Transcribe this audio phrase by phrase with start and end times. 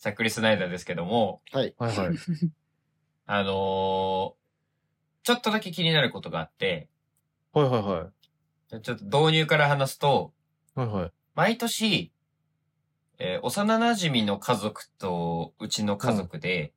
[0.00, 1.74] ザックリ・スナイダーですけども、はい。
[1.78, 2.16] はいはい。
[3.26, 4.40] あのー
[5.22, 6.88] ちょっとだけ気になることがあって、
[7.52, 8.10] はいはいは
[8.78, 8.80] い。
[8.80, 10.32] ちょっと導入から話すと、
[10.74, 11.12] はいはい。
[11.34, 12.10] 毎年、
[13.18, 16.72] えー幼馴染の家族とうちの家族で、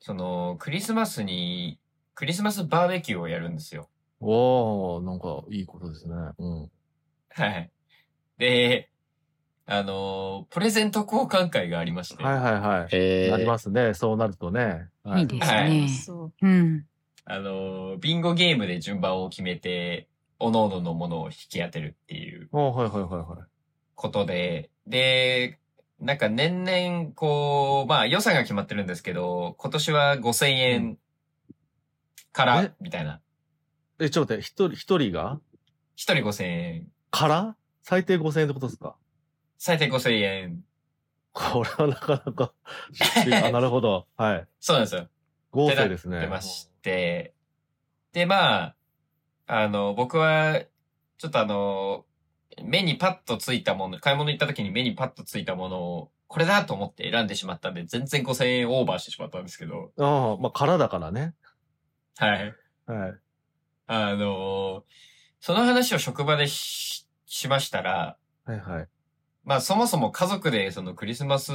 [0.00, 1.78] その、クリスマスに、
[2.14, 3.88] クリスマスバーベキューをやるんですよ。
[4.20, 6.14] おー、なんかいいことですね。
[6.38, 6.70] うん。
[7.30, 7.70] はい。
[8.36, 8.90] で、
[9.72, 12.88] あのープレゼント交換会がありまして、はいはいはい。
[12.92, 13.94] えー、なりますね。
[13.94, 14.88] そうなるとね。
[15.04, 15.88] はいいですはいね。
[15.88, 16.32] そう。
[16.42, 16.86] うん。
[17.24, 20.08] あのービンゴゲームで順番を決めて、
[20.40, 23.48] 各々のものを引き当てるっていうおーはいはいはいはい。
[23.94, 25.60] ことで、で、
[26.00, 30.98] なんか年々、こう、まあ予算が決まってるんですけど、今年は5000円
[32.32, 33.20] からえ、みたいな。
[34.00, 35.38] え、ちょっと待って、一人、一人が？
[35.94, 36.86] 一人5000円。
[37.10, 37.56] から？
[37.82, 38.96] 最低5000円ってことですか？
[39.62, 40.64] 最低5000円。
[41.34, 42.54] これはなかなか、
[43.44, 44.06] あ、なるほど。
[44.16, 44.48] はい。
[44.58, 45.06] そうなんですよ。
[45.50, 46.18] 合成ですね。
[46.18, 47.34] 出まして。
[48.14, 48.76] で、まあ、
[49.46, 50.62] あの、僕は、
[51.18, 52.06] ちょっとあの、
[52.62, 61.34] 目にパッとついたもの、買い物行った時に目にパッとついたものを、これだと思って選んでしまったんで、全然5000円オーバーしてしまったんですけど、ああ、まあ、からだからね。
[62.16, 62.54] はい。
[62.86, 63.14] はい。
[63.88, 64.84] あの、
[65.38, 68.88] その話を職場でししましたら、はいはい。
[69.44, 71.52] まあそもそも家族でそのクリスマス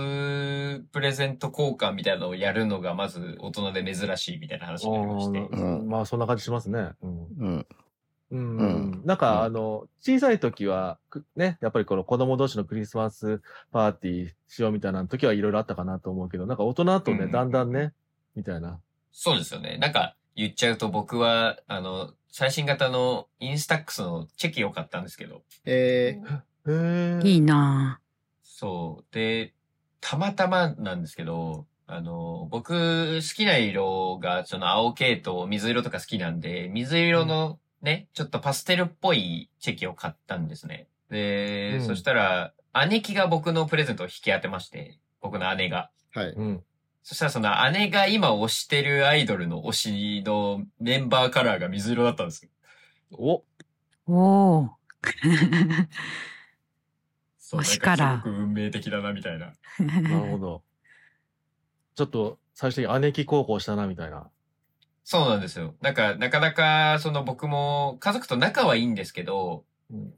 [0.91, 5.39] プレゼント交換みたいなのをやるのがまず大人で珍しいみたいな話になりまして。
[5.39, 6.89] うんまあ、そんな感じしますね。
[7.01, 7.27] うん。
[7.37, 7.67] うん。
[8.31, 8.57] うん。
[8.57, 13.41] うんなんか、うんあの、小さい時は、くね、やっぱりこの子供同士のクリスマス
[13.71, 17.93] パーティーしようみたいな時はいろいろあったかなと思うけど、なんか大人だとね、うんだんだんね、
[18.35, 18.79] みたいな。
[19.11, 19.77] そうですよね。
[19.77, 26.19] なんか言っちゃうと僕は、あの、最新型のインスタックスのチェキを買ったんですけど、え
[26.67, 27.27] へえ。
[27.27, 27.99] いいな
[28.43, 29.13] そう。
[29.13, 29.53] で、
[30.01, 40.87] たまたまなんですけど、あの、僕好きな色がその青系と水色とか好きなんで、水色のね、ちょっとパステルっぽいチェキを買ったんですね。
[41.09, 42.53] で、うんそしたら、
[42.89, 45.91] 姉貴が僕のプレゼントを引き当てまして、僕の姉が。
[46.15, 46.29] ー、はい。
[46.31, 46.63] うん。
[47.03, 52.51] そしたらその姉が今推してるアイドルの推しのメンバーカラーが水色だったんですよ。
[53.11, 53.43] お、
[54.07, 54.69] おお。
[57.57, 59.53] 推しかすごく運命的だな、みたいな。
[59.79, 60.63] なるほど。
[61.95, 64.29] ちょっと、最初に姉貴高校したな、みたいな。
[65.03, 65.75] そうなんですよ。
[65.81, 70.13] なんか、なかなか、その僕も家族と仲はいいんですけど、うん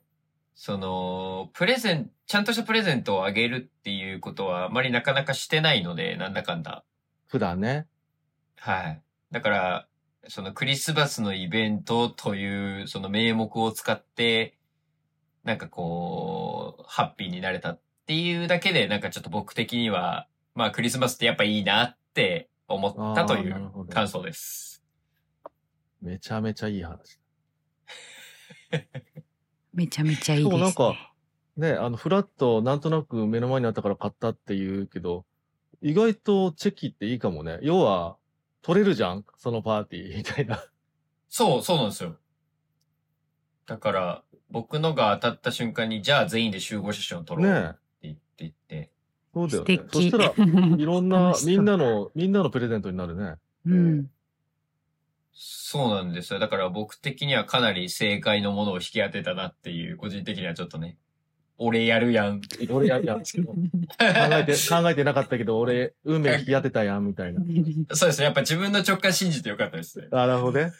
[0.57, 6.83] その、プレゼン、ちゃんとしたプレゼントをあげるっていうことはあまりなかなかしてないので、なんだかんだ。
[7.27, 7.85] 普段ね。
[8.57, 9.01] はい。
[9.31, 9.87] だから、
[10.27, 14.56] そのクリスマスのイベントという、その名目を使って、
[15.47, 24.83] なんかこう、ハッピーになれたっていうだけで、なんかちょっと僕的には、まあクリスマスってやっぱいいなって思ったという感想です。
[26.01, 27.21] めちゃめちゃいい話。
[29.73, 30.51] めちゃめちゃいいです、ね。
[30.51, 31.13] そうなんか
[31.55, 35.25] ね、あの、フラット、なんとなく目の前にあったから買ったって言うけど、
[35.81, 37.59] 意外とチェキっていいかもね。
[37.61, 38.17] 要は、
[38.63, 40.61] 取れるじゃんそのパーティーみたいな。
[41.29, 42.17] そう、そうなんですよ。
[43.65, 48.91] だから、僕のが当たった瞬間に、じゃあ全員で集合写真を撮ろうってね言って言って、
[49.33, 49.77] そうだよ素ね。
[49.77, 50.03] そ敵。
[50.03, 50.33] したら、
[50.77, 53.35] いろんなみんなの、みんなのプレゼントになるね。
[53.65, 54.09] うん。
[55.33, 56.39] そうなんですよ。
[56.39, 60.97] だから僕的にはかなり正解のものを引き当てたなっていう、個人的にはちょっとね、
[61.59, 62.41] 俺やるやん。
[62.69, 67.41] 俺や、いや、考えて、考えてなかったけど、俺、運命引き当てたやん、みたいな。
[67.95, 68.25] そうですね。
[68.25, 70.07] やっぱ自分の直感信じてよかったですね。
[70.11, 70.71] あ、なるほどね。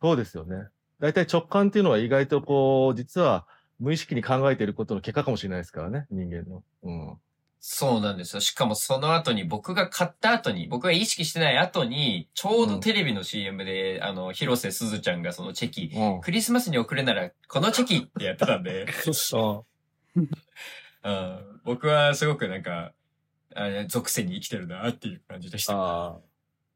[0.00, 0.68] そうですよね。
[1.02, 3.44] 大体直感っていうのは意外とこう、実は
[3.80, 6.62] 無意識に考えていることの結果かもしれないですからね、人間の。
[6.84, 7.18] うん。
[7.58, 8.40] そうなんですよ。
[8.40, 16.20] しかもその後に僕が買った後に、僕が意識してない後に、ちょうどテレビの CM で、あの、広瀬すずちゃんがそのチェキ、うん。
[16.20, 18.86] クリスマスに送るなら、このチェキってやってたんで、
[19.42, 19.60] あ
[21.02, 22.92] うん僕はすごくなんか、
[23.56, 26.20] あ属性に生きてるなっていう感じでした。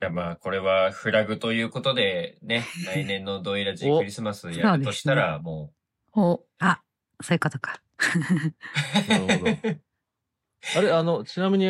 [0.02, 5.72] いあやまあ、これはフラグということで、ね、 来年のドイラジおクリスマスやるとしたら、も
[6.14, 6.82] お、あ、
[7.22, 7.80] そういうことか。
[8.94, 9.78] あ、 なるほど。
[10.76, 11.68] あれ、あの、ちなみに、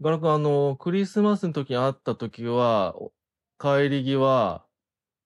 [0.00, 3.12] ガラ君、あの、クリスマスの時に会った時は、お
[3.58, 4.64] 帰り際、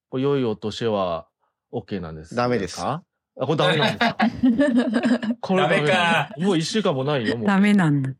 [0.09, 1.29] こう良いお年は
[1.73, 3.03] OK なんですかダメですあ、
[3.37, 4.17] これダメなんですか？
[5.41, 6.31] これダメか？
[6.39, 7.47] もう一週間もないよ、もう。
[7.49, 8.11] ダメなんだ。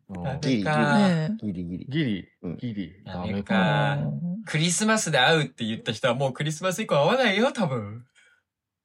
[0.41, 2.29] ギリギリギリギリ。
[2.59, 2.93] ギリ。
[3.05, 3.55] ダメダメか。
[3.55, 3.99] か
[4.47, 8.05] クリスマスで会うって言った人はもうクリスマス以降会わないよ、多分。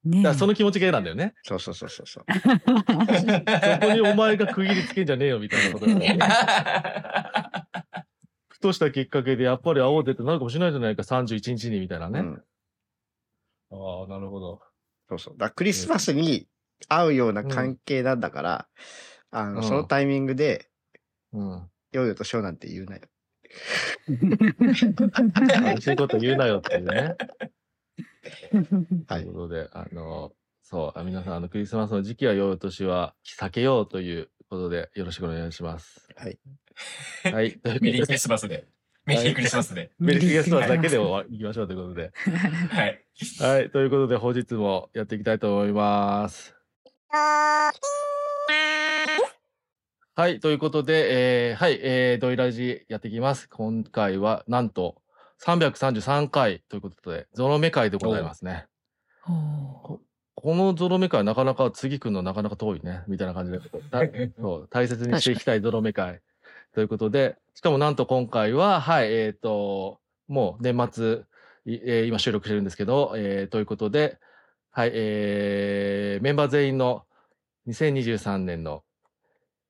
[0.06, 1.34] ねだその気持ちが嫌なんだよね。
[1.44, 2.26] そうそうそうそうそう。
[3.82, 6.18] そこにお前が区切りつけんじゃねえよみたいなことだよね。
[8.48, 12.20] ふとしたきっかけでやっぱり会おうぜってなるかもしれないじゃないか、31日にみたいなね。
[12.20, 12.44] うん
[13.72, 14.62] ああ、なるほど。
[15.10, 15.36] そうそう。
[15.38, 16.48] だクリスマスに
[16.88, 18.68] 会うような関係なんだから、
[19.32, 20.70] あの、うんそのタイミングで、
[21.34, 21.70] うん。
[21.92, 23.02] ヨーヨーとショーなんて言うなよ。
[24.08, 27.16] そういうこと言うなよっていうね。
[29.08, 29.34] はいという。
[29.34, 36.08] ことで、あの、そう、あ皆さん、あの、クリスマスの時期は良いお年は避けようということで、よろしくお願いします。
[36.16, 36.40] はい。
[37.24, 37.60] はい。
[37.66, 38.68] メリークリで、スマスで。
[39.06, 39.92] メリークリスマスで。
[39.98, 42.12] メリークリスマスだけで終わりましょうということで。
[42.70, 43.04] はい。
[43.40, 43.70] はい。
[43.70, 46.56] ということで、本日もやっていきたいと思います。
[50.16, 50.40] はい。
[50.40, 51.80] ということで、えーはい。
[51.82, 53.50] えー、ドイラジやっていきます。
[53.50, 55.02] 今回は、なんと、
[55.44, 58.68] 333回ということで、ゾロ目会でございますね。
[59.22, 63.60] このゾロ目会なかなか次来るのなかなか遠いね、みたいな感じで、
[63.92, 64.00] た
[64.40, 66.22] そう大切にしていきたいゾロ目会
[66.74, 70.00] ということで、しかもなんと今回は、はい、えっ、と、
[70.30, 71.20] もう年末、い
[71.84, 74.18] えー今収録してるんですけど、えーということで、
[74.72, 77.04] はい、えーメンバー全員の
[77.68, 78.84] 2023年の、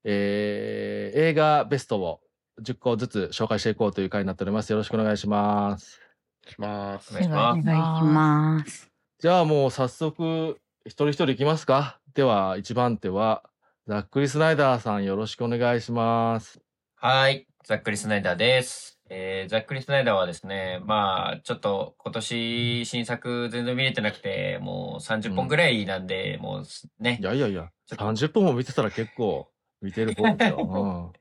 [0.03, 2.21] えー映画ベストを
[2.61, 4.71] 10個ずつ紹介していこうという回になっております。
[4.71, 5.99] よろしくお願いします。
[6.47, 7.13] しますお。
[7.13, 8.91] 願いしますお願いします。
[9.19, 13.43] じゃあもう早速、一人一人いきますかでは、一番手は、
[13.87, 16.61] ザックリ・スナイダーさんよろしくお願いします。
[16.95, 17.47] はい。
[17.63, 18.98] ざっくりスナイダーです。
[19.09, 27.23] えー、ざっくりスナイダーはですね、まあ、ちょっと今年新作全然見れてなくて、もう30本ぐらいなんで、もうすねい。
[27.23, 29.49] やいやいや、ちょっと30分も見てたら結構
[29.81, 31.13] 見てる方ですよ。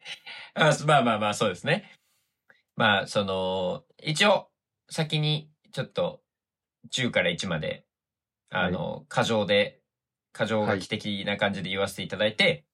[0.55, 1.91] あまあまあまあ、そうですね。
[2.77, 4.51] まあ、その、一応、
[4.91, 6.21] 先に、ちょっと、
[6.93, 7.87] 10から1まで、
[8.51, 9.81] あの、過剰で、
[10.33, 12.65] 過剰書き的な感じで言わせていただいて、はい。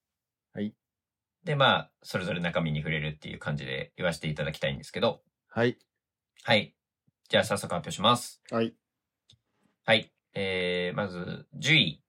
[1.45, 5.79] で、まあ、それぞれ中身に触れるっていう感じで言わせていただきたいんですけど、はい。
[6.43, 6.75] はい。
[7.29, 8.43] じゃあ、早速発表します。
[8.51, 8.75] はい。
[9.85, 10.11] はい。
[10.35, 12.01] えー、まず、10位。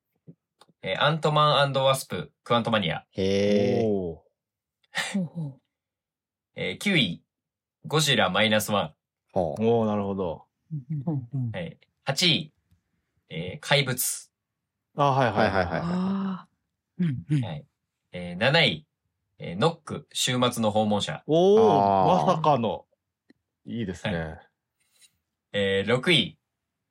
[0.81, 3.05] えーアントマンワスプ、クワントマニア。
[3.11, 3.83] へえ。
[3.85, 4.23] お
[5.15, 5.59] ほうほ
[6.55, 7.23] えー9位。
[7.87, 8.93] ゴジラマイナスワ
[9.33, 10.45] ほーおーなるほど。
[11.53, 11.79] はい。
[12.05, 12.53] 8位。
[13.29, 14.31] えー怪物。
[14.95, 15.65] あ、はいはいはいい。
[15.65, 17.65] ははいあーうんうんはい。
[18.11, 18.85] えー7位。
[19.37, 21.23] えーノック、週末の訪問者。
[21.27, 22.85] おおまさかの。
[23.65, 24.39] いいですね。
[25.51, 26.39] えー6位。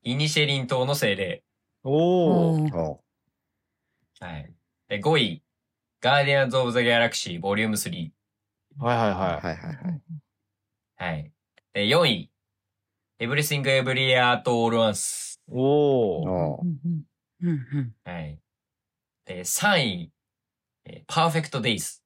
[0.02, 1.42] イニシェリン島の精霊。
[1.82, 3.00] おお
[4.20, 4.52] はい。
[4.88, 5.42] で5位。
[6.02, 8.10] ガーディアンズ・オブ・ザ・ギャラクシー、ボリューム3。
[8.78, 10.02] はいはいうははいはいはい。
[10.96, 11.32] はい。
[11.72, 12.30] で4位。
[13.20, 15.38] Everything Everywhere at All Once。
[15.38, 15.40] い。
[15.48, 17.04] おおおうんうん
[17.40, 18.38] うんうんはい。
[19.24, 20.12] で3位。
[20.84, 22.03] えー、Perfect Days。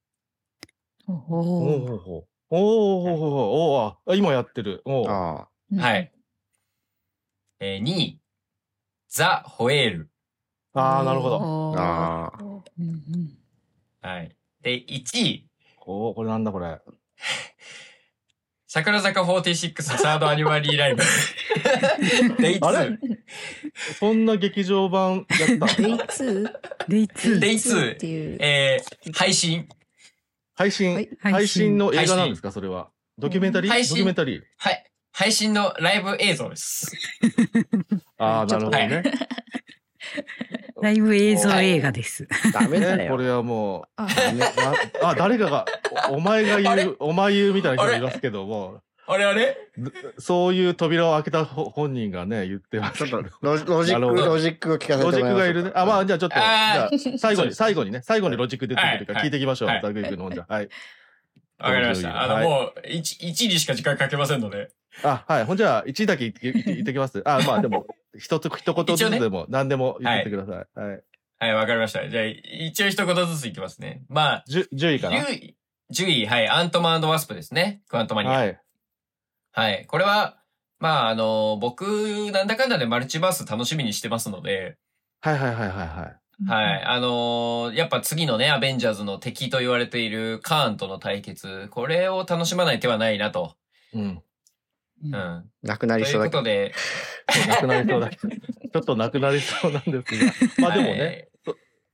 [1.09, 2.29] おおー。
[2.51, 4.83] おおおおおあ今やってる。
[4.85, 5.11] おー。
[5.11, 6.13] あはい。
[7.61, 8.21] えー、2位。
[9.09, 9.91] ザ・ホエー。
[9.91, 10.11] ル。
[10.75, 11.37] あー、なるほど。
[11.39, 11.81] おー。
[11.81, 13.03] あうんうん
[14.03, 14.37] はい。
[14.61, 15.49] で、1位。
[15.87, 16.79] おおこれなんだこれ。
[18.67, 20.19] 桜坂46サー。
[20.19, 20.79] ドアニバリー。
[20.79, 21.03] ライブ。
[22.39, 22.99] デイあれ2。
[23.99, 26.53] そんな劇場版やったデイの 2?
[26.89, 27.39] デイツー。
[27.39, 28.39] デイ2っていう。
[28.43, 29.67] えー、配信。
[30.59, 32.51] 配信、はい配信の映画なんですか？
[32.51, 32.89] それは。
[33.17, 33.71] ドキュメンタリー？
[33.71, 34.43] 配信ドキュメンタリー。
[34.59, 34.85] はい。
[35.13, 36.93] 配信のライブ映像です。
[38.19, 39.03] ああ、なるほどね。
[40.83, 42.29] ライブ映像映画です。
[42.55, 42.61] あ。
[42.61, 42.97] ダメだよ。
[42.97, 44.39] ねこれはもう、あね
[45.01, 45.65] なあ、誰かが、
[46.11, 46.85] おお前が あれ？
[46.85, 49.57] 言う、お前言うみたいな人もいますけども、あれあれ？
[50.19, 55.73] そういう扉を開けたほ本人がね、言ってますちょっとロジック、ロジックを聞かせてもロジらいますックがいるね。
[55.75, 59.69] あ、まあ、じゃあちょっと、じゃああ 最後に、最後にね、最後にロジック出てくるかはい聞いていきましょう。
[59.69, 60.47] はいザグリ君の方じゃ。
[60.47, 60.69] はい。
[61.59, 62.23] わかりました。
[62.23, 64.69] あの、はいもう、1、一にしか時間かけませんので。
[65.03, 65.45] あ、はい。
[65.45, 67.23] ほんじゃあ、1だけ言って言ってきます。
[67.25, 67.87] あ、まあでも、
[68.19, 70.79] 一つ、一言ずつでも、何でも言ってください。
[70.79, 71.03] はい。
[71.41, 72.07] はい、わかりました。
[72.09, 74.03] じゃあ、一応一言ずついきますね。
[74.09, 75.57] まあ、10, 10位かな？10位、
[75.93, 77.81] 10位、はい、アントマンワスプですね。
[77.89, 78.33] クワントマニア。
[78.33, 78.61] はい。
[79.59, 79.87] はい。
[79.87, 80.37] これは、
[80.79, 84.77] まあ、あの、僕、なんだかんだでマルチバース楽しみにしてますので、
[85.21, 86.49] はいはいはいはいはい。
[86.49, 86.83] はい。
[86.85, 93.57] あのーやっぱ次のね、アベンジャーズの敵と言われているカーンとの対決、これを楽しまない手はないなと。
[93.95, 94.23] うん。
[95.03, 95.45] うん。
[95.65, 96.39] なくなというりそうだけど。
[96.39, 96.73] ことで、
[97.49, 98.29] なくなりそうだけど。
[98.39, 100.63] ちょっとなくなりそうなんですが。
[100.69, 101.29] まあでもね、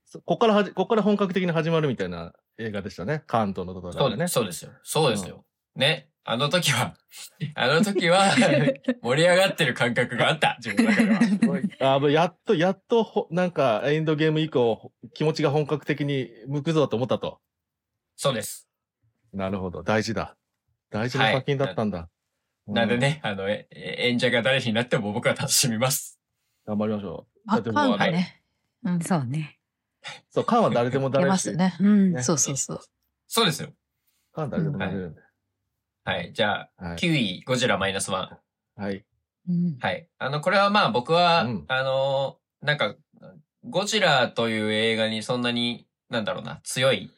[0.05, 3.23] そここからはじ、ここから本格的に始まるみたいな映画でしたね。
[3.25, 4.27] 関東のところはい、でね。
[4.27, 4.71] そうですよ。
[4.83, 5.43] そうですよ。
[5.75, 6.09] ね。
[6.27, 6.95] あの時は、
[7.53, 8.35] あの時は
[9.03, 10.57] 盛り上がってる感覚があった。
[10.59, 11.47] 自分の中で
[11.79, 11.95] は。
[11.95, 17.39] あもうやっと、やっとほ、なんか、エンドゲーム以降、気持ちが本格的に向くぞと思ったと。
[18.15, 18.67] そうです。
[19.33, 19.83] なるほど。
[19.83, 20.35] 大事だ。
[20.89, 22.09] 大事な作品だったんだ。
[22.65, 26.19] なんでね、あの、え演者が誰になっても僕は楽しみます。
[26.65, 26.77] うん。
[26.77, 27.41] 頑張りましょう。
[27.47, 28.41] あ、だってカンもうがね。
[28.83, 28.99] うん。
[28.99, 29.59] そうね。
[30.31, 31.75] そう、カンは誰でも出誰 ますね。
[31.79, 32.13] うん。
[32.13, 32.79] ねそうそうそう。
[33.27, 33.69] そうですよ。
[34.33, 35.24] カンは誰でもなれるんで。
[36.05, 36.33] はい。
[36.33, 36.97] じゃあ、はい。
[36.97, 38.39] 9位、ゴジラマイナスワ
[38.77, 38.81] ン。
[38.81, 39.03] はい。
[39.49, 39.77] うん。
[39.79, 40.07] はい。
[40.19, 42.95] あの、これはまあ僕は、うんあの、なんか、
[43.63, 47.09] ゴジラという映画にそんなに、なんだろうな、強い、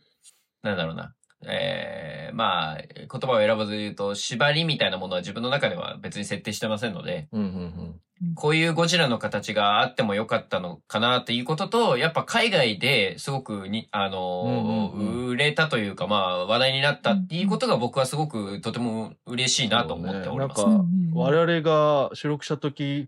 [0.64, 1.14] なんだろうな、
[1.46, 7.96] えー、まあ、言葉を選ばず言うと、縛りみたいなものは自分の中では別に設定してませんので、うんうん
[8.34, 20.66] こういうゴジラの形があってもよかったのかなっていうことと、やっぱ海外ですごくに、あの、うんうんう売れたというか、まあ話題になったっていうことが僕はすごくとても嬉しいなと思っております。
[20.66, 23.08] ねなんかうんうん我々が収録した時、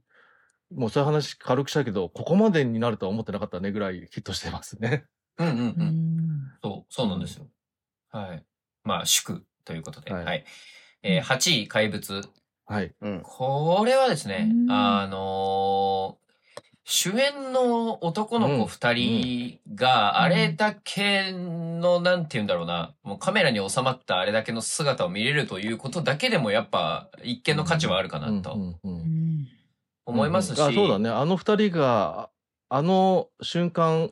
[0.76, 5.06] もうそういう話軽くしたけど、ここまでになるとは思ってなかったねぐらいヒットしてますね。
[5.40, 5.56] うんうんう。
[5.56, 6.52] うんん。
[6.62, 7.48] そう、そうなんですよ。
[8.12, 8.44] はい。
[8.84, 10.14] まあ、祝ということで。
[10.14, 10.24] は。
[10.24, 10.44] はいい
[11.02, 12.22] えー8位、怪物。
[12.66, 12.94] はい。
[13.02, 13.22] うん。
[13.24, 16.30] これはですねう、んあのー
[16.92, 28.58] 主演の男の子二人があれだけの、なんて言うんだろうな、もうカメラに収まったあれだけの姿を見れるということだけでもやっぱ一見の価値はあるかなと。
[30.04, 30.60] 思いますし。
[30.60, 31.12] あそうだね。
[31.12, 32.32] あの二人が、
[32.70, 34.12] あの瞬間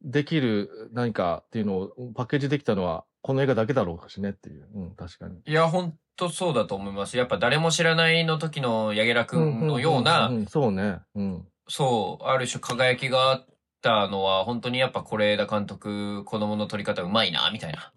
[0.00, 4.68] できる何かっていうのをパッケージできたのは、この映画だけだろうしねっていう。
[4.74, 5.40] うん、確かに。
[5.46, 7.16] いや、ほんとそうだと思います。
[7.16, 10.98] やっぱ誰も知らないの時の柳楽くんのような、んんんそうね。
[11.14, 11.48] うん。
[11.68, 13.46] そう、ある種輝きがあっ
[13.80, 17.92] たのは、本当にやっぱ是枝監督、子供の撮り方うまいな、みたいな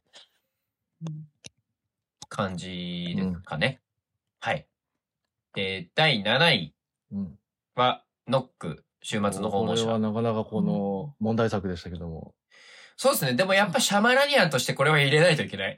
[2.29, 3.81] 感じですかね。
[4.39, 4.67] はい。
[5.55, 6.75] で、第7位
[7.11, 7.39] うん。
[7.73, 9.99] は、ノック、週末の訪問これは者。
[9.99, 12.35] なかなかこの問題作でしたけども。
[12.97, 13.33] そうですね。
[13.33, 15.77] でもやっぱシャマラニアンとしてこれは入れないといけない。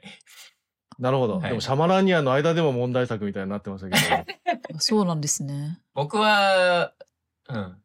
[0.98, 1.38] なるほど。
[1.38, 4.24] はいでもシャマラニアンの間でも問題作みたいになってましたけ
[4.72, 4.78] ど。
[4.78, 5.80] そうなんですね。
[5.94, 6.92] 僕は、
[7.48, 7.82] うん。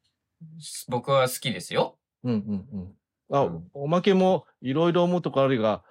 [0.87, 1.97] 僕は好きですよ。
[2.23, 2.97] うんうん
[3.31, 3.35] うん。
[3.35, 5.83] あ、うんおまけもいろいろ思うとこあるが、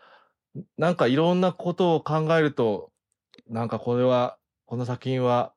[0.77, 2.93] なんかいろんなことを考えると、
[3.49, 5.55] なんかこれは、この作品は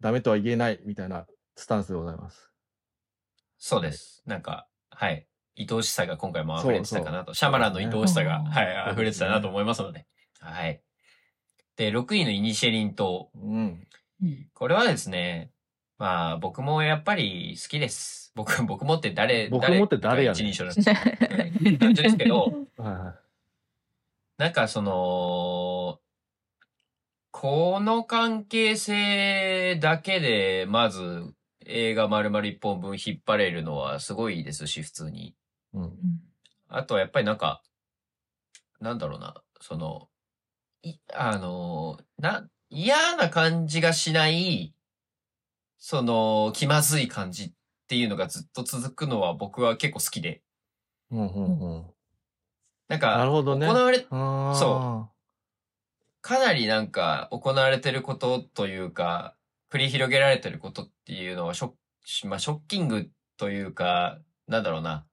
[0.00, 2.50] ダメとは言えないみたいなスタンスでございます。
[3.58, 4.22] そうです。
[4.26, 5.26] なんか、はい。
[5.58, 7.26] 愛おしさが今回も溢れてたかなと。
[7.26, 10.06] そうシャマランの愛おしさが、はい、溢れてたなと思いますので。
[10.40, 10.80] はい。
[11.76, 13.30] で、6位のイニシェリン島。
[13.34, 13.86] うん。
[14.22, 15.50] うんこれはですね、
[15.98, 18.32] まあ、僕もやっぱり好きです。
[18.34, 20.96] 僕、 僕もって誰、僕もって誰やねん一人称なんですよ
[21.66, 22.66] うん単純ですけど。
[24.38, 26.00] なんかその、
[27.30, 31.34] この関係性だけで、まず
[31.66, 35.34] 映画丸々一本分引っ張れるのはすごいですし、普通に。
[35.74, 35.92] うん。
[36.68, 37.62] あとはやっぱりなんか、
[38.80, 40.08] なんだろうな、その、
[40.82, 44.74] い、あの、な、嫌な感じがしない、
[45.78, 47.52] その、気まずい感じっ
[47.88, 50.42] ていうのがずっと続くのは僕は結構好きで。
[51.10, 51.86] うんうんうん。
[52.88, 55.10] なんか、なるほどね行われ、そ
[56.20, 59.36] かなりなんか行われてることというか、
[59.70, 61.72] 繰り広げられてることっていうのはショ
[62.26, 65.06] まあ、ショッキングというか、なんだろうな。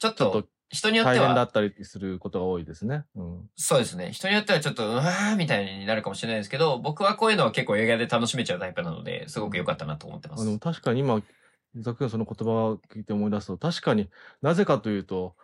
[0.00, 3.04] ちょっと人によっては、大変だったりすることが多いですね。
[3.16, 3.50] うん。
[3.56, 4.12] そうですね。
[4.12, 10.42] 人によってはちょっと、うわーみたいになるかもしれないですけど、僕はこういうのは結構映画で楽しめちゃうタイプなので、すごく良かったなと思ってます。
[10.42, 14.10] あでも確かに今、伊沢君その言葉を聞いて思い出すと、確かに
[14.42, 15.36] なぜかというと、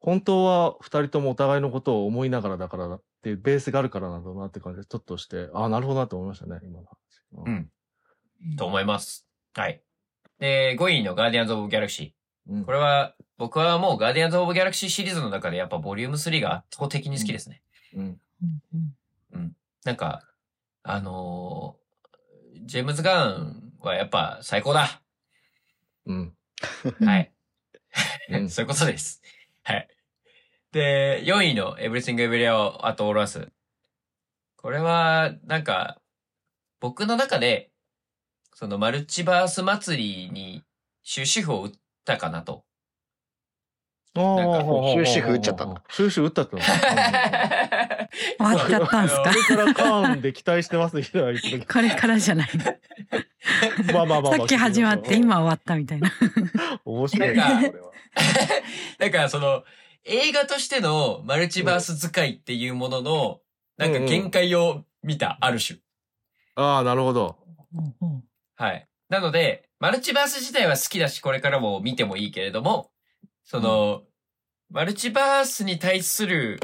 [0.00, 7.46] 本当は二人ともお互いのことを思いながらだからだっていうベースがあるからなんだなって感じで、ちょっとして、ああ、なるほどなと思いましたね、今の話。
[7.46, 8.56] うん。
[8.56, 9.26] と思います。
[9.54, 9.82] はい。
[10.38, 12.14] で、5位のガーディアンズ・オブ・ギャラクシ
[12.50, 12.62] うん。
[12.62, 12.64] ー。
[12.66, 17.62] これは、僕はもうガーディアンズ・オブ・ギャラクシーシリーズの中でやっぱボリューム3が圧倒的に好きですね。
[17.94, 18.20] うん。
[19.84, 20.22] なんか、
[20.82, 21.84] あのー
[22.66, 25.02] ジェームズ・ガーンはやっぱ最高だ。
[26.06, 26.34] うん。
[27.04, 27.32] はい。
[28.30, 29.22] うん そういうことです。
[29.64, 29.88] はい。
[30.72, 33.50] で、4位の Everything Everywhere at All Once。
[34.56, 36.00] これは、なんか、
[36.80, 37.70] 僕の中で、
[38.54, 40.64] そのマルチバース祭りに
[41.04, 41.72] 終止符を打っ
[42.04, 42.64] たかなと。
[44.14, 46.62] なんか終止符打っちゃったの終止符打っちゃったの。
[46.62, 46.72] 終
[48.38, 49.22] わっちゃったんすか？
[49.24, 52.64] あれからカーンで期待してますね、言ってたこれからじゃないの。
[53.92, 54.36] まあまあまあまあ。
[54.38, 56.12] さっき始まって今終わったみたいな。
[56.84, 57.92] 面白いな、なんかこれは。
[58.98, 59.64] だからその、
[60.04, 63.40] 映画としてのマルチバース使いっていうものの、
[63.78, 65.80] なんか限界を見た、ある種。
[66.54, 67.36] ああ、なるほど。
[68.54, 68.86] はい。
[69.08, 72.90] なので、マルチバース自体は好きだし、これからも見てもいいけれども、
[73.44, 74.02] その、
[74.70, 76.58] マルチバースに対する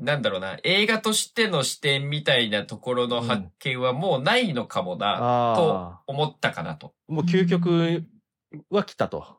[0.00, 5.16] なんだろうな、映画としての視点みたいなところの発見はもうないのかもな、
[5.56, 6.94] とあ思ったかなと。
[7.08, 7.12] あ。
[7.12, 8.04] もう究極
[8.70, 9.38] は来たと。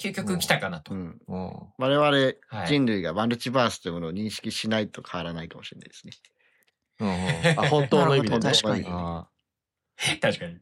[0.00, 0.94] 究極来たかなと。
[0.94, 1.18] うん。
[1.28, 1.52] うん。
[1.78, 2.04] 我々
[2.48, 6.12] はい人類がマルチバースというものを認識しないと変わらないかもしれないですね。
[6.98, 8.40] うんうん、 あ本当の意味でね。
[8.40, 10.56] なるほど確かに確かに。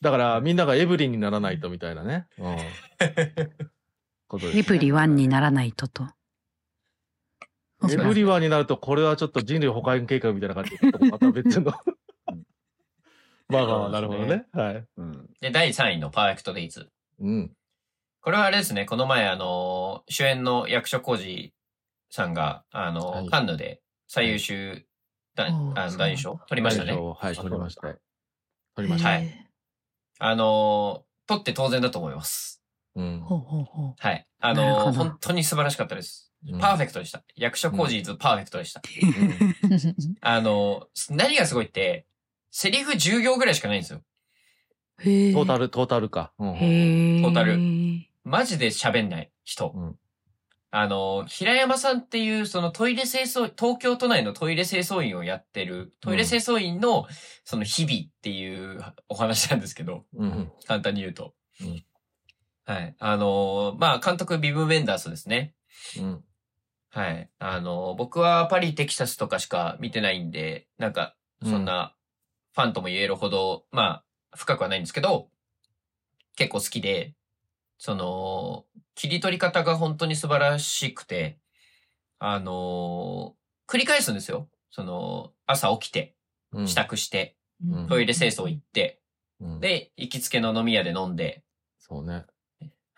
[0.00, 2.26] だからみんながエブリンにならないとみたいなね。
[2.36, 2.56] うん。
[4.28, 6.06] ことですねエブリワンにならないとと。
[7.90, 11.72] エブリワンになると、これはちょっと人類保管計画みたいな感じで、また別の。
[13.48, 14.46] まあまあまあ、なるほどね。
[14.52, 14.84] はい。
[14.96, 15.30] うん。
[15.40, 16.90] で、第3位のパーフェクトデイズ。
[17.20, 17.52] うん。
[18.20, 21.54] これはあれですね、この前、あの、主演の役所広司
[22.10, 24.86] さんが、あの、はいカンヌで最優秀
[25.34, 25.72] 男
[26.10, 26.40] 優賞？
[26.48, 26.92] 取りましたね。
[26.92, 27.80] はい、取りました。
[28.74, 29.08] 取りました。
[29.08, 29.48] はい
[30.20, 32.57] あの、取って当然だと思います。
[32.94, 33.20] うん。
[33.20, 34.26] ほうほうほはい。
[34.40, 36.24] あの、本当に素晴らしかったです。
[36.24, 37.24] うんパーフェクトでした。
[37.34, 38.80] 役所広司イズパーフェクトでした。
[39.02, 40.16] うんう。
[40.20, 42.06] あの、何がすごいって、
[42.52, 44.02] セリフ10行ぐらいしかないんですよ。
[44.98, 46.32] トータル、トータルか。
[46.38, 47.22] うん。
[47.22, 47.58] トータル
[48.22, 49.72] マジで喋んない人。
[49.74, 49.98] うん
[50.70, 57.06] あの、平山さんっていう、そのトイレ清掃、東京都内のトイレ清掃員をやってる、トイレ清掃員の、
[57.44, 60.52] その日々っていうお話なんですけど、うん。
[60.66, 61.32] 簡単に言うと。
[61.62, 61.84] うん
[62.68, 62.94] はい。
[62.98, 65.54] あの、まあ、監督ビブ・メンダースですね。
[65.98, 66.24] うん。
[66.90, 67.30] はい。
[67.38, 71.94] あの、僕はパリ、テキサスとかしか見てないんで、なんか、そんな、
[72.54, 75.30] ファンとも言えるほど、まあ、深くはないんですけど、
[76.36, 77.14] 結構好きで、
[77.78, 81.38] その、切り取り方が本当に素晴らしくて、
[82.18, 83.34] あの、
[83.66, 84.46] 繰り返すんですよ。
[84.70, 86.16] その、朝起きて、
[86.52, 86.68] うん。
[86.68, 87.34] 支度して、
[87.66, 89.00] うんトイレ清掃行って、
[89.40, 91.42] うん、で、行きつけの飲み屋で飲んで、
[91.78, 92.26] そうね。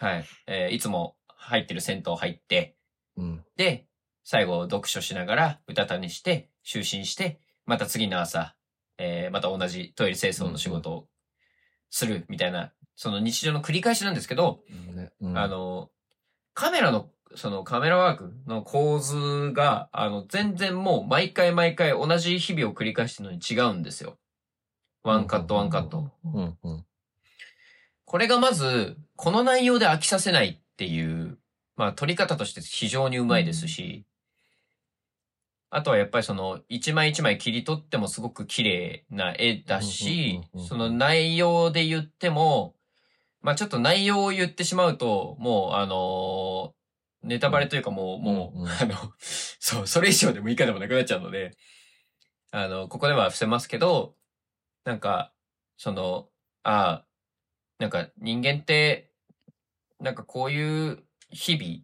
[0.01, 0.25] はい。
[0.47, 2.77] えーいつも入ってる銭湯入って、
[3.17, 3.45] うん。
[3.57, 3.87] で、
[4.25, 8.55] 最後読書しながら、うたた寝して、就寝して、また次の朝、
[8.99, 11.09] えーまた同じトイレ清掃の仕事を
[11.91, 14.63] するみたいな、その日常の繰り返しなんですけど、
[14.95, 15.91] ねうんあ、の、
[16.55, 24.19] カメラの、そのカメラワークの構図が、あの、全然もう毎回毎回同じ日々を繰り返してるのに違うんですよ。
[25.03, 26.11] ワンカットワンカット。
[26.25, 26.59] うん。
[26.63, 26.85] うん。
[28.11, 31.39] これがまず、この内容で飽きさせないっていう、
[31.77, 34.05] まあ撮り方として非常にうまいですし、
[35.71, 42.75] あとはやっぱりその一枚一枚切り取ってもすごく綺麗な絵だしその内容で言っても、
[43.43, 51.53] まあちょっと内容を言ってしまうと、もうあのーネタバレというかもう、もう、あの、そう、それ以上でも以下でもなくなっちゃうので、
[52.51, 54.15] あの、ここでは伏せますけど、
[54.85, 55.31] なんか、
[55.77, 56.29] その、
[56.63, 57.10] ああ、
[57.81, 59.11] なんか人間って、
[59.99, 61.79] なんかこういう日々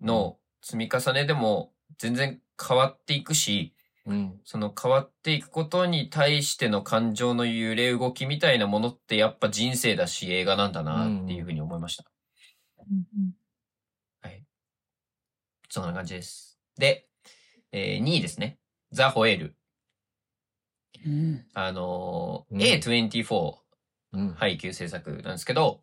[0.00, 3.74] の積み重ねでも全然変わっていくし、
[4.06, 4.40] うん。
[4.44, 12.04] その変わっていくことに対しての感情の揺れ動きみたいなものってやっぱ人生だし映画なんだなっていうふうに思いました。
[14.22, 14.44] はい。
[15.68, 16.58] そんな感じです。
[16.78, 17.08] で、
[17.72, 18.58] えー2位ですね。
[18.92, 19.56] ザ・ホエール。
[21.06, 23.59] うんあのーうん A24
[24.12, 24.34] うん。
[24.34, 25.82] 配給制作なんですけど、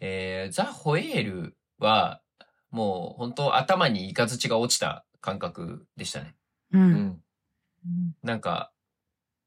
[0.00, 2.20] えーザ・ホエールは、
[2.70, 6.34] もう本当頭にイカズチが落ちた感覚でしたね。
[6.72, 6.78] う。
[6.78, 7.22] うんん。
[8.22, 8.72] なんか、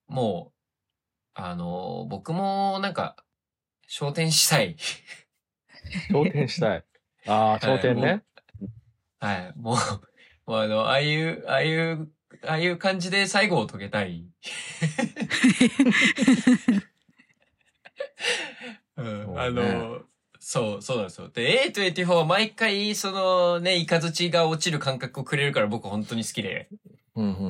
[0.07, 0.53] もう、
[1.33, 3.15] あのー僕もなんか、
[3.87, 4.77] 昇天したい。
[6.11, 6.85] 昇天したい。
[7.27, 8.23] ああ、昇天ね。
[9.19, 9.53] はい。
[9.55, 12.11] もう、もうあの、ああいう、ああいう、
[12.43, 14.25] ああいう感じで最後を遂げたい。
[18.97, 20.01] あの、
[20.39, 21.29] そう、そうなんですよ。
[21.29, 26.69] で、A24 は毎回、そのね、イカズチが落ちる感覚をくれるから僕本当に好きで。
[27.15, 27.41] うん、うん、う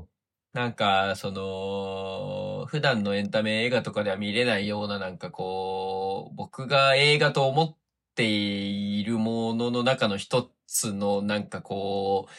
[0.00, 0.08] ん、
[0.52, 7.76] なんか、その、普段のエンタメ映画とかでは見れないようななんかこう、僕が映画と思っ
[8.14, 12.32] ているものの中の一つのなんかこう、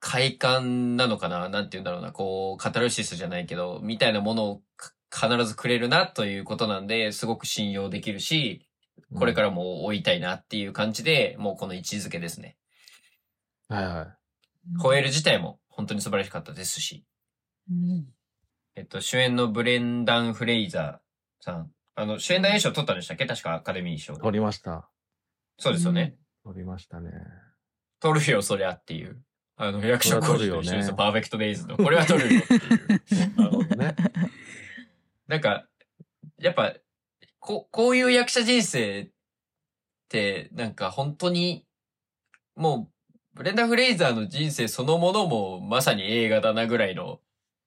[0.00, 1.48] 快感なのかな？
[1.48, 8.66] なんて言うんだろうな、こう、カタルシスじゃないけど、みたいなものをか必ずくれるなということなんで、すごく信用できるし、
[9.12, 9.18] うん。。
[9.18, 12.56] これかららも追いたいなっていう感じで、もうこの位置づけですね。
[13.68, 14.06] はいはい。
[14.78, 17.04] ホエール自体も本当に素晴らしかったですし。
[17.70, 18.06] うん
[18.76, 21.70] えっと、主演のブレンダン・フレイザーさん。
[21.94, 23.26] あの、主演男優賞取ったんでしたっけ？
[23.26, 24.20] 確かアカデミー賞で。
[24.20, 24.88] 取りました。
[25.58, 26.16] そうですよね。
[26.42, 27.10] 取りましたね。
[28.00, 29.22] 取るよ、そりゃっていう。
[29.56, 30.96] あの、役所講師と一緒ですよ。
[30.96, 31.76] パーフェクトデイズの。
[31.76, 33.36] これは取るよっていう。
[33.38, 33.94] なるほどね。
[35.26, 35.66] なんか、
[36.38, 36.74] やっぱ、
[37.38, 39.10] こ、こういう役者人生っ
[40.08, 41.66] て、なんか本当に、
[42.56, 42.94] もう、
[43.34, 47.20] ブレンダー・フレイザーの人生そのものもまさに映画だなぐらいの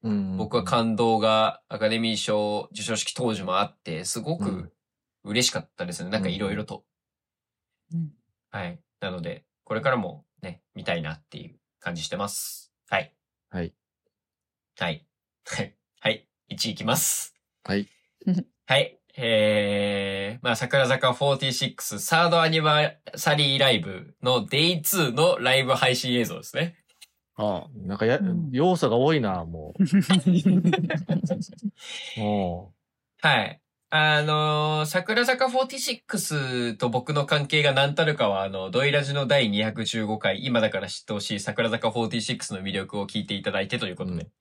[0.04, 4.72] うん僕は感動がアカデミー賞授賞式当時もあって、すごくうん
[5.24, 6.10] 嬉しかったですね。
[6.10, 6.86] なんかいろいろと。
[7.94, 8.12] うん
[8.50, 8.80] はい。
[9.02, 12.72] なので、これからもね、見たいなっていう感じしてます。
[12.90, 13.14] はい。
[13.50, 13.74] はい。
[14.80, 15.06] はい。
[15.46, 15.76] はい。
[16.00, 16.28] はい。
[16.50, 17.37] 1位いきます。
[17.68, 17.86] はい。
[18.66, 18.98] はい。
[19.18, 26.78] えー、まあ、桜坂46サードアニバーサリーライブの Day2 のライブ配信映像ですね。
[27.36, 29.84] ああなんかや、うん要素が多いな、もう。
[32.22, 32.74] も
[33.22, 33.62] はい。
[33.90, 44.24] あのー桜坂46と僕の関係が何たるかは、あの、ドイラジの第215回、今だから知ってほしい桜坂46の魅力を聞いていただいてということで。
[44.24, 44.32] うん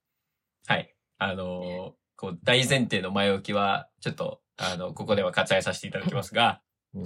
[0.69, 0.95] はい。
[1.19, 6.61] あのーこう、大前提の前置きは、ちょっと、あの、ここでは割愛させていただきますが、
[6.94, 7.05] うん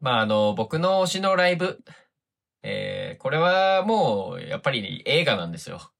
[0.00, 1.82] まあ、あの、僕の推しのライブ、
[2.62, 5.92] えー、これはもう、やっぱり映画なんですよ。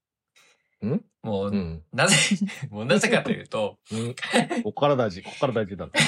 [0.84, 1.00] ん？
[1.22, 1.50] もう、う。
[1.50, 1.82] うん。
[1.92, 2.16] なぜ、
[2.70, 4.14] もうなぜかというと、うん。
[4.62, 5.88] ここから大事、ここから大事だ。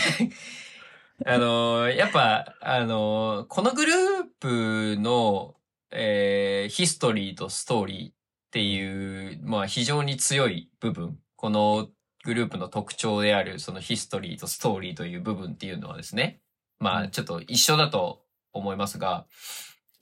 [1.25, 5.55] あのーやっぱ、あのーこのグループの、
[5.91, 8.15] えーヒストリーとストーリーっ
[8.51, 11.89] ていう、まあ非常に強い部分、この
[12.25, 16.41] グループの特徴である、そのヒストリーとストーリーという部分っていうのはですね、
[16.79, 17.05] まうん。
[17.07, 19.27] あちょっと一緒だと思いますが、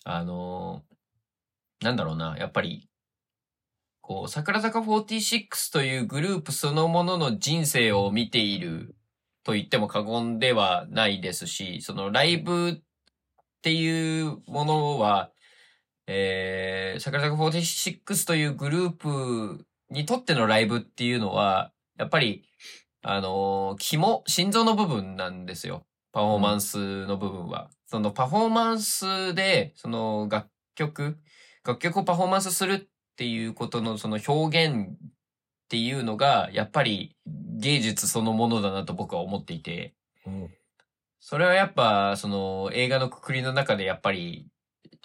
[0.05, 0.91] あのー
[1.83, 2.91] なんだろうな、やっぱり、
[4.03, 8.95] こう、桜坂46というグループそのものの人生を見ている
[9.43, 12.83] と言っても過言ではないですし、そのライブっ
[13.63, 15.31] ていうものは、
[16.07, 22.45] えー、桜坂46というグループにとってのライブっていうのは、やっぱり、
[23.03, 25.87] あのー肝、心臓の部分なんですよ。
[26.13, 27.71] パフォーマンスの部分は。
[27.87, 31.19] そのパフォーマンスで、その楽曲、
[31.65, 34.97] 楽曲をパフォーマンスするっていうことのその表現っ
[35.69, 39.95] ていうのが、やっぱり芸術そのものだなと僕は思っていて、
[40.27, 40.51] うん。
[41.21, 44.47] それはやっぱ、その映画のくくりの中でやっぱり、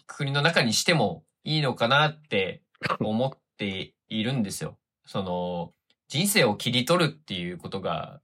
[0.06, 2.62] くくりの中にしてもいいのかなって
[3.00, 4.78] 思っているんですよ。
[5.06, 5.74] その、
[6.08, 8.22] 人生を切り取るっていうことが、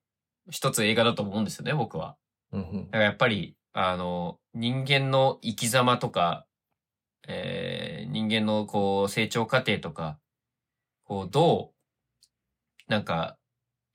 [0.49, 2.17] 一つ映画だと思うんですよね、僕は。
[2.51, 6.47] うんだからやっぱり、あの、人間の生き様とか、
[7.27, 10.19] えー人間のこう、成長過程とか、
[11.05, 11.73] こう、ど
[12.87, 13.37] う、なんか、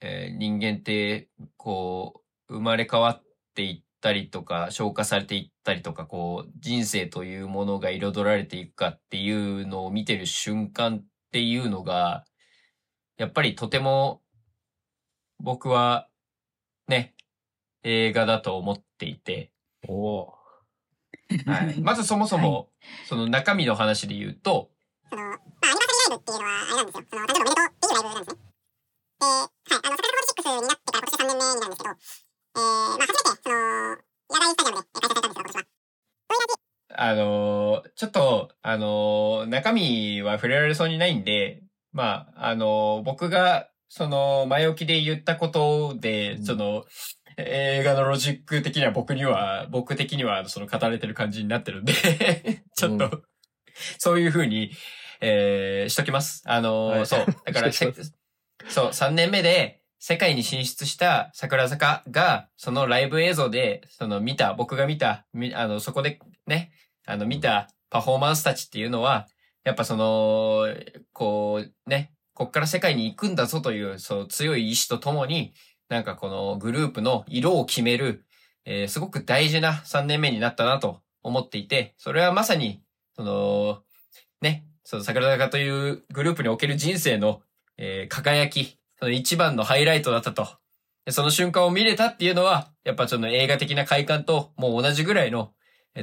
[0.01, 12.25] えー人間って、こう、生まれ変わっていったりとか、消化されていったりとか、こう、人生というものが彩られていくかっていうのを見てる瞬間っていうのが、
[13.17, 14.23] やっぱりとても、
[15.39, 16.09] 僕は、
[16.89, 17.15] ね、
[17.83, 19.53] 映画だと思っていて、
[19.89, 20.37] おお
[21.47, 21.81] はい。
[21.83, 22.71] まずそもそも、
[23.09, 24.71] その中身の話で言うと、
[25.11, 27.05] その、まあ、アニバーサリーライブっていうのは、あれなんですよ。
[27.05, 28.47] その、誕生日おめでとうっていうライブなんですね。
[29.17, 35.76] で、はい、あの、桜坂46になってから今年3年目になるんですけど、えー、まあ、初めて、その、野外スタジアムで開催されたんですよ、今年は。
[36.99, 46.85] あのーちょっと、あのー中身は触れられそうにないんで、まあ、あのー僕が、その、前置きで言ったことで、うんその、
[47.37, 51.93] 映画のロジック的には僕には、僕的には、その語られてる感じになってるんで、
[52.75, 53.23] ちょっと、う
[53.99, 54.73] そういうふうに、
[55.21, 56.43] えーしときます。
[56.47, 57.27] あのーはいそう。
[57.45, 66.71] だから、そう、3年目で、世界に進出した桜坂が、そのライブ映像で、その見た、僕が見た、みあの、そこでね、
[67.07, 69.27] あの見たパフォーマンスたちっていうのは、
[69.65, 70.67] やっぱその、
[71.13, 75.55] こう、ね、こっから世界に行くんだぞという、そう強い意志とともに、
[75.89, 78.25] なんかこのグループの色を決める、
[78.65, 82.83] えーすごく大事な3年目になったなと思っていて、それはまさに、
[83.17, 83.83] その、
[84.43, 87.41] ね、その桜坂というグループにおける人生の、
[87.79, 90.49] えー輝き、その一番のハイライトだったと。
[91.09, 95.53] その瞬間を見れたっていうのは、やっぱその映画的な快感ともう同じぐらいの、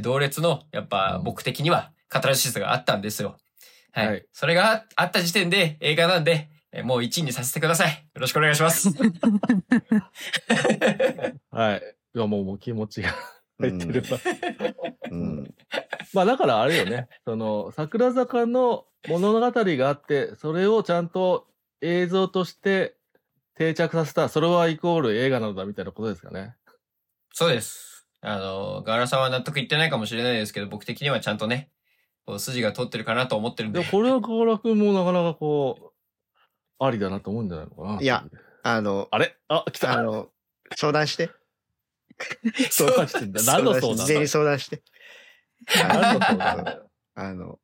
[0.02, 3.38] 同列の、やっぱうん僕的にはカタルシスがあったんですよ。
[3.92, 4.08] はい。
[4.08, 7.92] はいそれがああった時点で映画なんで、えーもう1位にさせてください。
[8.16, 8.90] よろしくお願いします。
[11.52, 11.96] はい。
[12.16, 13.10] いや、もう、もう気持ちが
[13.60, 14.20] 入ってるわ。
[15.12, 15.56] うん。
[16.14, 17.08] まあ、だからあれよね。
[17.26, 21.48] その、桜坂の物語があって、それをちゃんと
[21.82, 22.96] 映像として
[23.56, 26.56] 定着させた、それはイコール映画なのだみたいなことですかね。
[27.32, 27.93] そうです。
[28.26, 31.70] あの、ガーラさんは納得いってないかもしれないですけど、僕的にはちゃんとね、
[32.26, 33.80] こう筋が通ってるかなと思ってるんで。
[33.80, 35.92] でも、これは河原くんもなかなかこ
[36.80, 38.02] う、ありだなと思うんじゃないのかな。
[38.02, 38.24] いや。
[38.64, 39.36] あの、あれ？
[39.50, 39.92] あ、来た。
[39.92, 40.30] あの、
[40.76, 41.30] 相談して。
[42.72, 43.44] 相談してんだ。
[43.44, 44.06] 何の相談だ？
[44.06, 44.82] 事前に相談して。
[45.76, 46.72] 何の相談だ？
[46.72, 46.90] よ。
[47.16, 47.60] あの、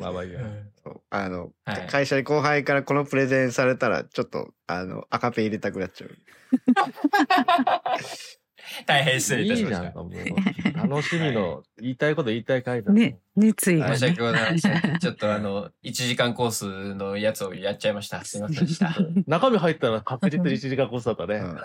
[0.00, 0.40] まあまあいいや。
[0.82, 6.10] そうあの、はい会社で後輩からこのプレゼンされたら、ちょっと、あの、赤ペン入れたくなっちゃう。
[8.86, 10.02] 大変失礼いいたしましたいじゃんか、。
[10.02, 10.88] もう。
[10.88, 12.92] 楽しみの、言いたいこと言いたい回だ。
[12.92, 14.20] ね、熱意がね申し訳。
[14.20, 14.98] ございません。
[14.98, 18.24] ちょっとあの、 1時間コースのやつをやっちゃいました。
[18.24, 18.94] すいませんでした。
[19.26, 21.36] 中身入ったら確実に1時間コースだったね。
[21.36, 21.58] うん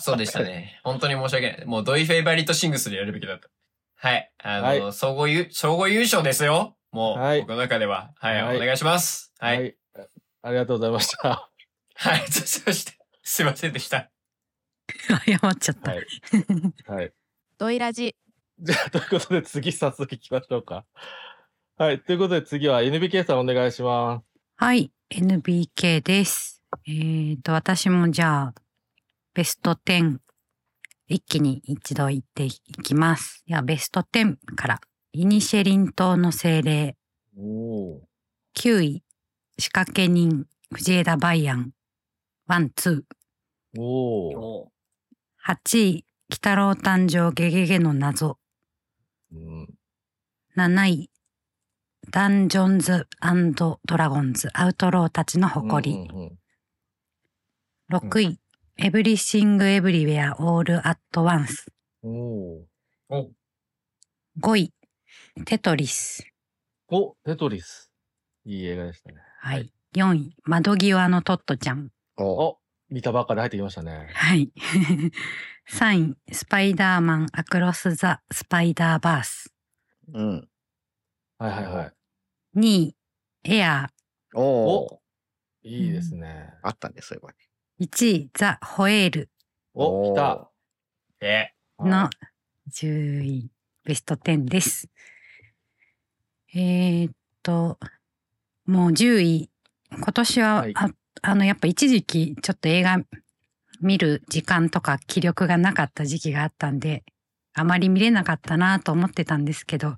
[0.00, 0.80] そうでしたね。
[0.84, 1.64] 本当に申し訳ない。
[1.66, 3.48] もうドイフェイバリットシングスでやるべきだった。
[3.96, 4.30] はい。
[4.38, 6.76] あの、はい総合優、総合優勝ですよ。
[6.92, 8.12] もう、はい僕の中では。
[8.18, 9.32] はい、はいお願いします。
[9.38, 9.56] はい。
[9.58, 9.66] はい。
[9.68, 9.74] い。
[10.42, 11.50] ありがとうございました。
[12.30, 14.10] そして、すいませんでした。
[15.24, 15.92] 謝っちゃった。
[15.92, 16.06] はい。
[16.86, 17.12] はい。
[17.58, 18.14] ドイラジ。
[18.58, 20.84] じゃあ、ということで次早速行きましょうか。
[21.76, 22.00] はい。
[22.00, 24.24] ということで次は NBK さんお願いします。
[24.56, 26.62] はい、NBK です。
[26.86, 28.54] えっ、と、私もじゃあ、
[29.34, 30.18] ベスト10、
[31.08, 33.42] 一気に一度言っていきます。
[33.46, 34.80] いや、ベスト10から、
[35.12, 36.96] イニシェリン島の精霊、
[37.36, 38.00] おー。
[38.56, 39.02] 9位、
[39.58, 41.72] 仕掛け人、藤枝バイアン、
[42.46, 43.80] ワン、ツー。
[43.80, 44.75] おー。
[45.48, 48.36] 8位、鬼太郎誕生ゲゲゲの謎。
[49.32, 49.68] うん。
[50.56, 51.10] 7位、
[52.10, 53.06] ダンジョンズ
[53.84, 55.96] ドラゴンズ、アウトローたちの誇り。
[55.96, 56.38] うんうんうん
[57.92, 58.40] 6位、
[58.76, 61.68] エブリシング・エブリウェア・オール・アット・ワンス。
[62.02, 62.64] おー。
[63.10, 63.30] お、
[64.40, 64.74] 5位、
[65.44, 66.26] テトリス。
[66.88, 67.92] お、テトリス。
[68.44, 69.18] いい映画でしたね。
[69.38, 69.72] はい。
[69.94, 71.92] 4位、窓際のトットちゃん。
[72.16, 74.08] おお、見たばっかで入ってきましたね。
[74.12, 74.52] はい。
[75.68, 79.52] 3位、スパイダーマン・アクロス・ザ・スパイダーバース。
[80.12, 80.48] うん。
[81.38, 81.92] はいはいはい。
[82.58, 82.96] 2位、
[83.44, 83.90] エア
[84.34, 85.02] おお
[85.62, 86.54] いいですね。
[86.62, 87.36] あったね、そういえばね。
[87.80, 87.88] ー。
[87.88, 89.30] 1位、ザ・ホエール
[89.74, 90.50] お、来た。
[91.20, 92.08] え、の
[92.70, 93.50] 10位、
[93.84, 94.88] ベスト10です。
[96.54, 97.80] えーっと、
[98.64, 99.50] もう10位。
[99.90, 100.88] 今年は、はいあ
[101.26, 102.98] あの、やっぱ一時期、ちょっと映画
[103.80, 107.02] 見る時間とか気力がなかった時期があったんで、
[107.52, 109.96] あまり見れなかったなと思ってたんですけど、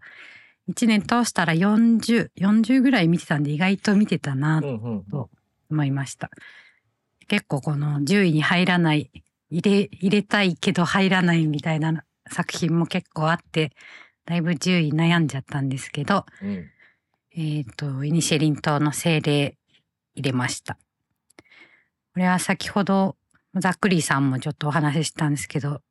[0.71, 5.29] 1年通したら40、40ぐらい見てたんで意外と見てたなと。
[5.71, 6.31] 思いました。
[7.27, 9.11] 結構この10位に入らない、
[9.51, 13.73] 入れ、入れたいけど入らないみたいな作品も結構あって、
[14.25, 16.71] だいぶ10位悩んじゃったんですけど、うん。
[17.37, 19.59] えっ、と、イニシェリン島の精霊
[20.14, 20.79] 入れました。
[22.18, 23.14] これは先ほど、
[23.54, 25.83] ざっくりさんもちょっとお話ししたんですけど、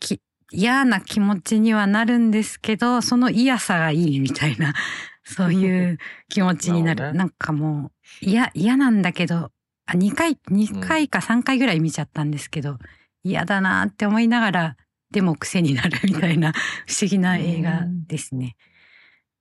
[0.00, 4.72] き嫌な気持ちにはなるんですけど、その嫌さがいいみたいな、
[5.24, 5.98] そういう
[6.30, 7.04] 気持ちになる。
[7.12, 7.92] なねなんかも
[8.22, 9.52] う、嫌、嫌なんだけど、
[9.84, 12.78] あ、2回、2回か3回ぐらい見ちゃったんですけど、
[13.24, 14.76] 嫌だなって思いながら、
[15.10, 16.54] でも癖になるみたいな
[16.88, 18.56] 不思議な映画ですね。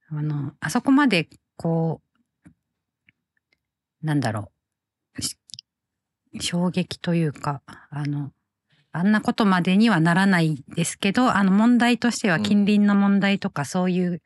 [0.10, 2.06] あの、あそこまで、こう、
[4.06, 4.55] なんだろう、し
[6.40, 8.32] 衝撃というか、あの、
[8.92, 14.22] あんなことまでにはならないですけど、あの問題としてはうん近隣の問題とかそういう、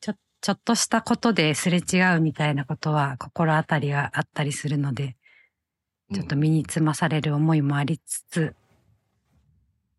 [0.00, 5.16] ちょ、ちょっとしたことですれ違うみたいなことは心当たりがあったりするので、
[6.12, 8.54] ちょっと身につまされる思いもありつつ、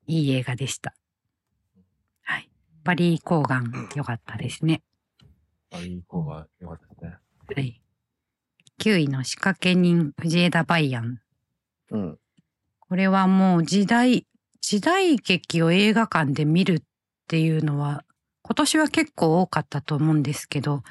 [0.08, 0.94] いい映画でした。
[2.24, 2.50] はい。
[2.84, 4.82] バリー・コーガン、良かったですね。
[5.72, 7.56] あ、いい子が良かったですね。
[7.56, 7.82] はい。
[8.80, 11.22] 9位の仕掛け人、藤枝バイアン。
[11.92, 12.18] うん。
[12.80, 14.28] これはもう時代、
[14.62, 16.82] 時代劇を映画館で見るっ
[17.28, 18.04] ていうのは、
[18.44, 20.84] 今年は結構多かったと思うんですけど、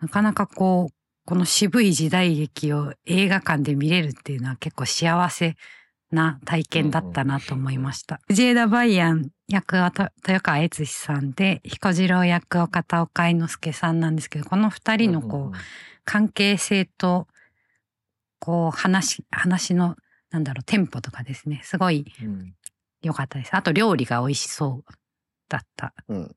[0.00, 0.94] なかなかこう、
[1.26, 5.56] この渋い時代劇を映画館で見れるっていうのは結構幸せ
[6.10, 8.20] な体験だったなと思いました。
[8.28, 15.56] 藤枝バイアン役はと豊川悦司さんで、彦次郎役を片岡愛之助さんなんですけど、この二人のこう、
[16.04, 17.26] 関係性と、
[18.38, 19.96] こう、話、話の、
[20.34, 22.54] なんだろう、テンポとかですね、すごいうん
[23.02, 23.54] 良かったです。
[23.54, 24.92] あと、料理が美味しそう
[25.48, 25.94] だった。
[26.08, 26.36] うん。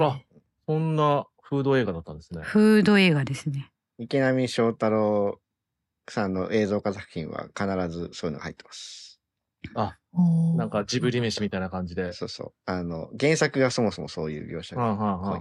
[0.00, 0.20] あ、
[0.66, 2.40] そんなフード映画だったんですね。
[2.42, 3.70] フード映画ですね。
[3.98, 5.38] 池波正太郎
[6.08, 9.20] さんの映像化作品は必ずそういうのが入ってます。
[9.76, 9.96] あ、
[10.56, 12.12] なんかジブリ飯みたいな感じで。
[12.14, 12.52] そうそう。
[12.64, 15.40] あの、原作がそもそもそういう描写が多い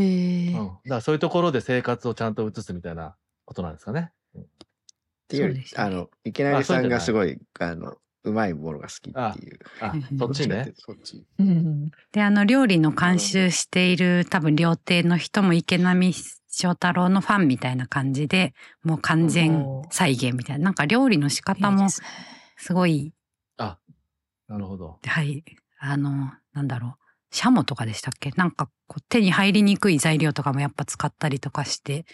[0.00, 0.66] へえうん。
[0.66, 4.12] だからそういうところで生活をちゃんと映すみたいなことなんですかね。
[5.26, 9.58] っていうより、そうですねあの、池波さんがすごい、あの、うまいものが好きっていう。
[9.80, 10.72] あうん、 そっちね。
[10.76, 11.24] そっち。
[11.38, 20.66] うんで、あの、料理の監修している多分料亭の人も池波正太郎のファンみたいな感じで、もう完全再現みたいな。
[20.66, 22.06] なんか料理の仕方もいいですね
[22.56, 23.12] すごい、
[23.58, 23.78] あ、
[24.48, 24.98] なるほど。
[25.04, 25.44] はい、
[25.78, 27.06] あの、なんだろう。
[27.30, 28.30] シャモとかでしたっけ？
[28.30, 32.06] なんかこう手に入りにくい材料とかもやっぱ使ったりとかして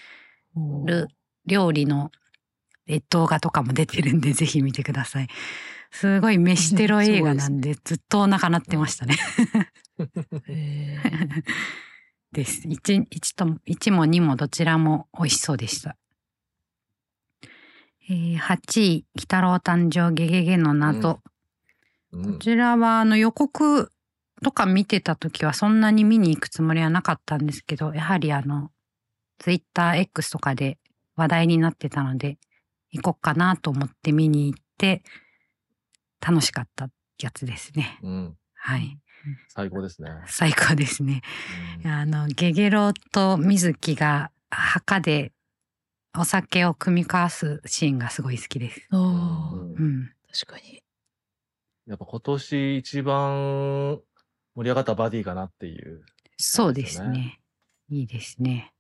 [0.87, 1.09] る
[1.47, 2.19] 料理のえ
[3.09, 5.29] 動画とかも出てるんでぜひ見てください。
[5.91, 9.17] すごい飯テロ映画なんでずっとお腹鳴ってましたね。
[12.33, 12.67] です。
[12.67, 15.97] 1, 一とも1も2もどちらも美味しそうでした。
[18.09, 21.21] えー8位、鬼太郎誕生ゲゲゲの謎。
[22.13, 23.91] うんこちらはあの予告
[24.43, 28.71] とか見てた時はそんなに見に行くつもりはなかったんですけど、やはりあの、
[29.39, 30.79] ツイッター X とかで
[31.17, 32.39] 話題になってたので、
[32.93, 35.03] 行こっかなと思って見に行って、
[36.21, 37.99] 楽しかったやつですね。
[38.03, 38.37] うん。
[38.55, 38.99] はい。
[39.49, 40.11] 最高ですね。
[40.27, 41.23] 最高ですね。
[41.85, 45.33] うんあの、ゲゲロと水木が墓で
[46.17, 48.87] お酒を組み交わすシーンがすごい好きです。
[48.91, 50.13] あーうんうん。
[50.33, 50.83] 確かに。
[51.87, 54.01] やっぱ今年一番
[54.55, 56.03] 盛り上がったバディかなっていう。
[56.37, 57.41] そうですそうですね。
[57.89, 58.73] いいですね。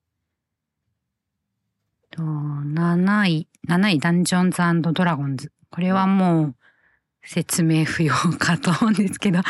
[2.13, 5.51] と、7位、7位、ダンジョンズドラゴンズ。
[5.71, 6.55] これはもう、
[7.25, 9.43] 説明不要かと思うんですけど、 あ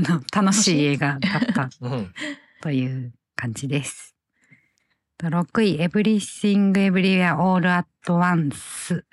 [0.00, 2.12] の、楽しい映画だった うん。
[2.60, 4.14] という感じです。
[5.16, 9.04] と6位、Everything Everywhere All at Once。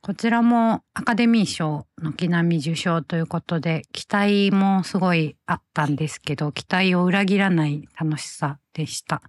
[0.00, 9.20] こちらもアカデミー賞軒並み受賞ということで、期待もすごいあったんですけど、期待を裏切らない楽しさでした。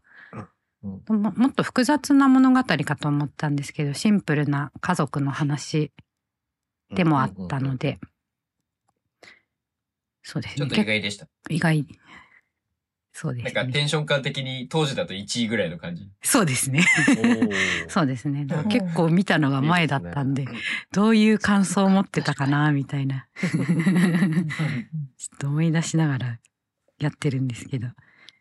[0.83, 5.91] うんももっと複雑な物語かと思ったんですけど、シンプルな家族の話
[6.93, 7.99] でもあったので、
[10.23, 10.57] そうですね。
[10.57, 11.27] ちょっと意外でした。
[11.49, 11.85] 意外。
[13.13, 13.51] そうですね。
[13.53, 16.07] なんかテンション感的に当時だと1位ぐらいの感じ。
[16.21, 16.85] そうですね。
[17.87, 18.45] そうですね。
[18.69, 20.45] 結構見たのが前だったんで、
[20.91, 23.27] どういう感想を持ってたかな、みたいな。
[23.41, 23.49] ちょ
[25.35, 26.39] っと思い出しながら
[26.99, 27.87] やってるんですけど、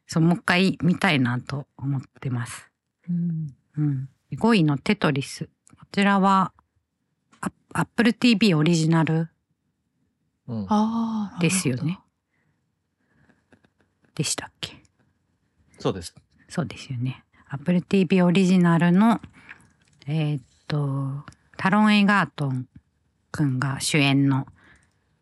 [0.06, 2.70] そう、もう一回見たいなと思ってます。
[3.08, 4.08] うんうん。
[4.32, 5.48] 5位のテトリス。
[5.78, 6.52] こちらは、
[7.40, 9.28] アアップル TV オリジナル
[10.48, 11.40] うんああ。
[11.40, 11.98] ですよね。
[14.14, 14.82] でしたっけ？
[15.78, 16.14] そうです。
[16.48, 17.24] そうですよね。
[17.48, 19.20] Apple TV オリジナルの、
[20.06, 21.24] えーっと、
[21.56, 22.66] タロン・エガートン
[23.30, 24.46] くんが主演の、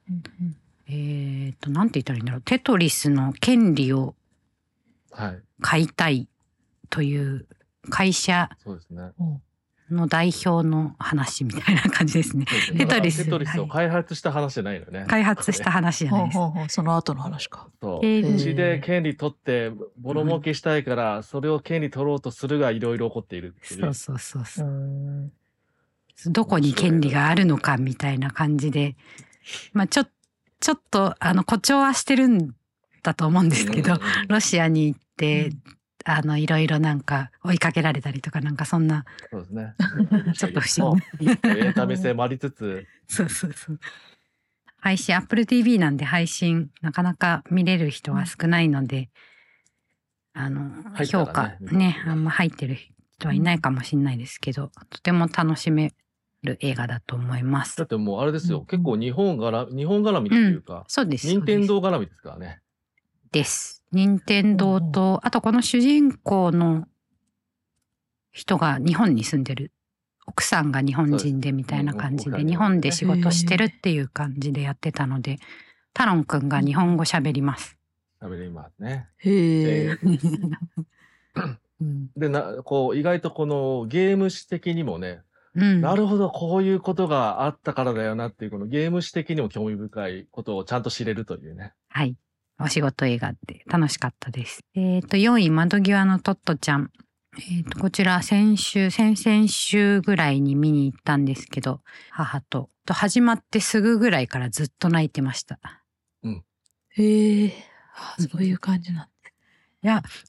[0.09, 2.43] うんうんえーっと、なんて言ったらいいんだろう。
[2.43, 4.15] テトリスの権利を
[5.15, 5.43] はい。
[5.61, 6.29] 買いたい
[6.91, 7.47] という
[7.91, 9.13] 会社そうですね。
[9.19, 9.41] お
[9.91, 12.47] の代表の話みたいな感じですね。
[12.77, 15.05] テトリステトリスを開発した話じゃないのね。
[15.09, 16.39] 開発した話じゃないです。
[16.39, 17.69] ほうほうほうその後の話か。
[17.83, 18.01] そう。
[18.01, 24.71] 権利うちで権利取って、ボロ儲けしたいから、それを権利取ろうとするがいろいろ起こっているっていうそうそうそうそうう。
[24.71, 25.33] ん。
[26.27, 28.97] どこに権利があるのかみたいな感じで、
[29.75, 30.05] まあちょ、
[30.61, 32.55] ちょっとあの誇張はしてるん
[33.03, 33.99] だと思うんですけど、
[34.29, 35.04] ロシアに行って、
[36.07, 39.75] あの、いろいろなんか追いかけられたりとかなんかそんな、そうですね。
[40.37, 41.29] ちょっと不思議。
[41.29, 43.81] エンタメ性もありつつ、そうそうそう。
[44.79, 49.09] 配信、Apple TV なんで配信、なかなか見れる人が少ないので、
[50.35, 55.95] あの、入ったら評価ねね、あんま入ってる人はいないかもしれないですけど、とても楽しめ
[56.43, 57.87] る映画だと思いますだっ。
[57.87, 61.29] てもうあれですよ、うん結構日本絡日本絡みっていうか、そうです。
[61.29, 62.61] 任天堂絡みですからね。
[63.33, 63.84] です。
[63.95, 66.87] 任天堂と、あとこの主人公の
[68.33, 69.73] 人が日本に住んでる。
[70.27, 75.39] 奥さんが日本人でみたいな感じで、日本で仕事してるっていう感じでやってたので、
[75.93, 77.77] タロンくんが日本語喋ります。
[78.21, 79.09] 喋りますね。
[79.19, 79.99] へえ。
[81.81, 85.21] うんでな、こう、意外とこのゲーム史的にもね、
[85.55, 91.75] うん、なるほど、こういうことがあったからだよなっていう、このゲーム史的にも興味深いことをちゃんと知れるというね。
[91.89, 92.17] はい。
[92.61, 94.61] お仕事映画って楽しかったです。
[94.75, 96.91] えっ、と、4位、窓際のトットちゃん。
[97.39, 102.71] えっ、と、こちら先週、先々週ぐらいに見に行ったんですけど、母と。
[102.87, 105.59] と始まってすぐぐらいからずっと泣いてました。
[106.97, 107.53] へえ。
[107.97, 109.09] あそういう感じなん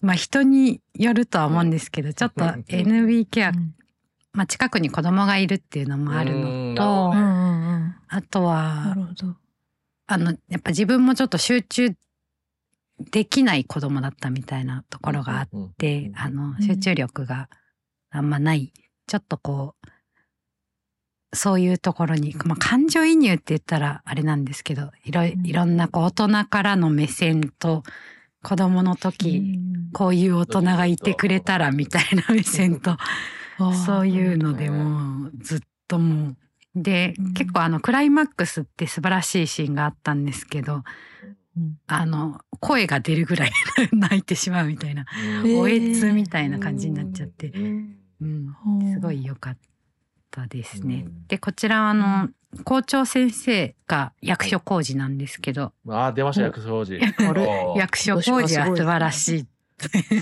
[0.02, 3.60] まあ人によるとは思うんですけど、ちょっと NBK は、だ。
[4.34, 7.96] まあ近くに子供がいるっていうのもあるうんのと、うんうんうん。
[8.08, 9.36] あとなは、るほど。
[10.08, 11.96] あの、やっぱ自分もちょっと集中
[13.00, 16.62] できない子供だったみたいなところがあって、うんで、あのう、ん。
[16.62, 17.50] 集中力が
[18.10, 18.72] あんまない、
[19.08, 19.88] ちょっとこう、
[21.36, 27.84] そういうところに、まあ、感情移入って言ったらあれなんですけど、いろいろんなこう大人からの目線と、
[28.42, 29.60] 子供の時、
[29.92, 32.98] こういう大人がいてくれたらみたいな目線と、
[33.86, 36.38] そういうのでもうずっともう。
[36.76, 37.34] で、うん。
[37.34, 40.84] 結構あのクライマックスって素晴らしいシーンがあったんですけど、うん
[41.88, 43.52] あの、声が出るぐらい
[43.92, 45.06] 泣いてしまうみたいな、
[45.44, 49.58] うんおえつみたいな感じになっちゃって、うんうん、すごい良かっ
[50.32, 51.04] たですね。
[51.08, 52.30] うんで、こちらはあの、
[52.64, 57.00] 校長先生が役所工事なんですけど、あー、出ました、役所時。
[57.00, 59.48] あれおー役所工事は素晴らしい。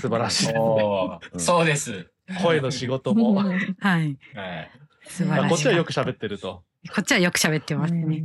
[0.00, 0.46] 素晴らしい。
[1.38, 2.10] そうです。
[2.42, 3.34] 声の仕事も。
[3.34, 3.48] はい。
[3.80, 4.16] はい。
[5.06, 5.46] 素晴らしい。
[5.46, 6.64] あこっちはよく喋ってると。
[6.94, 8.24] こっちはよく喋ってますね。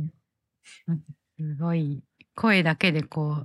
[0.88, 1.00] うん
[1.40, 2.02] すごい、
[2.40, 3.44] 声だけでこ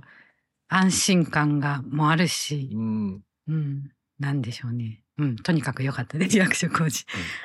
[0.68, 3.22] 安心感がもあるし、うん。
[3.46, 5.02] うん、なんでしょうね。
[5.18, 7.04] うん、とにかく良かったです、役所工事。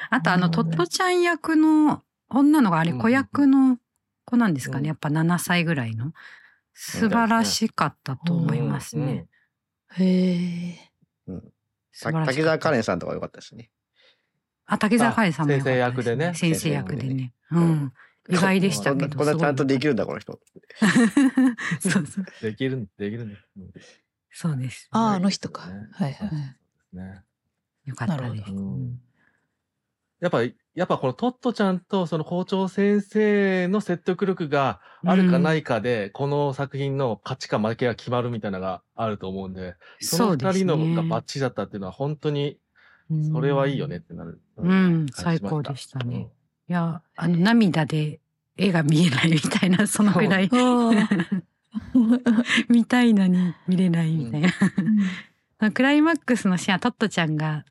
[0.09, 3.77] あと、あの、うんトットちゃん役の女の子、あれ、うん子役の
[4.23, 4.87] 子なんですかうんね。
[4.87, 6.13] やっぱ7歳ぐらいの。
[6.73, 9.27] 素晴らしかったと思いますね。
[9.95, 10.33] へ
[10.69, 10.91] え。
[11.91, 13.69] 素晴らしかった滝沢カレンさんとか良かったですね。
[14.65, 17.33] あ、竹澤カレンさんも良かった先生役でね先生役でね。
[17.51, 17.93] うん。
[18.29, 19.17] 意外でしたけど。
[19.17, 20.39] こんなちゃんとできるんだ、この人。
[21.79, 22.25] そうそう。
[22.41, 23.37] できる、できるね。
[23.57, 23.71] うん
[24.33, 24.87] そうです。
[24.91, 25.67] ああ、あの人か。
[25.67, 26.95] ねはいはい。
[26.95, 27.23] ね。
[27.85, 28.51] よかったです
[30.21, 42.59] やっぱ、やっぱこのトットちゃんとその校長先生の説得力があるかないかで、この作品の勝ちか負けが決まるみたいなのがあると思うんで、その二人のがバッチリだったっていうのは本当に、
[43.33, 44.39] それはいいよねってなる。
[44.57, 46.29] うん感じま最高でしたね。
[46.71, 48.21] いや、あの、涙で
[48.55, 50.91] 絵が見えないみたいな、そのぐらいあ
[52.69, 54.49] 見たいのに見れないみたいな。
[55.59, 55.71] あ。
[55.71, 57.65] クライマックスのシーンはトットちゃんが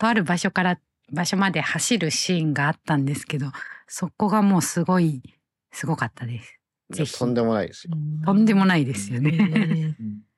[0.00, 0.80] とある場所から
[1.12, 3.52] 場所まで走るシーンがあったんですけど、
[3.86, 5.22] そこがもうすごい、
[5.70, 6.58] すごかったです。
[6.90, 7.16] ぜひ。
[7.16, 7.92] とんでもないですよ。
[8.24, 9.96] とんでもないですよへね。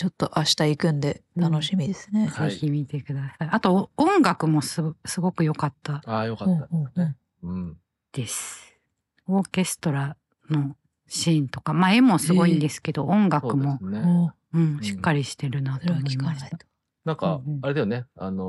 [0.00, 2.26] えちょっと明日行くんで楽しみですね。
[2.26, 3.48] はいぜひ見てください。
[3.50, 7.16] あと、音楽もすすごく良かったああ、よかったうんうんうんね。
[7.42, 7.76] うん。
[8.12, 8.78] です。
[9.26, 10.16] オーケストラ
[10.48, 10.76] の
[11.06, 14.00] シーンとか、まあ絵もすごいんですけど、音楽も、そうね。
[14.00, 16.58] おうん、んしっかりしてるなと思いました聞かないと。。
[17.04, 18.06] なんかうんうん、あれだよね。
[18.16, 18.46] あのー、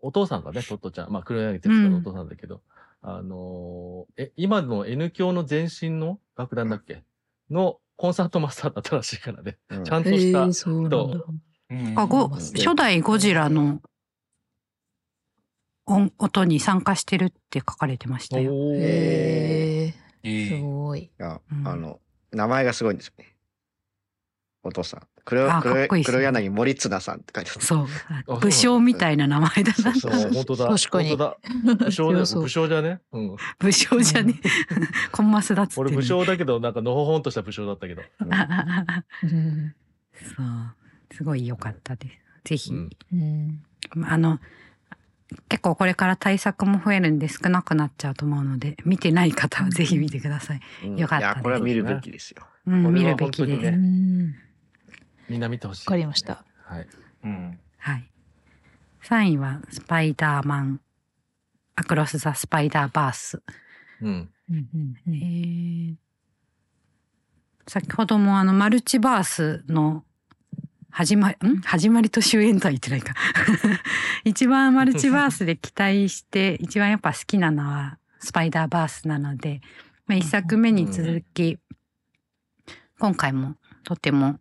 [0.00, 2.60] お父さんがね、トットちゃん、まあ、黒柳徹子のお父さんだけど、
[3.00, 7.02] あのー、え、今の N 教の前身の楽団だっけ？
[7.50, 9.58] のコンサートマスターだったらしいからね。
[9.70, 10.98] うんちゃんとしたへえ、そうなんだ。
[10.98, 13.80] うんあ、ご、うん初代ゴジラの
[15.86, 18.52] 音音に参加してるって書かれてましたよ。
[18.74, 19.94] へえ、
[20.24, 21.02] ええすごい。
[21.02, 22.00] いや、うんあの、
[22.32, 23.36] 名前がすごいんですよね。
[24.64, 25.00] お父さん。
[25.24, 27.60] 黒あかっこいいっすね黒柳森綱さんって書いてある。
[27.64, 27.86] そ
[28.26, 28.40] う。
[28.40, 29.94] 武将みたいな名前だな。
[29.94, 30.68] そうそう、本当だ。
[30.76, 31.36] 確かに本当だ。
[31.86, 33.00] 武将だよ強そう武将じゃね？
[33.12, 33.36] うん。
[33.58, 34.34] 武将じゃね？
[35.12, 35.86] コンマスだっつって、ね。
[35.86, 38.02] 俺武将だけど、なんかのほほんとした武将だったけど。
[38.20, 39.74] うんうん
[40.36, 41.14] そう。
[41.14, 42.14] すごい良かったです。
[42.44, 42.90] ぜひ、うん。
[43.12, 43.62] うん
[44.04, 44.40] あの、
[45.48, 50.60] 結構これから対策も増えるんで少なくなっちゃうと思うので、見てない方はぜひ見てください。
[50.84, 52.42] うんよかったいや、これは見るべきですよ。
[52.66, 53.46] うん、これは見るべきです。
[53.46, 53.80] 本当にねう
[54.28, 54.34] ん
[55.32, 55.88] みんな見てほしい。
[55.88, 56.44] わかりました。
[56.66, 56.86] はい。
[57.24, 57.58] うん。
[57.78, 58.10] はい。
[59.04, 60.80] 3位は、スパイダーマン、
[61.74, 63.42] アクロス・ザ・スパイダーバース。
[64.02, 64.30] うん。
[64.50, 65.94] うんうんうえんー
[67.66, 70.04] 先ほどもあの、マルチバースの
[70.90, 71.62] 始まり、ん？
[71.62, 73.14] 始まりと終焉とは言ってないか。
[74.24, 79.62] 一番マルチバースで期待して、 一番やっぱ好きなのは、スパイダーバースなので、
[80.06, 81.58] まあ、一作目に続き、
[82.98, 84.38] 今回もとても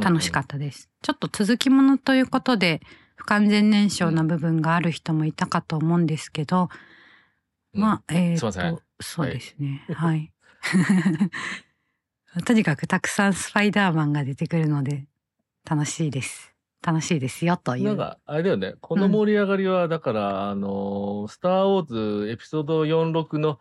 [0.00, 0.88] 楽しかったです。
[1.02, 2.80] ちょっと続きものということで、
[3.16, 6.68] 不完全燃焼な部分がある人もいたかと思うんですけど、
[7.74, 9.84] うんまあ、えーすいませんと、そうですね。
[9.92, 10.32] はい。
[12.44, 15.06] とにかくたくさんスパイダーマンが出てくるので、
[15.68, 16.54] 楽しいです。
[16.82, 17.84] 楽しいですよという。
[17.84, 18.74] なんか、あれだよね。
[18.80, 23.58] この盛り上がりは、だから、あのースター・ウォーズエピソード46の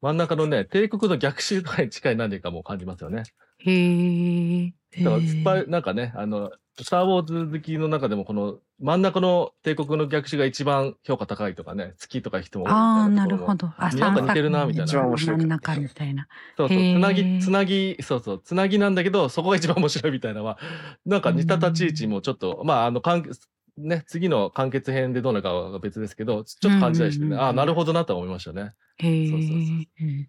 [0.00, 3.24] 真ん中のね、帝国の逆襲とかに近い何かも感じますよね。
[3.64, 4.72] へー。
[5.04, 6.50] だからなんかね、あの、
[6.80, 13.72] スター・ウォーズ好きの中でも、この真ん中の帝国の逆襲が一番評価高いとかね、好きとか人も多いみああ、なるほど。
[13.76, 16.28] あ、なんか似てるなみたいな一番面白い真ん中みたいな。
[16.56, 20.58] そうそう、つなぎ、つなぎ、そうそう、つなぎなんだけど、そこが一番面白いみたいなのは、
[21.04, 28.72] なんか似た立ち位置もちょっと、まあ、あの、完結、ね、次の完結編でどうなるかは別ですけど、ちょっと感じたりしてね、うんうんうんああ、なるほどなとは思いましたね。
[28.98, 30.26] へそうそうそうー。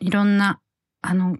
[0.00, 0.60] いろんな、
[1.02, 1.36] あの、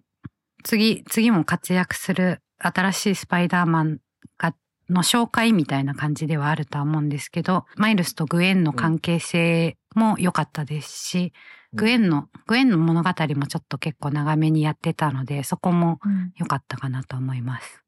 [0.65, 3.99] 次、次も活躍する新しいスパイダーマン
[4.39, 4.55] が、
[4.89, 11.33] の紹介みたいな感じではあるとは思うんですけど、マイルスとグエンの関係性も良かったですし、
[11.75, 17.85] グエンの、グエンの物語もちょっと結構長めにやってたので、そこもうん良かったかなと思います。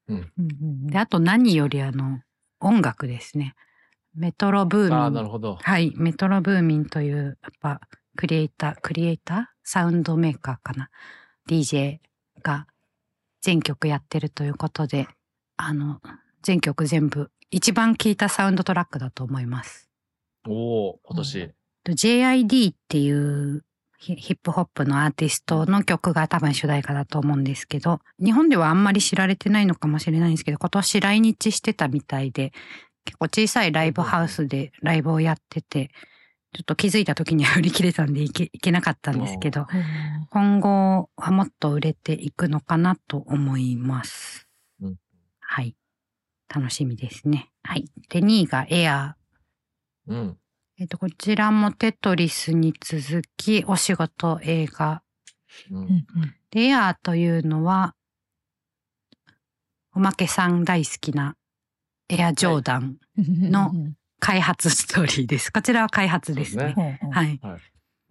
[0.87, 2.21] で、あと何よりあの、
[2.61, 3.55] 音楽ですね。
[4.14, 4.95] メトロブーミン。
[4.95, 5.57] ああ、なるほど。
[5.62, 7.81] はい、メトロブーミンという、やっぱ、
[8.16, 9.45] クリエイター、クリエイター？
[9.62, 10.91] サウンドメーカーかな
[11.49, 12.01] ?DJ
[12.41, 12.66] が
[13.41, 15.07] 全曲やってるということで、
[15.57, 16.01] あの、
[16.43, 19.88] 全曲全部、一番聴いたサウンドトラックだと思います。
[20.47, 21.51] おお今年。
[21.88, 23.64] JID っていう
[24.01, 32.53] ヒヒップホップのアーティストの曲が多分主題歌だと思うんですけど、日本ではあんまり知られてないのかもしれないんですけど、今年来日してたみたいで、
[33.05, 35.91] 結構小さいライブハウスでライブをやってて、
[36.53, 39.66] ちょっと気づいた時には売り切れたんでいけいけなかったんですけど、
[40.30, 44.48] 今後はもっと売れていくのかなと思います。
[44.82, 44.96] うん
[45.40, 45.74] はい。
[46.53, 47.51] 楽しみですね。
[47.62, 47.84] はい。
[48.09, 50.12] で、2位がエアー。
[50.12, 50.36] うん。
[50.78, 55.03] えっと、こちらもテトリスに続き、お仕事、映画。
[55.70, 56.07] うんうん
[56.51, 57.94] で、エアーというのは、
[59.94, 61.36] おまけさん大好きな
[62.09, 63.72] エアジョーダンうんの
[64.21, 65.53] 開発ストーリーです。
[65.53, 66.99] こちらは開発ですね。
[67.03, 67.41] すはい。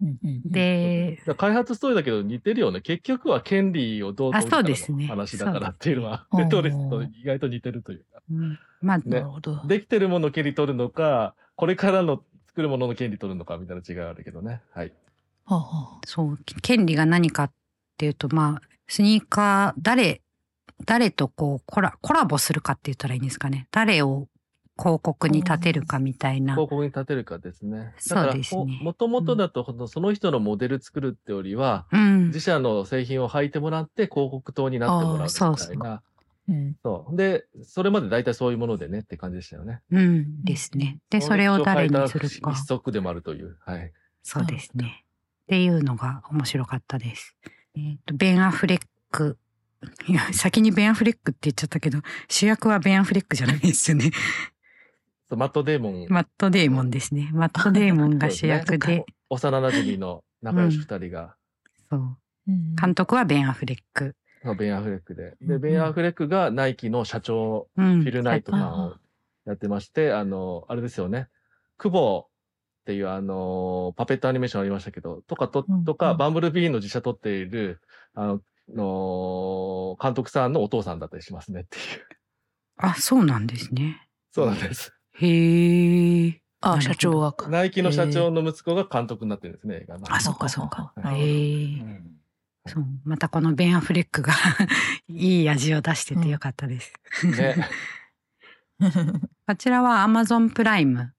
[0.02, 2.80] うんうんで、開発ストーリーだけど似てるよね。
[2.80, 8.22] 結局は権利をどう取るあかの話だからっていうのは、トリスと意外と似てるというか。
[8.30, 9.62] うんまあ、ねなるほど。
[9.66, 14.62] できてるものの権利取るのか、これからの作るものの権利取るのかみたいな違いあるけどね。
[14.72, 14.92] はい。
[16.06, 17.52] そう、権利が何かっ
[17.98, 20.22] ていうと、まあ、スニーカー、誰、
[20.86, 23.68] 誰とこうコラ、コラボするかって言ったらいいんですかね。
[23.70, 24.28] 誰を
[24.80, 26.54] 広告に立てるかみたいな。
[26.54, 27.94] 広告に立てるかですね。
[27.98, 32.26] そうですねもともとだと、その人のモデル作るってよりは、うん。
[32.28, 35.28] 自社の製品を履いてもらって広告塔になってもらうみたいな。
[35.28, 36.02] そうそう
[36.48, 39.80] うんそうで、それまで大体そういうものでねって感じでしたよね。
[39.92, 40.98] うんですね。
[41.08, 42.64] で、それを誰にするか一。
[42.66, 43.56] 足でもあるという。
[43.60, 43.92] はい。
[44.22, 45.04] そうですね。
[45.44, 47.36] っていうのが面白かったです。
[47.76, 48.80] えっ、と、ベン・アフレッ
[49.12, 49.38] ク。
[50.08, 54.10] いや、先にベン・アフレックって言っちゃったけど、主役はベン・アフレックじゃないですよね。
[55.30, 57.30] そうマット・デーモン、マット・デーモンですね。
[57.32, 61.36] マット・デーモンが主役で、幼馴染の仲良し二人が、
[61.88, 62.00] そう。
[62.00, 62.16] うん
[62.74, 64.16] 監督はベン・アフレック。
[64.42, 65.36] まあベン・アフレックで。
[65.40, 68.02] で、うんベン・アフレックがナイキの社長、うん。
[68.02, 68.96] フィル・ナイトさんを
[69.46, 71.28] やってまして、あの、あれですよね。
[71.78, 77.80] 久保っていうあの、パペットアニメーションありましたけど、とかと、うんとか、うんバンブルビーの自社取っている、
[78.14, 78.40] あの、
[78.74, 81.82] の監督さんのお父さんだったりしますねっていう。
[82.78, 84.08] あ、そうなんですね。
[84.32, 84.92] そうなんです。
[85.20, 86.40] へえ。
[86.62, 87.48] なあ、社長がか。
[87.48, 90.14] ナイキの社長の息子が監督になってるんですね、映画の。
[90.14, 90.92] あ、そうかそうか。
[91.04, 92.00] へえ。
[92.66, 92.84] そう。
[93.04, 94.32] またこのベン・アフレックが
[95.08, 96.92] いい味を出しててよかったです。
[97.26, 97.68] ね。
[99.46, 101.12] こちらは Amazon プライム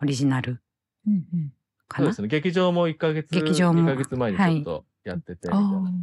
[0.00, 0.62] オリジナル
[1.06, 1.52] うんうん
[1.88, 2.04] かな？
[2.04, 2.28] そうですね。
[2.28, 5.62] 劇場も1ヶ月、劇場も2ヶ月前にちょっとやってて、みたい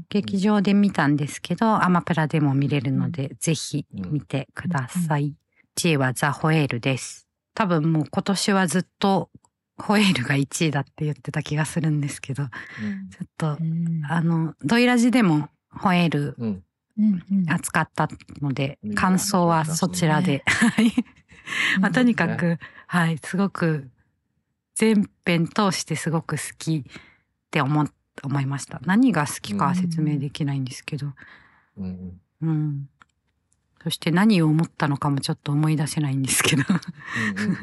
[0.09, 5.35] 劇場で見たんですけど、アマプラでも見れるので、ぜひ見てください。
[5.77, 7.24] 1位はザ・ホエールです。
[7.55, 9.29] 多分もう今年はずっと
[9.77, 12.49] ホエールが1位だって言ってた気がするんですけど、ちょ
[13.23, 16.63] っとー、うんあの、ドイラジでもホエールうん。
[16.97, 18.07] うんうん扱った
[18.41, 20.43] のでうん、感想はそちらで。
[20.45, 20.93] はい。
[21.81, 23.89] まあ、とにかく、はい、すごく、
[24.75, 26.83] 全編通してすごく好きっ
[27.51, 27.87] て思っ
[28.23, 28.79] 思いました。
[28.85, 31.07] 何が好きかは説明できないんですけど、
[31.77, 32.21] うん。
[32.41, 32.89] うん。
[33.85, 36.63] そして何を思ったのかもちょっと思い出せないんですけど、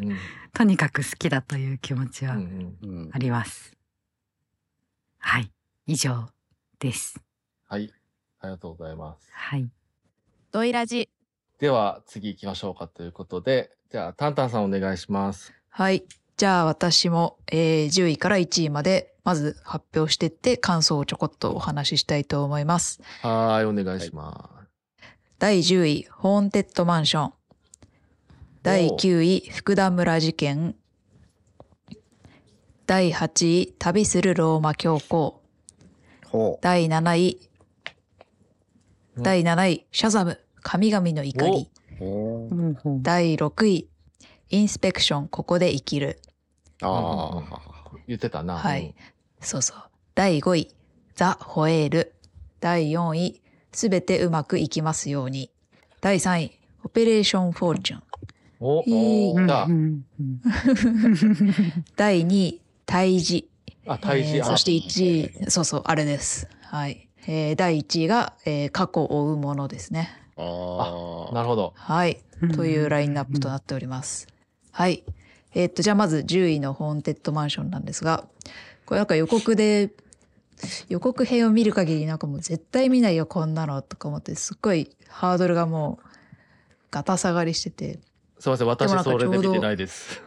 [0.00, 0.10] うん。
[0.10, 0.16] うん。
[0.54, 2.76] とにかく好きだという気持ちはうん。
[2.80, 3.76] うんあります。
[5.18, 5.50] はい。
[5.88, 6.28] 以上
[6.78, 7.20] です。
[7.68, 7.92] はい。
[8.38, 9.28] ありがとうございます。
[9.32, 9.68] はい。
[10.52, 11.08] ドイラジ
[11.58, 15.52] では、次行きましょうかということで、じゃあ、タンタンさんお願いします。
[15.70, 16.04] はい。
[16.36, 23.00] じゃあ私も、えー10位から1位までまず発表してって感想をちょこっとお話ししたいと思います。
[23.22, 24.61] はーい、お願いしま
[25.42, 27.32] 第10位、ホーンテッドマンション。
[28.62, 30.76] 第9位、福田村事件。
[32.86, 35.42] 第8位、旅するローマ教皇。
[36.26, 37.40] ほ第7位、
[39.16, 41.68] うん第7位、シャザム、神々の怒り。
[43.02, 43.88] 第6位、
[44.50, 46.20] インスペクション、ここで生きる。
[46.82, 47.60] ああ。
[47.96, 48.02] す。
[48.06, 48.58] 言ってたな。
[48.58, 48.94] はい。
[49.40, 49.78] そうそう。
[50.14, 50.68] 第5位、
[51.16, 52.14] ザ・ホエール。
[52.60, 53.42] 第4位、
[53.72, 55.50] すべてうまくいきますように。
[56.00, 58.02] 第3位、オペレーション・フォーチュン。
[58.60, 60.00] お、へー
[61.96, 63.48] 第2位、胎児。
[63.86, 64.36] あ、大事。
[64.36, 66.48] えーそして1位、そうそう、あれです。
[66.62, 67.08] はい。
[67.26, 70.10] えー第1位が、えー過去を追うものですね。
[70.36, 71.34] ああ。
[71.34, 71.72] なるほど。
[71.76, 72.18] はい。
[72.54, 74.26] というラインナップとなっております。
[74.70, 75.04] はい。
[75.54, 78.24] えーっと、じゃあまず10位のホーンテッドマンションなんですが、
[78.86, 79.90] これなんか予告で、
[80.88, 86.06] 予告編を見る限りなんかもう絶対見ないよこんなのとか思ってすっごいハードルがもう
[86.90, 88.00] ガタ下がりしてて
[88.38, 90.20] すいません、私それでちょうど見てないです。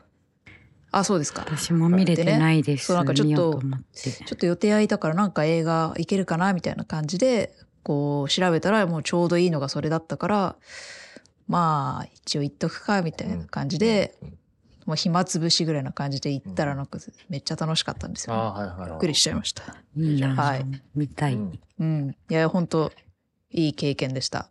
[0.91, 2.85] あそうですか私も見れてないです。
[2.85, 3.61] そうなんかちょっと。
[3.93, 10.55] ちょっと予定空いたからなんか映画行けるかなみたいな感じでこう調べたらもうちょうどいいのがそれだったから
[11.49, 14.37] まあ一応言っとくかみたいな感じで、うん
[14.85, 18.89] もう暇つぶしぐらいな感じで行ったらなんかめっちゃ楽しかったんですよ、ああ、はいはい。
[18.91, 19.63] びっくりしちゃいました
[19.97, 20.65] いいな、はい
[20.95, 21.33] 見たい。
[21.33, 22.91] うんうんいや本当
[23.51, 24.49] いい経験でした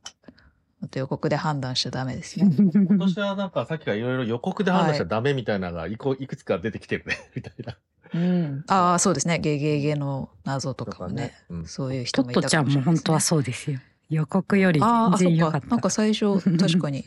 [0.82, 7.76] あと予告で判断しちゃダメですね 今年はなんかさっきからいろいろ予告で判断しちゃダメみたいなのがいこいくつか出てきてるね、 みたいな。
[8.14, 13.80] うんああそうですねゲゲゲの謎とかもねうんそういうトッ人もいたかトちゃんももしれないですね本当はそうですよ。
[14.10, 15.36] 予告よりああ、全然。
[15.36, 15.66] 良かった。
[15.68, 17.04] なんか最初、確かに、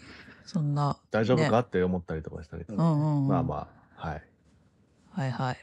[0.48, 0.98] そんな。
[1.12, 2.82] 大丈夫かねって思ったりとかしたりとか。
[2.82, 3.28] うんうんうん。
[3.28, 3.68] まあま
[4.00, 4.24] あ、はい。
[5.12, 5.58] はいはい。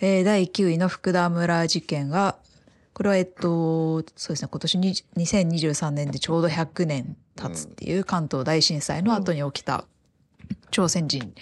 [0.00, 2.36] えー第9位の福田村事件が、
[2.92, 9.84] これはえっと、そうですね、今年に2023年でちょうど100年経つっていう関東大震災の後に起きた
[10.70, 11.32] 朝鮮人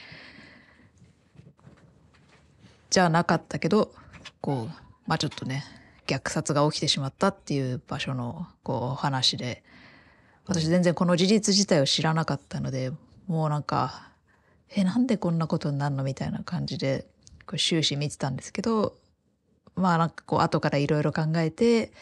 [2.90, 3.94] じゃなかったけど、
[4.42, 4.74] こう、
[5.06, 5.64] まあちょっとね、
[6.06, 9.62] 虐殺が起きてしまったっていう場所のこうお話で、
[10.48, 12.90] 私全然この事実自体を知らなかったので、
[13.26, 14.08] もうなんか、
[14.74, 17.06] え、なんでこんなことになるのみたいな感じで、
[17.46, 18.96] こう終始見てたんですけど、
[19.76, 21.92] まあなんかこう後からいろいろ考えて、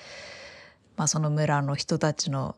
[0.97, 2.57] まあその村の人たちの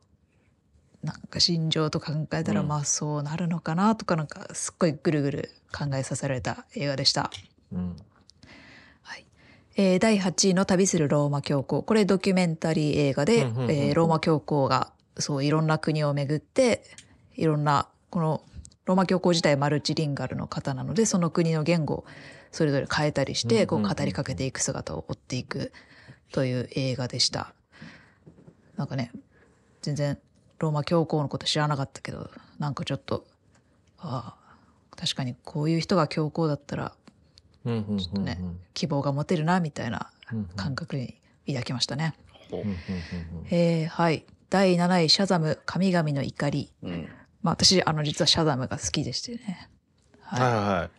[1.02, 7.30] なんか心情と考えたらうんまあそうなるのかなとかなんかすっごいぐるぐる考えさせられた映画でした。
[7.72, 7.96] うん。
[9.02, 9.24] はい
[9.76, 16.82] えー第8位の旅するローマ教皇これドキュメンタリー映画で、うんうんうんうんえーローマ教皇がそういろんな国を巡って
[17.36, 18.42] いろんなこの
[18.84, 22.04] ローマ教皇自体マルチリンガルの方なのでその国の言語を
[22.50, 25.72] それぞれ変えたりしてこう語りかけていく姿を追っていく
[26.32, 27.52] という映画でした。
[28.76, 29.10] なんかね
[29.82, 30.18] 全然
[30.58, 33.26] ローマ教皇のこと知らなかったけどなんかちょっと
[33.98, 36.92] ああ確かにこういう人が教皇だったら
[37.64, 38.24] うんうんうんうん。
[38.24, 38.40] ね
[38.74, 40.10] 希望が持てるなみたいな
[40.56, 42.14] 感覚に抱きましたね。
[43.50, 47.08] えーはい第7位「シャザム神々の怒りうん。」
[47.42, 49.68] まあ私あの実はシャザムが好きでしてね、
[50.22, 50.90] はいはいはは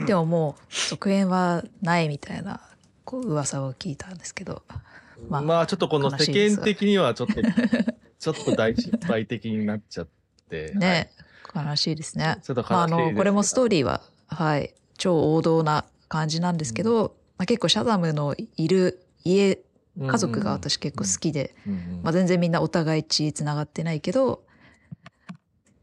[0.00, 0.02] い。
[0.02, 2.60] い、でももう続編はないみたいな
[3.04, 4.62] こう噂を聞いたんですけど
[5.28, 7.34] まあまあちょっとこの世間的にはちょっと、
[8.18, 10.08] ちょっと大失敗的になっちゃっ
[10.50, 10.72] て。
[10.74, 11.10] ね、
[11.54, 12.38] 悲しいですね。
[12.42, 19.64] ちょっと悲しいまあ、あのこれもストーリーは、はい、超王道な感じなんですけど、まあ、結構シャザムのいる家うん
[20.00, 21.54] 家族が私結構好きで、
[22.02, 24.42] まあ、全然みんなお互い血つながってないけど、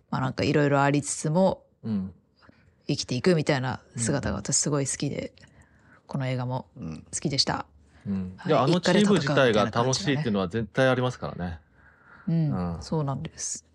[0.10, 2.14] まあ、なんかいろいろありつつもうん
[2.88, 5.32] 生きていくみたいな姿が私すごい好きで、
[6.08, 7.06] この映画もうん。
[7.14, 7.66] 好きでした。
[8.06, 11.60] うんはいいや、あのチーム自体が楽しいっていうのは絶対ありますからね。
[12.28, 13.66] うん、うんそうなんです。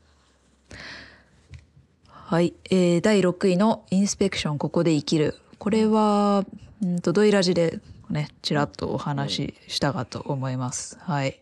[2.08, 5.36] はい、えー、第6位のインスペクションここで生きる。
[5.58, 6.44] これは、
[6.82, 7.80] うんとドイラジで
[8.10, 10.98] ね、ちらっとお話ししたかと思います。
[11.00, 11.40] はい。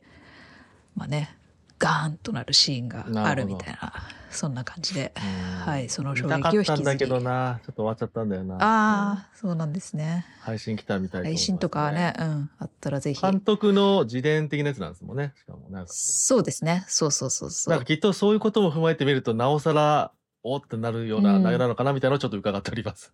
[0.94, 1.36] まあね、
[1.78, 3.92] ガーンとなるシーンがあるみたいな、
[4.30, 6.84] そんな感じで、うんはい、その見衝撃を引きずり。
[6.84, 8.54] だけどな、ちょっと終わっちゃったんだよな。
[8.56, 10.24] ああ、そうなんですね。
[10.40, 13.20] 配信来たみたいと思います配信とかはね、うん、あったらぜひ。
[13.20, 15.32] 監督の自伝的なやつなんですもんね。
[15.36, 16.84] しかもなんか、そうですね。
[16.88, 17.84] そうそうそうそうなんか。
[17.84, 20.12] きっとそういうことも踏まえてみると、なおさら、
[20.42, 23.12] おってなるようなうん内容なのかなみたいなのをちょっと伺っております。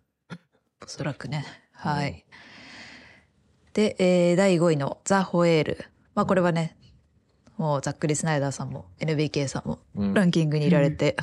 [0.83, 1.45] おそらくね。
[1.73, 2.25] はい。
[3.73, 5.85] で、えー第5位のザ・ホエール。
[6.15, 6.75] まあこれはね、
[7.57, 11.15] もうざっくりスナイダーさんも NBK さんもうんランキングに入れられて、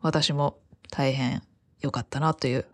[0.00, 0.58] 私も
[0.90, 1.42] 大変
[1.80, 2.64] 良かったなという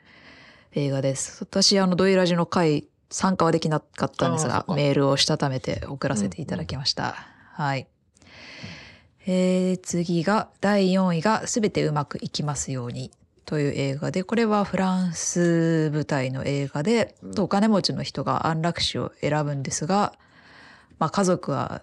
[0.72, 1.44] 映画です。
[1.44, 7.16] 私、あの、ドイラジの回参加はできなかったんですがメールをしたためて送らせていただきました。
[7.52, 7.88] はい。
[9.26, 13.10] えー次が、第4位が、すべてうまくいきますように。
[13.50, 20.12] という映画で、これはフランス舞台の映画で、とお金持ちの人が安楽死を選ぶんですが、
[21.00, 21.82] まあ家族は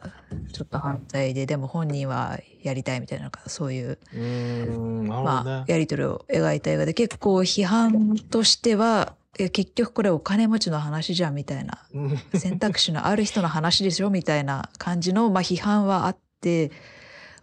[0.54, 3.98] ちょっと反対で、でも本人はやりたいみたいな、そういう
[5.10, 5.44] ま。
[5.46, 12.40] あ、やり取りを描いた映画で結構批判としては、結局これお金持ちの話じゃんみたいな、うん。
[12.40, 16.72] 選択肢のある人の話でしょみたいな感じの、まあ、批判はあって、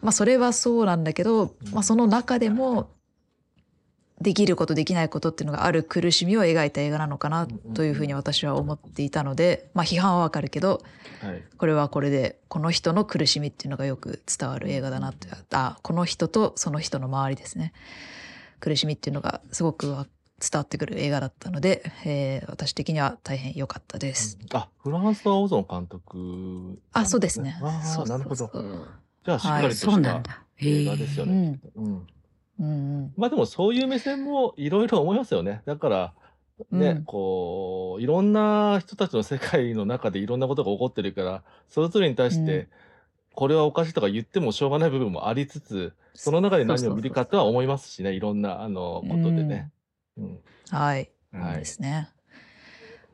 [0.00, 2.93] まあそれはそうなんだけど、まあその中でも、
[4.24, 10.82] できることできないことっていうのがある苦しみを描いた映画なのかなというふうに私は思っていたので、まあ批判はわかるけど、
[11.20, 11.42] はい。
[11.56, 17.72] これはこれでこの人の苦しみっていうのがよく伝わる映画だなってあこの人とその人の周りですね
[18.60, 20.06] 苦しみっていうのがすごくわ
[20.40, 26.78] 伝わってくる映画だったので、えー私的には大変良かったです、あ、フランスはオゾン監督。
[26.92, 28.50] あそうですねああ、そうそうなるほど。
[28.52, 28.84] うん。
[29.24, 30.44] じゃあ、しっかりとしたそうなんだ。
[30.56, 31.60] へ映え画ですよね。
[31.76, 32.06] うん
[32.60, 32.66] うん。
[32.66, 35.62] うんうんまあでもそういう目線もいろいろ思いますよね。
[35.66, 36.14] だから、
[36.70, 42.68] ね、うんこう、いろんな人たちの世界の中でいろんなことが起こってるから、それぞれに対して、うん
[43.34, 49.72] これはおかしいとか言ってもしょうがない部分もありつつ、その中で何を見るかとは思いますしね、いろんな、あの、ことでね。
[50.16, 50.38] うん。
[50.70, 51.10] はい。
[51.32, 52.08] うんですね。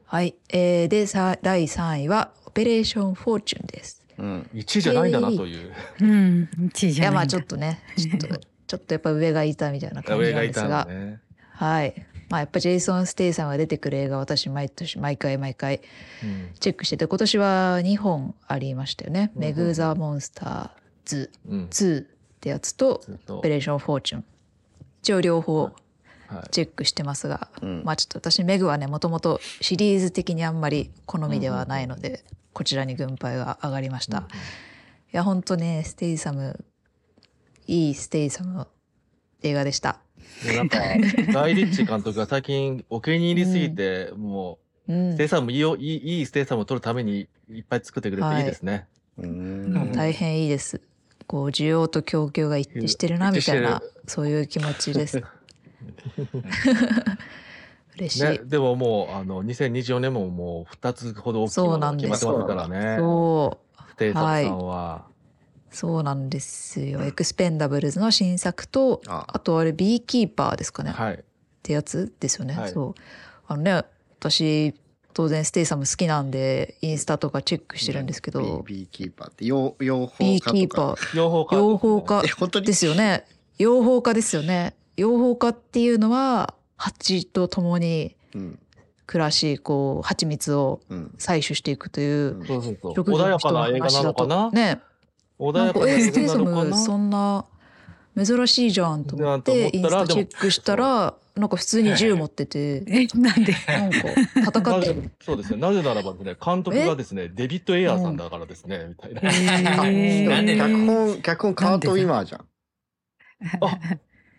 [0.05, 0.34] はい。
[0.51, 4.05] えー、で、さ第3位は、オペレーションフォーチュンです。
[4.18, 4.51] うん。
[4.53, 5.72] 1位じゃないんだなという。
[6.01, 11.20] うん、 1位いや、まあじゃないんだちょっとね、ちょっと、ちょっとやっぱ上がいたみたいな感じなんですが、のね。
[11.54, 12.06] はい。
[12.28, 15.80] まあやっぱジェイソン・ステイさんが出てくる映画、私毎年、毎回毎回
[16.22, 19.32] うんチェックしてて、今年は2本ありましたよね。
[19.34, 20.70] うんメグ・ザ・モンスター
[21.04, 21.66] ズうん。
[21.68, 22.06] 2っ
[22.40, 24.24] てやつと、オペレーション・フォーチュン。
[25.02, 25.72] 一応両方
[26.28, 26.50] はい。
[26.52, 34.22] チェックしてますが、うんまあちょっと私メグはねもともとシリーズ的にあんまり好みではないので、こちらに軍配が上がりました、い
[35.10, 36.64] やほんとねステイサム
[37.70, 38.66] いいステイサムの
[39.42, 40.00] 映画でした。
[40.44, 40.78] もうなんか、
[41.32, 44.58] ガイ・リッチー監督が最近お気に入りすぎて、も
[44.88, 45.12] うう、ん。
[45.12, 48.40] ステイサムいいよ、いい、いいステイサムを撮るためにいっぱい作ってくれてい。
[48.40, 48.88] いですね。
[49.18, 49.92] うーん。
[49.92, 50.80] 大変いいです。
[51.28, 55.22] こう需要と供給が一致してるなみたいなそういう気持ちです。
[57.96, 62.96] 嬉しい、ね、でももう、あの、2024年ももう2つほど大きいものが決まってますからね。
[62.98, 63.82] そう。
[63.90, 65.09] ステイサムさんは。
[65.70, 71.14] そうなんですよエクスペンダブルズの新作とああとあれビーキーパーですかね、はい。
[71.14, 71.18] っ
[71.62, 72.54] てやつですよね。
[72.54, 73.00] はいそう。
[73.46, 73.82] あのね、
[74.18, 74.74] 私、
[75.12, 80.96] 当然ステイサム好きなんで、インスタとかチェックしてるんですけど、ビーキーパーって、養養ビー蜂家とか。
[80.96, 81.58] キーパー、養蜂家。
[81.58, 82.66] 養蜂家え、本当に？
[82.66, 83.26] ですよね。
[83.58, 84.74] 養蜂家ですよね。
[84.96, 88.58] 養蜂家っていうのは、蜂と共にうん。
[89.06, 91.14] 暮らし、こう、蜂蜜をうん。
[91.18, 92.94] 採取していくといううんそうそうそう。
[92.94, 94.26] 穏やかな映画な話だと。
[94.26, 94.50] のかな？
[94.52, 94.80] ね。
[95.41, 97.47] 穏なんか、やかな映えステイサムそんな
[98.22, 103.55] 珍しいじゃんと思って、と思ったらインスタチェックしたら、なんか普通に銃持ってて、 え、なんで？
[103.66, 103.99] なんか
[104.34, 105.57] 戦なってぜそうですね。
[105.59, 109.20] なぜならばですね、監督がですね、デビッド・エアーさんだからですね、みたいな。
[109.22, 112.41] あへーなんで脚本、脚本カート・ウィマーじゃん。
[113.62, 113.78] あ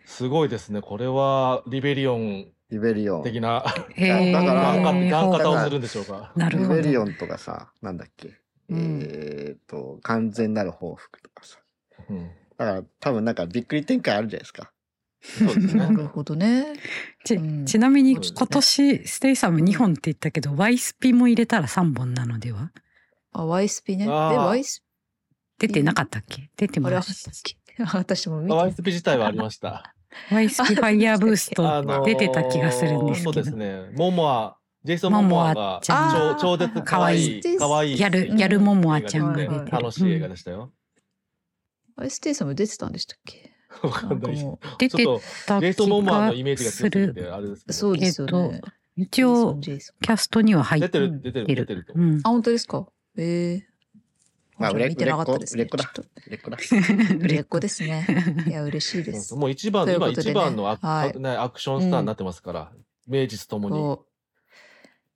[0.05, 0.81] すごいですね。
[0.81, 3.23] これは、リベリオンリベリオン。
[3.23, 6.31] 的な、だからガンガンだから型をするんでしょうか。
[6.35, 6.75] なるほど。
[6.77, 8.40] リベリオンとかさ、なんだっけ。
[8.71, 11.57] うんえっと、完全なる報復とかさ。
[12.09, 14.71] うんだから多分なんかびっくり展開あるじゃないですか。
[15.21, 15.73] そうですね。
[15.75, 16.73] なるほどね。
[17.25, 22.71] ちうんちなみに今年ステイサム2本って言ったけど、ワイスピも入れたら3本なのでは？
[23.33, 24.05] あ、ワイスピね。
[24.05, 24.83] え、あーワイス
[25.57, 26.49] 出てなかったっけ？
[26.55, 27.57] 出てましたっけ？
[27.97, 28.53] 私も見て。
[28.53, 29.95] ワイスピ自体はありました。
[30.31, 33.45] ワイスピファイヤーブースあト出てた気がするんですそうけど。
[33.45, 33.89] ですね。
[33.95, 35.93] モモア、ジェイソン・モモアが超
[36.41, 39.65] 超絶可可愛愛いい、可愛いギャル、ギャルモモアちゃんが出てる。
[39.67, 40.71] 楽しい映画でしたよ。
[41.95, 43.51] ワイステイサム出てたんでしたっけ？
[43.83, 44.57] わかなんんかない。
[44.79, 45.05] 出て
[45.45, 47.15] た気ジェイソン・モモアのイメーがジがする。
[47.69, 48.61] そうですよね。
[48.97, 51.93] 一応、キャストには入って出てる、出てる、出てると。
[51.95, 52.29] うんあ、。
[52.29, 52.87] 本当ですか？
[53.17, 53.67] ええ
[54.57, 55.63] まあじゃ見てなかったですね。
[55.63, 56.57] 売れっ子ちょっとレコだ。
[57.19, 58.05] 売れっ子ですね。
[58.47, 59.33] いや、嬉しいです。
[59.35, 60.77] もう一番、今一番のア
[61.49, 62.71] クションスターになってますから、
[63.07, 64.10] 名実ともに。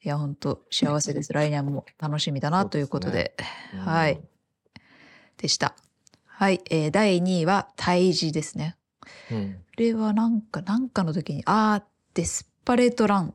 [0.06, 1.34] いや、本当幸せです。
[1.34, 3.36] 来年も楽しみだなということで。
[3.74, 4.22] うんはい。
[5.38, 5.76] でした。
[6.26, 6.62] はい。
[6.70, 8.78] えー第2位は、胎児ですね。
[9.32, 9.54] うん。
[9.54, 11.84] これはなんか、なんかの時に、あー、
[12.14, 13.34] デスパレートラン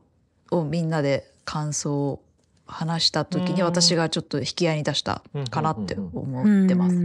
[0.51, 2.23] をみんなで感想を
[2.65, 6.97] 話した時にうん私がちょっと引き合いに出したかなって思うんってます。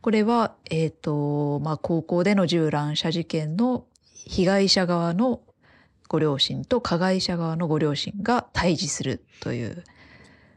[0.00, 3.84] これは、えっ、と、まあ、高校での銃乱射事件の
[4.26, 5.42] 被害者側の
[6.14, 9.82] ご両親と加害者側のご両親が対峙するという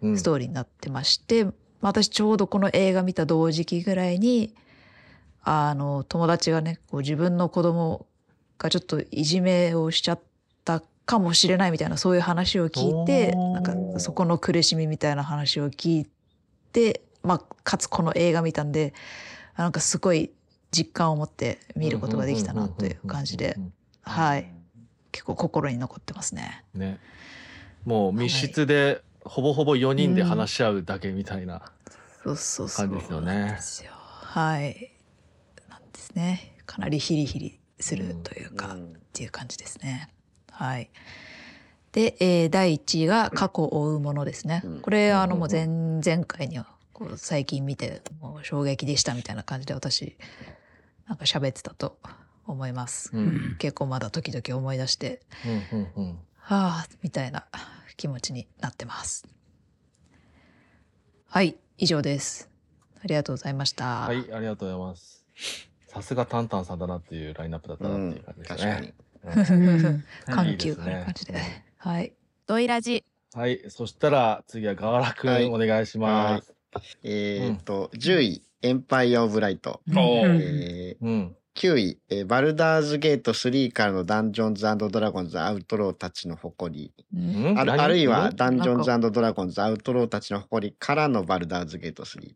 [0.03, 4.53] うんストーリーになってまして、まあ私ちょうどこの映画見た同時期ぐらいに、
[5.41, 8.05] あの、友達がね、こう自分の子供
[8.59, 10.19] がちょっといじめをしちゃっ
[10.63, 16.07] たかもしれないみたいなそういう話を聞いて、なんかそこの苦しみみたいな話を聞い
[16.71, 18.93] て、まあ、かつこの映画見たんで、
[19.55, 20.29] あなんかすごい
[20.69, 23.73] 実感を持って見ることができたなという感じでう、ん。
[24.03, 24.56] はい。
[25.17, 26.63] 結構心に残ってますね。
[26.75, 26.99] ね。
[27.85, 31.71] もう密室で、ほぼほぼ4人で話し合うだけみたいな。
[32.23, 33.57] 感じですよね
[34.21, 34.91] はい。
[35.69, 36.53] なんですね。
[36.67, 38.77] かなりヒリヒリするというか、っ
[39.11, 40.09] ていう感じですね。
[40.51, 40.91] はい。
[41.93, 44.61] で、えー第1位が過去を追うものですね。
[44.63, 50.15] うんこれ、あの、もう前、前回には、こう最近見て、もう衝撃でしたみたいな感じで私、
[51.07, 51.97] なんか喋ってたと
[52.47, 53.11] 思います。
[53.13, 53.55] うん。
[53.59, 55.21] 結構まだ時々思い出して、
[55.71, 55.79] うん。
[55.79, 55.87] うん。
[55.95, 56.19] うん。
[56.37, 57.47] はあ、みたいな
[57.97, 59.27] 気持ちになってます。
[61.27, 62.49] はい、以上です。
[63.03, 63.85] ありがとうございました。
[64.01, 65.25] はい、ありがとうございます。
[65.87, 68.93] さすがタンタンさんだなっていうラインナップだったうなっていんう感じですね。。
[68.93, 69.07] うん
[70.27, 71.39] 緩急いいですねがある感じで。
[71.77, 72.13] はい。
[72.45, 73.03] ドイラジ。
[73.33, 73.61] はい。
[73.69, 76.53] そしたら、次はガワラくはいん、お願いします。
[77.03, 79.81] えっと、10位、エンパイア・オブ・ライト。
[79.89, 81.35] おうんーえうん。
[81.57, 86.93] ー9位、えーバルダーズ・ゲート3からのダンジョンズドラゴンズ・アウトローたちの誇り。
[87.13, 87.17] う
[87.53, 87.59] ん？
[87.59, 87.79] ある何？
[87.81, 92.35] あるいは、うんダンジョンズドラゴンズ・アウトローたちの誇りからのバルダーズ・ゲート3。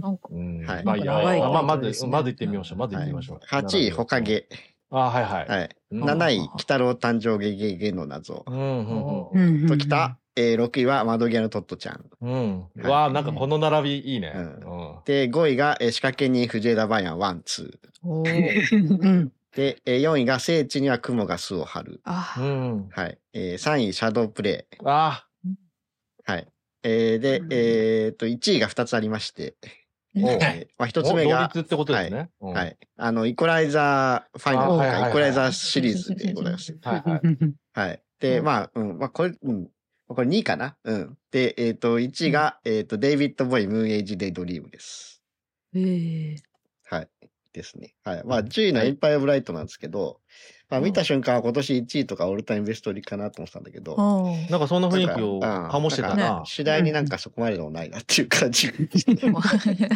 [0.00, 2.78] なんかうんはいまあいまあまず、まず行ってみましょう。
[2.78, 3.40] まず行ってみましょう。
[3.50, 4.48] 8位、ほかげ。
[4.90, 5.48] あ、はいはい。
[5.48, 5.76] はい。
[5.92, 8.44] うん7位、鬼太郎誕生ゲゲゲの謎。
[8.46, 12.04] うんうんうんときた、えー6位は窓際のトットちゃん。
[12.20, 12.30] うん。
[12.32, 12.60] うん。
[12.60, 14.32] はいわあ、なんかこの並びいいね。
[14.34, 14.56] ううんん。
[15.04, 17.78] で、5位が、えー仕掛け人藤枝バイアン1、2。
[18.02, 22.00] おーうんで、えー4位が聖地には蜘蛛が巣を張る。
[22.04, 22.88] あう、ん。
[22.90, 23.18] はい。
[23.32, 24.76] えー3位、シャドープレイ。
[24.84, 25.26] あ
[26.24, 26.48] はい。
[26.82, 29.54] えーで、えっと、1位が2つありまして、
[30.16, 31.04] おうえーまあ、1あ。
[31.04, 32.30] つ目が、同率ってことですね。
[32.40, 32.64] うんは。
[32.64, 32.76] い。
[32.96, 36.76] あの、イコライザーファイナルとか、あはいはいはいイコライザーシリーズでございます。
[36.82, 37.20] はいはい。
[37.74, 38.02] はい。
[38.20, 39.68] で、うんまあ、うん、まあ、これ、うん。
[40.08, 40.76] これ2位かな？
[40.84, 41.18] うん。
[41.30, 45.22] で、えっ、と、1位が、えっ、と、デヴィッド・ボウイ・ムーン・エイジ・デイ・ドリームです。
[45.74, 46.36] えー
[46.90, 47.08] はい。
[47.54, 47.94] ですね。
[48.04, 48.22] はい。
[48.24, 50.20] まあ、10位のエンパイア・ブライトなんですけど、
[50.68, 53.96] まあ、見た瞬間は今年1位とかオールタイムベスト入りかなと思ってたんだけど、
[54.50, 56.42] なんかそんな雰囲気を醸してたうんな。
[56.44, 58.72] 次第になんかそこまででもないなっていう感じ。
[59.30, 59.92] まあそういうこ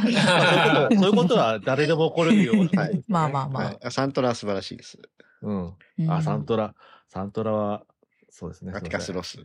[0.95, 2.53] とそういうことは誰でも起こるよ。
[2.53, 3.65] はい まあまあまあ。
[3.65, 3.91] はい。
[3.91, 4.99] サントラは素晴らしいです。
[5.43, 5.75] うん。
[5.99, 6.75] うんあ、サントラ。
[7.09, 7.85] サントラは、
[8.31, 8.73] そうですね。
[8.75, 9.39] アティカスロス。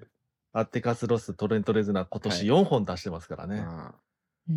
[0.54, 0.58] ス。
[0.58, 3.60] アティカスロス、トレントレズナー、今年は4本出してますからね。
[3.60, 4.04] ああ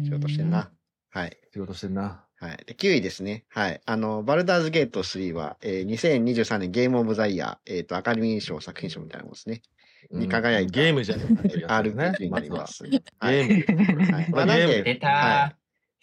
[0.04, 0.70] 仕事してんな。
[1.10, 1.38] はい。
[1.52, 2.24] 仕事してんな。
[2.38, 2.56] はい。
[2.66, 3.44] で、9位ですね。
[3.48, 3.80] はい。
[3.86, 9.62] あの、バルダーズゲート3は、えー、2023年ゲームオブザイヤー、えっ、と、アカデミー賞作品賞みたいなもんですね。
[10.10, 12.84] に輝いたゲームじゃねえかっていうやつですね RPG になります。
[12.84, 13.48] ゲはい。
[13.48, 14.12] ーム。
[14.12, 15.54] はいまあ、なんで、出たは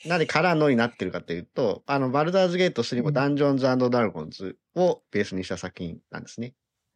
[0.06, 0.10] い。
[0.10, 6.54] なんでからのになってるかというと、あの、バルダーズゲート3もダンジョンズドラゴンズをベースにした作品なんですね。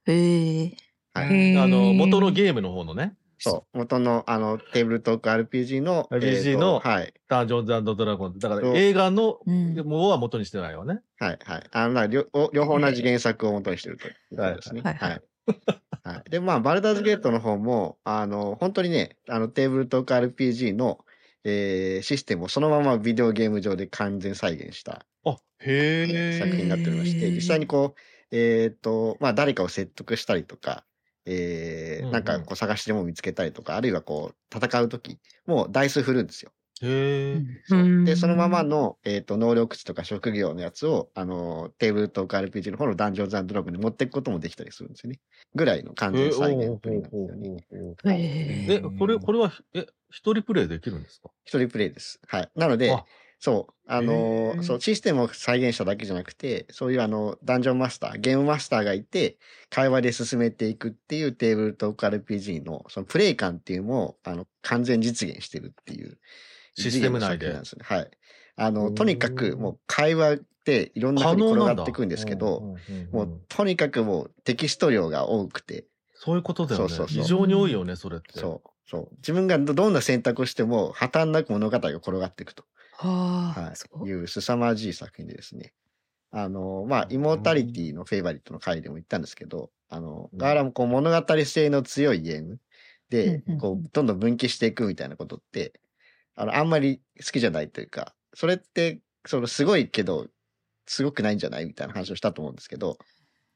[0.07, 0.86] えー
[1.25, 1.57] はい。
[1.57, 3.77] あの、元のゲームの方のね、そう。
[3.77, 7.13] 元の、あの、テーブルトーク RPG の、RPG えーとのはい。
[7.27, 8.39] ダンジョンズドラゴンズ。
[8.39, 11.01] だから映画のうんものは元にしてないわね。
[11.19, 11.63] はい、はい。
[11.71, 14.81] あの、両方同じ原作を元にしてるということですね。
[14.83, 15.07] はいは。
[15.09, 15.21] はい
[16.03, 16.29] はい。
[16.29, 20.99] で、まあ、バルダーズゲートの方も、あの、本当にね、あの、テーブルトーク RPG の、
[21.43, 26.39] えーシステムをそのままビデオゲーム上で完全再現したあ、へえ。
[26.39, 30.83] 作品になっておりまして、実際にこう、えっ、と、まあ、誰かを説得したりとか、
[31.27, 36.51] えーうんうんなんかこう探しても見つけたりとか、あるいはこう、戦うとき、もうダイス振るんですよ。
[36.81, 37.43] へえ。
[37.69, 45.19] うんで、そのままの、えっ、と、能力値とか職業のやつを、あの、テーブルトーク RPG の方のダンジョンズドラゴンに持っていくこともできたりするんですよね。
[45.55, 47.49] ぐらいの完全再現プレイなんですよね。
[48.05, 51.29] ええ、これ、これは、え、一人プレイできるんですか？
[51.45, 52.19] 一人プレイです。
[52.27, 52.49] はい。
[52.55, 53.05] なのであ、
[53.39, 59.37] そう、あのそう、システムを再現しただけじゃなくて、そういうあの、ダンジョンマスター、ゲームマスターがいて、
[59.69, 66.17] 会話で進めていくっていうテーブルトーク RPG の、そのプレイ感っていうのを、あの、完全実現してるっていう。
[66.75, 67.83] システム内でですね。
[67.83, 68.11] はい。
[68.55, 72.75] あの、とにかくもう会話っていろんな風に転がっていくんですけど、、
[73.11, 75.85] もうとにかくもうテキスト量が多くて、
[76.15, 76.89] そういうことだよね。
[76.89, 78.39] そうそうそう非常に多いよね、それって。
[78.39, 79.09] そう、そう。
[79.17, 82.65] 自分がどどんな選択をしても破綻なく物語が転がっていくと。
[83.49, 85.73] はい、そういう凄まじい作品でですね。
[86.31, 90.39] あの、まあ、イモータリティのフェイバリットの回でも言ったんですけど、あの、うん。
[90.39, 92.59] ガーラもこう物語性の強いゲーム
[93.09, 95.73] でこう、どんどん分岐していくみたいなことって、
[96.35, 100.27] あの、あんまり好きじゃないというか、それって、その、すごいけど、
[100.87, 102.97] すごくないんじゃないみたいな話をしたと思うんですけど、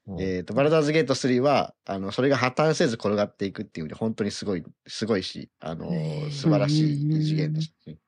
[0.08, 0.34] うん。
[0.34, 8.00] えっ、と、バルダーズゲート3は、あの、それが破綻せず転がっていくっていう意味で、本当にすごい、すごいし、あの素晴らしい異次元の作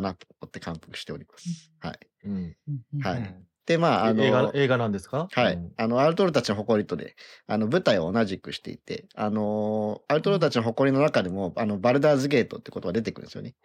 [0.00, 1.72] 品だなと思って感服しております。
[1.80, 1.98] はい。
[2.24, 2.56] うん
[3.00, 5.28] はいうんで、まあ、あの、映画、映画なんですか？
[5.32, 5.54] はい。
[5.54, 7.16] うんあの、アウトローたちの誇りとで、
[7.46, 13.56] あの、舞台を同じくしていて、あのーアウトローたちの誇りの中でも、あの、バルダーズゲートってことが出てくるんですよね。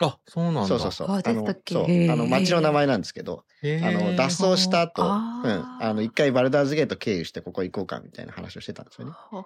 [0.00, 0.66] あ、そうなんだ。
[0.66, 1.08] そうそうそう。
[1.10, 1.74] ああの出てたっけ？
[1.74, 1.84] そう。
[1.90, 9.12] へーあの、町の名前なんですけど、あの、脱走した後、うん、あーあの、一回バルダーズゲート経由してここ行こうかみたいな話をしてたんですよね。
[9.28, 9.44] は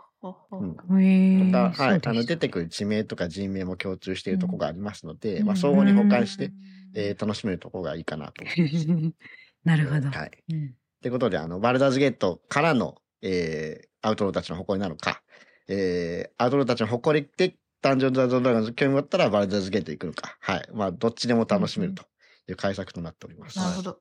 [0.94, 1.02] ん。
[1.02, 2.00] へえとか、はい。
[2.04, 6.52] あの、出てくる地名とか人名も共通しているところがありますので、うんまあ、相互に補完して、
[6.94, 8.86] えー楽しめるところがいいかなと思います。
[9.64, 10.10] なるほど。
[10.10, 10.30] はい。
[10.50, 15.20] うんということで、あの、バルダーズゲートからの、えー、アウトローたちの誇りなのか、
[15.66, 20.36] えー、アウトローたちの誇りって、ダンジョンズドラゴンズ興味持ったらバルダーズゲート行くのか。
[20.40, 20.68] はい。
[20.72, 22.04] まあ、どっちでも楽しめると
[22.48, 23.58] いう改作となっております。
[23.58, 23.98] なるほど。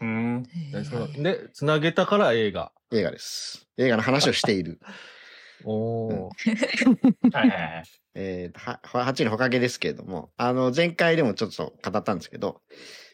[0.00, 0.44] うん。
[0.44, 2.72] でつなげたから映画。
[2.92, 3.66] 映画です。
[3.76, 4.78] 映画の話をしている。
[5.64, 6.30] おー。
[7.34, 7.84] はいはいはい。
[8.14, 12.62] えー、は、8位のほかげですけれども、あの、前回でもちょっと語ったんですけど、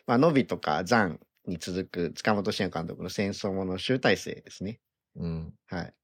[0.06, 4.80] まあ、ノビとかザンに続く塚本慎也監督の戦争もの集大成ですね。
[5.16, 5.54] うん。
[5.66, 5.94] はい。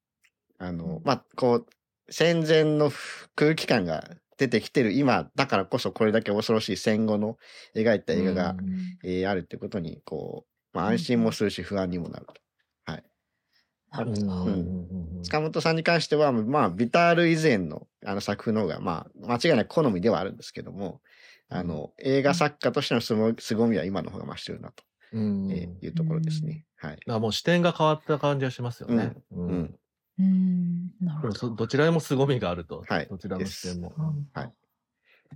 [0.59, 1.67] あの、まあ、こう、
[2.11, 2.93] 戦前の
[3.37, 7.37] 空気感が出てきてる今だからこそこれだけ恐ろしい戦後の
[7.75, 8.57] 描いた映画が、
[9.05, 12.35] えーあるってことに、こう、まあ、安心もするし不安にもなると。
[13.93, 14.45] なるほど。
[14.45, 14.87] うん
[15.23, 21.03] 塚本さんに関しては、まあ、ビタール以前のあの作風の方が、まあ、間違いなく好みではあるんですけども、
[21.51, 24.83] あの、映画作家としてのすご凄みは今の方が増してるなと、
[25.13, 26.65] うんえーいうところですね。
[26.77, 27.21] はい。
[27.21, 29.13] もう視点が変わった感じがしますよね。
[29.33, 29.75] ううん
[30.21, 30.91] ん。
[31.01, 31.07] うん。
[31.07, 31.51] なるほど。
[31.55, 32.85] どちらでも凄みがあると。
[32.87, 33.93] はいどちらの視点も。
[34.33, 34.53] はい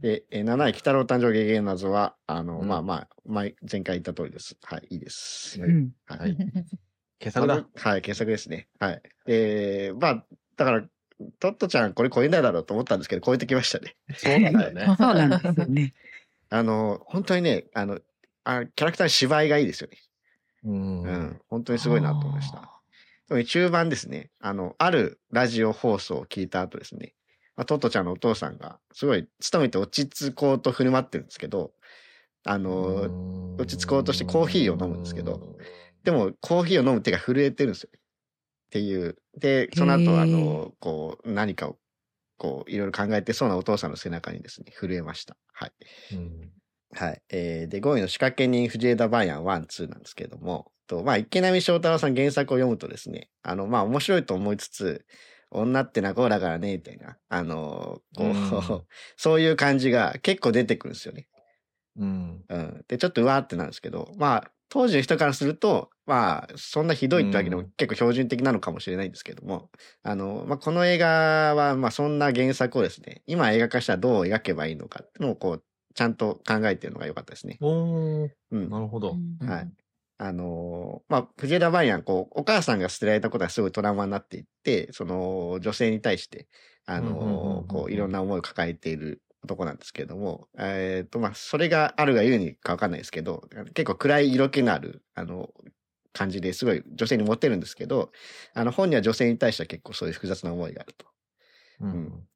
[0.00, 4.56] で、えー7位、北郎誕生ゲゲゲ謎は、あの、うんまあまあ、前前回言った通りです。
[4.62, 5.60] はい、いいです。
[5.62, 5.92] うん。
[6.06, 6.36] ははい。
[7.20, 7.64] 傑作だ。
[7.76, 8.68] はい、傑作ですね。
[8.80, 9.02] はい。
[9.24, 10.26] で、まあ、
[10.56, 10.84] だから、
[11.38, 13.96] トットちゃんこれ超えないだろうと思ったんですけど、超えてきましたね。
[14.16, 14.84] そうなんだよね。
[14.98, 15.94] そうなんですよね。
[16.50, 18.00] あの、本当にね、あの、
[18.44, 19.98] あキャラクターの芝居がいいですよね。
[20.64, 21.40] うんうん。
[21.48, 22.70] 本当にすごいなと思いました。
[23.28, 27.14] 特に中盤ですね、あの、あるラジオ放送を聞いた後ですね、
[27.56, 31.72] まあ、トットちゃんのお父さんが、すごい、勤めて落ち着こうと振る舞ってるんですけど、
[32.44, 35.56] あの、落ち着こうとしてコーヒーを飲むんですけど、
[36.02, 37.90] でも、コーヒーを飲む手が震えてるんですよ。
[37.94, 37.98] っ
[38.70, 39.16] ていう。
[39.38, 41.78] で、その後、あの、こう、何かを、
[42.36, 45.36] こう、いろいろ考えてそうなお父さんの背中にですね、震えました。
[45.52, 45.72] はい。
[46.12, 46.50] うん
[46.94, 47.22] はい。
[47.30, 55.04] えー、で、5位の仕掛け人藤枝バイアン1、2なんですけれども、と、まあ、池波正太郎さん原作を読むとですね、あの、まあ、面白いと思いつつ、
[55.50, 58.82] 女ってなこうだからね、みたいな、あのーこう、うん
[59.16, 61.28] そういう感じが結構出てくるんですよね。
[61.96, 62.44] うん。
[62.48, 62.84] うん。
[62.88, 69.70] で、ちょっとうわーってなるんですけど、まあ、当時の人からすると、まあ、そんなひどいってわけでもうん結構標準的なのかもしれないんですけども、
[70.02, 75.64] あの、まあ、この映画は、まあ、そんな原作をですね、今映画化したらどう描けばいいのかっていうのを、こう、
[75.94, 77.58] ちゃんと考えてるのが良かったですね。
[77.60, 78.70] おーうん。
[78.70, 79.16] なるほど。
[79.40, 79.68] はい。
[80.18, 86.48] あのーまあ、藤枝バイアン、こう、お母さんが捨てられたことがすごいトラウマになっていって、その、女性に対して、
[86.86, 95.50] あうんうんうんうんのーこう、いろんな思いを抱えている男なんですけれども、えっ、と、まあ、それがあるがゆえにかわかんないですけど、結構暗い色気のある、あの、
[96.12, 98.12] 感じですごい女性にモテるんですけど、
[98.54, 101.06] あの、本には女性に対しては結構そういう複雑な思いがあると。
[101.80, 102.28] うん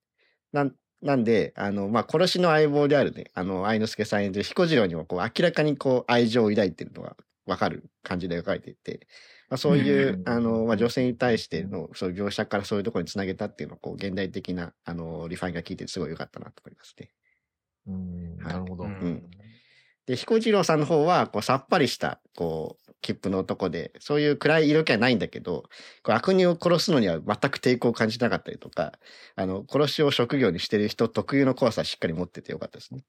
[0.53, 9.07] なん、なんで、あの、まあ、殺しの相棒であるね、あの、愛之助さん演じる彦次郎にも、こう、明らかにこう、愛情を抱いてるのがわかる感じで描かれていて、
[9.49, 17.11] まあ、そういう、うんあの、まあ、女性に対しての、そういう描写からそういうところにつなげたっていうのを、こう、現代的な、あの、リファインが効いてすごい良かったなと思いますね。
[17.87, 18.85] うんはいなるほど。
[18.85, 19.31] うんん
[20.07, 25.65] で、彦次郎さんの方は、こう、さっぱりした、こう、切符の男で、そういう暗い色気はないんだけど、
[26.03, 28.93] こう悪人を殺すのには全く抵抗を感じなかったりとか、
[29.37, 33.05] あの、殺しを職業にしてる人特有の怖さはしっかり持っててよかったですね。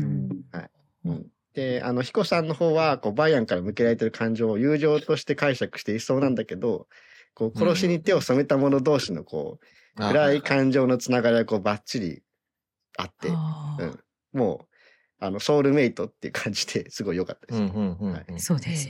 [0.00, 0.36] うん。
[1.04, 1.28] うん。
[1.54, 6.88] で、あの、彦さんの方は、こう、バイアンから向けられてる感情を友情として解釈していそうなんだけど、
[7.34, 9.66] こう、殺しに手を染めた者同士の、こう、
[9.96, 12.22] あ暗い感情のつながりが、こう、バッチリ
[12.98, 13.42] あって、
[13.78, 14.00] うん。
[14.32, 14.73] もう、
[15.24, 17.58] あの、ソウルメイトっていう感じで すごい良かったです。
[17.58, 18.88] うんうんうんはいうんそうです。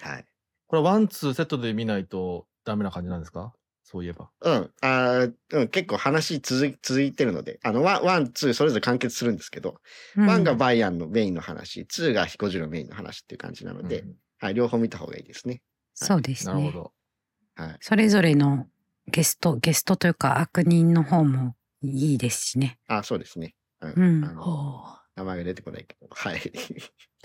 [0.00, 0.24] はい。
[0.66, 3.52] これワンツーセットで見ないとダメな感じなんですか？
[3.84, 4.30] そういえば。
[4.40, 4.72] うん。
[4.80, 9.80] あーうん、結構話続い続いてるので、あの、ワン、ワン、ツー、それぞれ完結するんですけど、
[10.16, 15.62] うんワンがバイアンのメインの話、ツーが彦次郎メインの話っていう感じなので、うんはい、両方見た方がいいですね。
[15.94, 16.54] そうですね。
[16.54, 16.92] なるほど。
[17.56, 17.76] はい。
[17.80, 18.66] それぞれの
[19.08, 22.78] ゲスト、ゲストというか悪人の方もいいですしね。
[22.86, 23.54] あ、そうですね。
[23.88, 24.20] うん。
[25.14, 26.40] 名前が出てこないけど、 はい。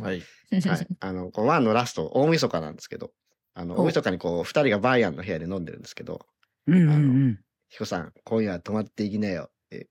[0.01, 0.17] はい。
[0.19, 0.87] うはい。
[0.99, 3.11] あの、こうワンのラスト、大晦日なんですけど、
[3.53, 6.25] あの、お大晦日にこう、二人がバイアンの部屋で飲んでるんですけど、
[6.67, 6.93] うんうんう
[7.29, 7.39] ん。
[7.69, 9.89] ヒコさん、今夜は泊まっていきなよって。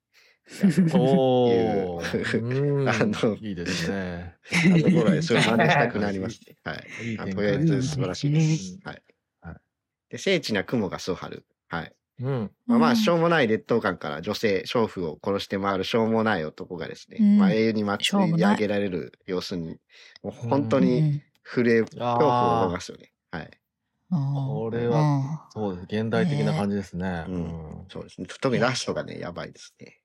[0.94, 2.90] おいうー。
[3.02, 4.36] あのうんいいですね。
[4.64, 6.56] あの頃はそれ真似したくなりますね。
[6.64, 7.34] はい。
[7.34, 8.78] とりあえず素晴らしいです。
[8.84, 9.02] はい。
[9.40, 9.56] はい
[10.08, 11.44] で、聖地には雲がそう張る。
[11.68, 11.92] はい。
[12.20, 12.50] うん。
[12.66, 19.76] まあ、まあ、しょうもない劣等感から女性、娼婦を殺して回るしょうもない男がですね、うんまあ、永遠に祭り上げられる様子に、
[20.22, 23.12] もう本当うにん震え、恐怖を覚えますよね。
[23.30, 23.50] はい。
[24.08, 25.84] これはそうです。
[25.84, 27.24] 現代的な感じですね。
[27.28, 27.86] ううんん。
[27.88, 28.26] そうですね。
[28.40, 30.00] 特にラストがね、やばいですね。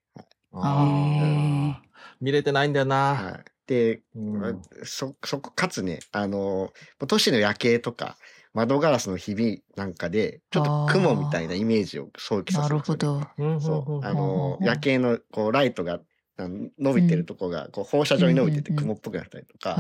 [0.54, 1.82] ああ。
[2.20, 3.16] 見れてないんだよな。
[3.16, 3.52] はい。
[3.68, 6.74] で、うんそ、そこ、かつね、あの、
[7.08, 8.18] 都市の夜景とか、
[8.54, 13.46] 窓ガラスのひびなんかで、ちょっと雲みたいなイメージを想起さなるせるんですよね、ほど。
[13.46, 13.54] う。
[13.56, 14.06] んそう。
[14.06, 16.00] あうんの、うん夜景の、こう、ライトが、
[16.38, 19.78] あの伸びてるとこが、こう、放射状に伸びてて雲っぽくなったりとか、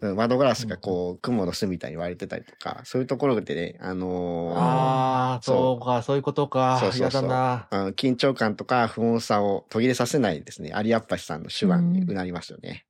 [0.00, 5.84] 窓ガラスがこう、雲の巣みたいに割れてたりとか、そういうところでね、あのーああ、そう。
[5.84, 6.78] か、そういうことか。
[6.80, 7.28] 嫌そうそうそう。
[7.28, 7.68] だな。
[7.70, 12.84] あの緊張感とか不穏さを途切れさせないですね、有アッパシさんの手腕にうなりますよね。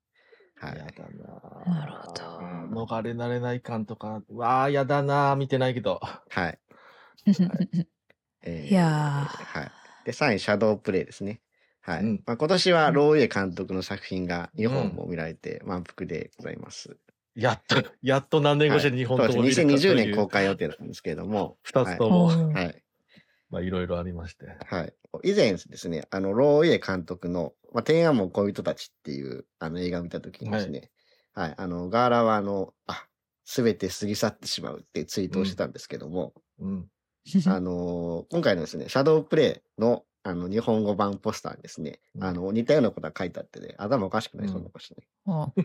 [0.60, 0.74] はい。
[0.74, 0.92] 嫌だ
[1.66, 1.80] な。
[1.80, 4.22] なるほどうん逃れられない感とか。
[4.28, 5.36] うわあ、嫌だな。
[5.36, 6.00] 見てないけど。
[6.30, 6.58] はい。
[8.42, 9.70] えーいやーはい。
[10.04, 11.40] で、3位、シャドープレイですね。
[11.80, 12.02] はい。
[12.02, 16.96] うんまあ、今年はローイエ監督の作品が2本も見られて満腹でございます。
[17.34, 19.44] やっと、やっと何年越しに日本とも。
[19.44, 21.56] 2020見れたという年公開予定だったんですけれども。
[21.62, 22.82] 二つとも、うんはい。
[23.50, 24.46] まあいろいろありまして。
[24.66, 24.94] はい。
[25.24, 30.90] 以前ですね、あの、ローイエ監督の、まあ、天安門恋人たちっていうあの映画を見たときにですね、
[31.34, 33.06] はい、あの、ガーラはあの、あ、
[33.44, 36.88] すべて過ぎ去ってしまうってツイートをしてたんですけども、うん。
[37.46, 45.06] あのー今回のですね、シャドープレイのあの日本語版ポスターにですね、うんあの、似たようなことが書いてあってね、頭おかしくなりそうなことね。
[45.24, 45.64] もはうい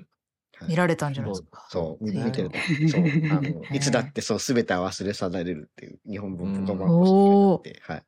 [0.68, 1.66] 見られたんじゃないですか？
[1.70, 2.58] そう、見うん見てると。
[2.90, 8.04] そう、あの、いつだってそう、すべては忘れ去られるっていう日本文語版ポスターがあって、はい。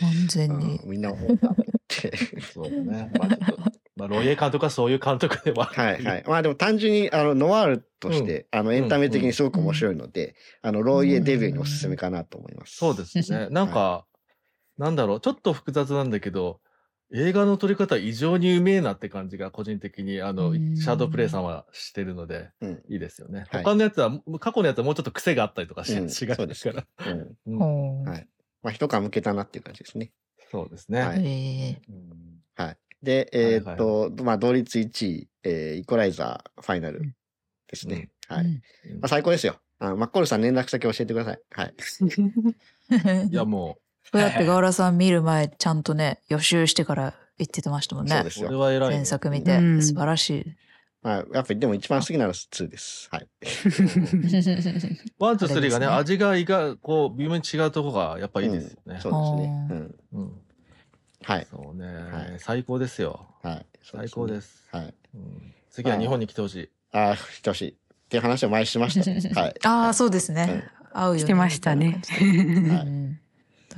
[0.00, 0.80] 完全うんに。
[0.84, 1.54] みんな思ったっ
[1.88, 2.12] て。
[2.52, 3.10] そうね。
[3.18, 3.58] まあちょっと、
[3.96, 6.24] まあロイエ監督はそういう監督でははいはい。
[6.26, 12.76] まあでも単純にあのノワールとして、あのエンタメ的にすごく面白いので、あのローイエデビューにおすすめかなと思います。
[12.76, 13.48] そうですね。
[13.50, 14.06] なんか、
[14.76, 16.60] なんだろう、ちょっと複雑なんだけど、
[17.12, 22.82] 映画の撮り方異常にうめえなって感じが個人的に、あの、うんシャドープレイさんはしてるので、うん。
[22.88, 23.46] いいですよね。
[23.48, 27.12] はい他のやつは、過去のやつはもうちょっと癖があったりとかし、うんしがちですから。
[27.12, 27.36] うん。
[27.46, 28.28] うんほうはい
[28.62, 30.12] まあ一皮向けたなっていう感じですね。
[30.50, 31.00] そうですね。
[31.00, 32.76] はいえうんはい。
[33.02, 37.00] で、えーはいっと、まあ同率1位、えーイコライザーファイナル
[37.68, 38.10] ですね。
[38.28, 38.46] ーはい。
[39.00, 39.60] まあ最高ですよ。
[39.78, 41.40] あのマッコールさん連絡先教えてください。
[41.52, 41.74] はい。
[42.00, 43.78] う んいや、も
[44.12, 48.46] これだってガーラさん見る前ちゃんとね予習してから言ってましたもんねう、そうですよ。
[48.46, 48.88] これは偉。
[48.88, 50.44] 前作見て、うん素晴らしい
[51.02, 53.08] まあやっぱりでも一番好きなのは2です。
[53.12, 53.28] はい。
[55.18, 58.98] ワン、ツー、スリーがね、味が意外、こう、微妙に違うとこが、やっぱいいですよね。
[59.00, 59.68] そうですね。
[59.70, 59.94] あーうん。
[60.14, 60.32] うん。
[61.22, 61.46] はい。
[61.48, 63.28] そうね、はい最高ですよ。
[63.42, 63.66] はい。
[63.82, 64.40] 最高で。
[64.40, 64.64] す。
[64.72, 64.94] はい。
[65.14, 66.70] うん次は日本に来てほしい。
[66.90, 67.68] ああ、来てほしい。
[67.70, 67.74] っ
[68.08, 69.10] ていう話を前にしました。
[69.40, 69.54] はい。
[69.64, 72.02] ああそうですね、合うよねしてましたね。
[72.10, 73.20] はいうん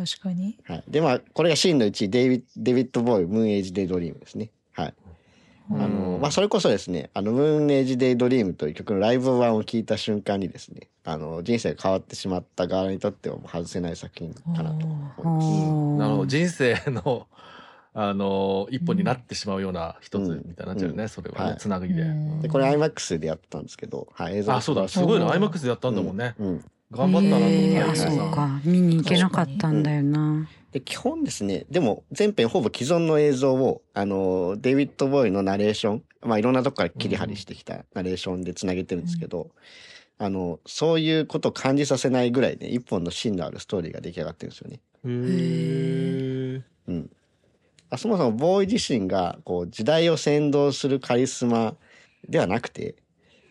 [0.06, 0.84] 確かにはい。
[0.88, 4.50] で、まあ、これが真の1位、デイビッデヴィッド・ボウイ、ムーン・エイジ・デイ・ドリームですね。
[4.72, 4.94] はい。
[5.72, 15.98] あの、まあ、それこそですね、あの、ムーン・エイジ・デイ・ドリームという曲のライブ版を聴いた瞬間にですね、あの、人生が変わってしまった側にとっては外せない作品かなと思います。
[15.98, 16.26] なるほど。
[16.26, 17.26] じ人生の、
[17.92, 22.02] あの、一歩になってしまうような一つみたいになっちゃうよね、それはね、はいつなぎで。
[22.02, 25.04] うんで、これ IMAX でやったんですけど、はい、映像あ、そうだ、すい。
[25.04, 25.30] ごいな。
[25.30, 26.34] IMAX でやったんだもんね。
[26.38, 26.64] うん。
[26.90, 27.56] 頑張ったなと思って。
[27.56, 28.60] へーあ、そうか。
[28.64, 30.48] 見に行けなかったんだよな。
[30.72, 39.50] で、基本ですね、でも全編ほぼ既存の映像を、あの、デイビッド・ボーイのナレーション、まあいろんなとこから切り張りしてきたナレーションでつなげてるんですけど、
[40.18, 44.80] あの、そういうことを感じさせないぐらいね、一本の芯のあるストーリーが出来上がってるんですよね。
[45.04, 47.10] へーうん。
[47.88, 51.74] あそもそもボーイ自身が、こう、時代を先導するカリスマ
[52.28, 52.96] ではなくて、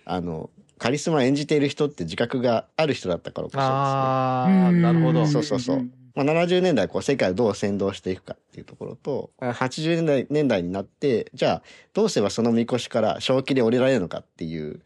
[0.06, 0.50] あの、
[0.80, 3.74] カリスマを演じている人って自覚がある人だったからこそですね。
[3.74, 5.28] ああ、なるほど。
[5.28, 11.62] そうそうそうまあ、70年代こう世界をどう先導していくかっていうところと、あ80年代年代になって、じゃあ
[11.94, 14.82] どうすればその見越しから正気で降りられるのかっていう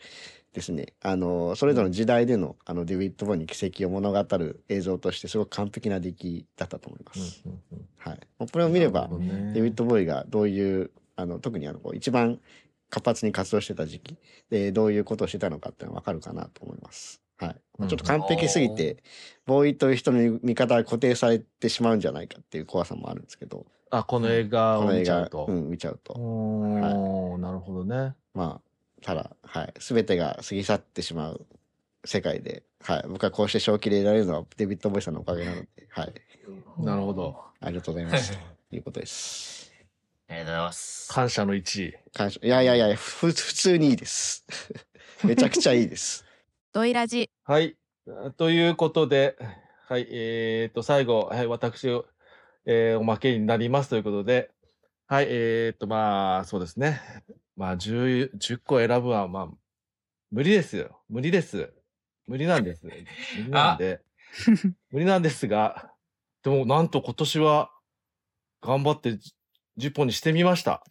[0.53, 7.43] ですね、あの、それぞれの時代でのあのデビッド・ボーイの奇跡を物語る映像としてすごく完璧な出来だったと思います。
[7.97, 8.19] はい。
[8.37, 12.39] まあこれを見ればねデビッド・ボーイがどういう、あの、特にあの、こう一番
[12.93, 14.17] 活発に活動してた時期
[14.51, 17.23] で、どういうことをしてたのかっていうのがわかるかなと思います。
[17.37, 17.55] はい。
[17.79, 18.97] まあちょっと完璧すぎて、
[19.47, 25.47] ボーイという人の見方が固定されてしまうんじゃないかっていう怖さもあるんですけど、あ、この映画を見ちゃうと。
[25.49, 26.13] うん、見ちゃうと。
[26.13, 28.13] おーなるほどね。
[28.35, 29.73] まあ、ただ、はい。
[29.79, 31.47] すべてが過ぎ去ってしまう
[32.05, 33.05] 世界で、はい。
[33.07, 36.13] 僕はこうして正気でいられるのはデビッド・ボーイさんのおかげなので、はい。
[36.77, 37.39] なるほど。
[37.59, 38.37] ありがとうございます。
[38.69, 39.62] ということです。
[40.29, 41.11] ありがとうございます。
[41.11, 41.95] 感謝の1位。
[42.13, 42.39] 感謝。
[42.43, 44.45] いやいやいや、ふ普通にいいです。
[45.23, 46.25] めちゃくちゃいいです。
[46.71, 47.77] ドイラジはい。
[48.37, 49.37] ということで、
[49.87, 50.07] はい。
[50.09, 51.87] えっ、と、最後、はい、私、
[52.65, 54.49] えーおまけになりますということで、
[55.07, 55.27] はい。
[55.29, 57.01] えっ、と、まあ、そうですね。
[57.55, 59.47] まあ、10、10個選ぶは、まあ、
[60.31, 61.01] 無理ですよ。
[61.09, 61.71] 無理です。
[62.27, 62.85] 無理なんです。
[62.85, 64.01] 無理なんで。
[64.89, 65.93] 無理なんですが、
[66.41, 67.71] でも、なんと今年は、
[68.61, 69.19] 頑張って
[69.77, 70.83] 10本にしてみました。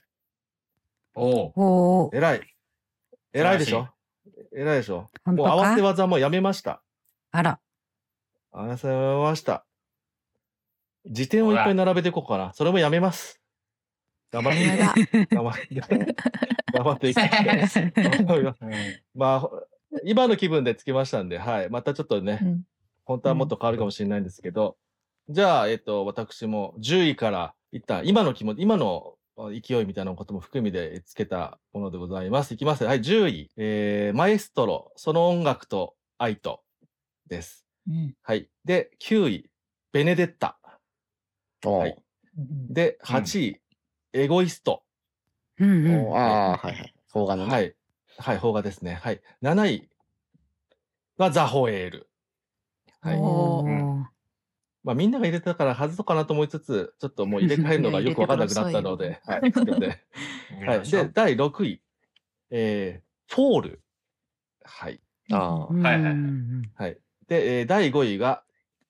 [1.14, 2.40] おうおー偉い。
[3.32, 3.88] 偉いでしょ？
[4.54, 5.10] 偉いでしょ？
[5.24, 6.82] 本当もう合わせか技もやめました。
[7.30, 7.60] あら。
[8.50, 9.64] 合わせました。
[11.06, 12.52] 辞典をいっぱい並べていこうかな。
[12.54, 13.40] それもやめます。
[14.30, 15.26] 頑張って。
[15.34, 16.14] 頑張って。
[16.72, 17.68] 頑張っていきたい
[19.14, 19.50] まあ、
[20.04, 21.70] 今の気分でつきましたんで、はい。
[21.70, 22.62] またちょっとね、うん
[23.04, 24.76] 本当はもっと変わるかもしれないんですけど、
[25.28, 29.14] じゃあ、えっと、私も10位から一旦、今の気持ち、今の
[29.50, 32.52] 勢いみたいなことも含みでつけたものでございます。
[32.52, 32.84] いきます。
[32.84, 33.50] はい、10位。
[33.56, 36.62] えー、マエストロ、その音楽と愛と
[37.28, 37.66] です。
[37.88, 38.48] うんはい。
[38.64, 39.50] で、9位。
[39.92, 40.58] ベネデッタ。
[41.64, 41.96] おはい
[42.70, 43.60] で、8位、
[44.12, 44.82] エゴイスト。
[45.58, 46.94] うんうんおああ、はいはい。
[47.12, 47.52] 邦画のね。
[47.52, 47.74] はい。
[48.18, 48.94] はい、邦画ですね。
[48.94, 49.20] はい。
[49.42, 49.88] 7位
[51.18, 52.10] はザ・ホエール。
[53.00, 53.18] はい。
[54.84, 59.40] まあみんなが入れてたから外そうかなと思いつつ、ちょっともう入れ替えるのが よくわかんなくなったので、はい。
[60.66, 60.90] はい。
[60.90, 61.80] で、第6位、
[62.50, 63.82] えー、フォール。
[64.64, 65.00] はい。
[65.30, 65.66] ああ。
[65.70, 66.98] うんはいはいうんはい。
[67.28, 68.42] で、えー第5位が、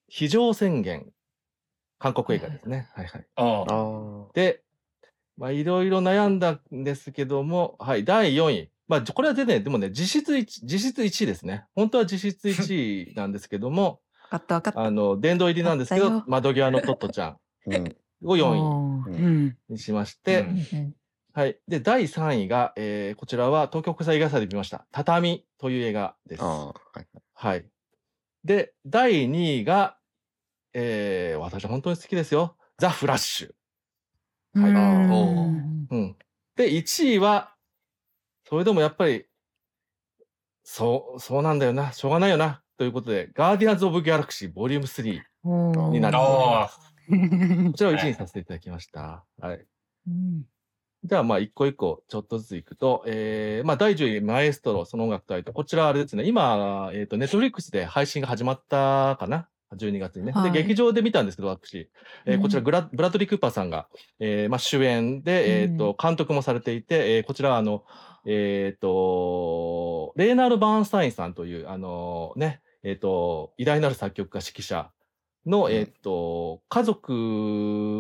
[0.09, 1.13] 非常宣言。
[1.99, 2.89] 韓国映画ですね。
[2.95, 3.27] はいはい。
[3.37, 3.67] ああ。
[3.69, 4.63] あで、
[5.37, 8.71] まあ、いろいろ悩んだんですけども、はい、第4位。
[8.89, 11.65] まあ、これは全然、でもね、実質1、実質1位ですね。
[11.75, 14.81] 本当は実質1位なんですけども、分かった分かった。
[14.83, 17.37] あの、殿堂入りなんですけど窓際のトットちゃん
[17.67, 17.97] うん。
[18.25, 18.57] を4
[19.69, 20.45] 位にしまして、
[21.35, 21.59] はい。
[21.69, 24.87] で、第3位が、えーこちらは東京国際映画祭で見ました。
[24.93, 26.43] 畳という映画です。
[26.43, 27.07] はい。
[27.35, 27.67] はい。
[28.45, 29.99] で、第2位が、
[30.75, 32.57] えー私本当に好きですよ。
[32.79, 33.55] ザ・フラッシュ。
[34.55, 34.79] はいうん
[35.11, 36.17] おうん。
[36.57, 37.55] で、1位は、
[38.49, 39.27] それでもやっぱり、
[40.65, 45.23] そう、そうなんだよな、しょうがないよな、ということで、ガーディアンズ・オブ・ギャラクシー、ボリューム3。
[45.45, 46.71] おーになるああ。
[47.09, 49.25] こちらを1位にさせていただきました。
[49.41, 49.67] はい。
[50.09, 50.43] うん
[51.05, 60.31] じゃあ、まあ、一個一個、ちょっとずついくと、えー、まあ、第10位、マエストロ、その音楽隊と、こちらはあれですね、今、えっ、と、ネットフリックスで配信が始まったかな ?12 月にね。
[60.31, 61.91] はいで、劇場で見たんですけど、私。
[62.25, 63.89] えーこちらグラ、ブラッドリー・クーパーさんが、
[64.21, 67.83] えーまあ、主演で、えっ、と、監督もされていて、えーこちらは、あの、
[68.27, 74.91] えっ、と、レーナード・バーンスタインさんという、あのね、えっ、と、偉大なる作曲家、指揮者
[75.47, 77.13] の、うんえっ、と、家族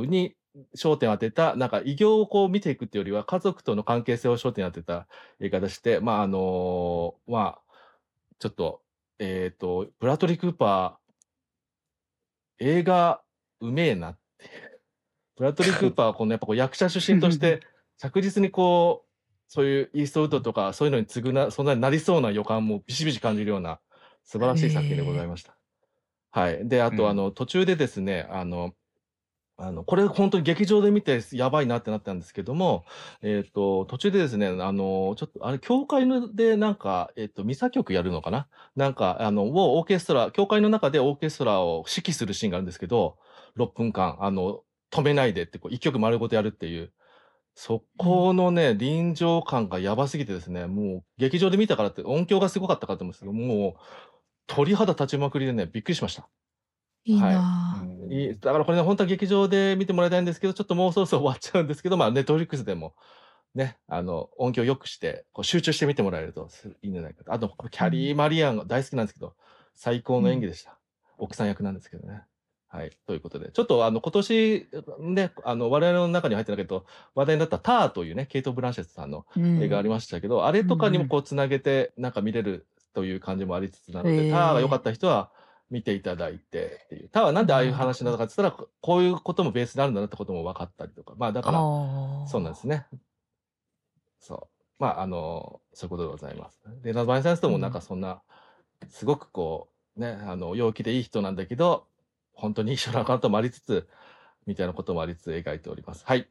[0.08, 0.36] に
[0.76, 5.08] 焦点を当てた、なんか偉業をこう見ていくっていうよりは、家族との関係性を焦点に当てた
[5.40, 7.74] 映画でして、まあ、あのまあ、
[8.38, 8.82] ちょっと、
[9.18, 11.02] えっ、と、ブラッドリー・クーパー、
[12.64, 13.22] 映画、
[13.60, 14.80] うめえなっていう。
[15.36, 17.60] ブラッドリー・クーパーはこのやっぱこう役者出身として、
[17.98, 19.11] 着実にこう、
[19.52, 23.80] そういうイーストウッドとかそういうのに次ぐな、そんなになりそうな予感もビシビシ感じるような
[24.24, 25.58] 素晴らしい作品でございました。
[26.30, 26.66] はい。
[26.66, 28.72] で、あと、うんあの、途中でですね、あの、
[29.58, 32.86] あの、これ本当に劇場で見てやばいなってなったんですけども、
[33.20, 38.48] えっ、と、途中でですね、あの、ちょっと、あれ、教会のでなんか、えっ、と、ミサ曲やるのかな？
[38.74, 43.18] なんか、あの、をオーケストラ、教会の中でオーケストラを指揮するシーンがあるんですけど、
[43.58, 46.90] 6分間、あの、止めないでって、こう、一曲丸ごとやるっていう、
[47.54, 53.80] そこのね、臨場感がやばすぎてですね、もう、劇場で見たからって音響がすごかったかと思うんですけど、もう、
[54.46, 56.28] 鳥肌立ちまくりでね、びっくりしました。
[57.04, 62.94] いいなぁいいだからこれね、本当は劇場で見てもらいたいんですけど、ちょっともうそろそろ終わっちゃうんですけど、まあ、ネットフリックスでも、
[63.54, 66.48] ね、あの、音響良くして、こう集中して見てもらえると
[66.82, 67.32] いいんじゃないかと。
[67.32, 69.34] あと、キャリー・マリアンが大好きなんですけど、
[69.74, 70.78] 最高の演技でした。
[71.18, 72.22] 奥さん役なんですけどね。
[72.72, 72.90] はい。
[73.06, 74.66] ということで、ちょっとあの、今年、
[75.00, 85.30] ね、あの、我々の中に入ってないけど、話題になったターというね、ケイト・ブランシェットさんの映画ありましたけど、あれとかにもこうつなげてなんか見れるという感じもありつつなので、へーターが良かった人は
[85.68, 87.10] 見ていただいてっていう。
[87.10, 91.12] ターはなんでああいう話なのかって言ったら、こういうこともベースになるんだなってことも分かったりとか。
[91.18, 92.86] まあだから、そうなんですね。
[94.18, 94.62] そう。
[94.78, 96.58] まああの、そういうことでございます。
[96.82, 98.22] で、ナバイサインストもなんかそんな、
[98.88, 101.86] すごくこう、ね、あの、陽気でいい人なんだけど、
[102.32, 103.88] 本当に一緒なこともありつつ、
[104.46, 106.04] みたいなこともありつつ描いております。
[106.06, 106.28] はい。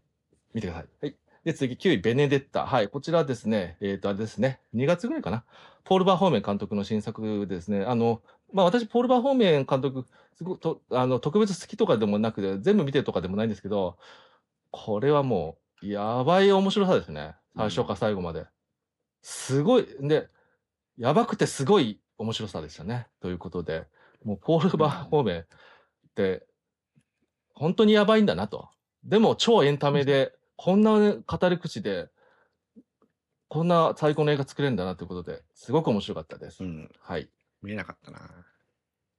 [0.54, 0.88] 見てください。
[1.02, 1.16] はい。
[1.44, 2.66] で、次、9位、ベネデッタ。
[2.66, 2.88] はい。
[2.88, 5.44] こちらはですね、えっ、と、あれですね、2月ぐらいかな。
[5.84, 7.84] ポール・バーホーメン監督の新作ですね。
[7.84, 8.22] あの、
[8.54, 10.06] まあ、私、ポール・バーホーメン監督、
[10.36, 13.98] すごくと、あの、特別好きとかでもなくて、全部見てるとかでもないんですけど、
[14.70, 17.36] これはもう、やばい面白さですね。
[17.56, 18.46] 最初から最後まで。
[19.24, 20.30] すごい、で、
[20.98, 23.08] やばくてすごい面白さでしたね。
[23.20, 23.88] ということで、
[24.24, 25.46] もう、ポール・バーホーメン
[26.12, 26.46] って、
[27.54, 28.70] 本当にやばいんだなと。
[29.04, 32.10] でも、超エンタメで、こんな語り口で、
[33.48, 36.64] こんな最高の映画作れるんだなということで、すごく面白かったです。
[36.64, 36.90] うん。
[37.02, 37.30] はい。
[37.62, 38.20] 見えなかったな。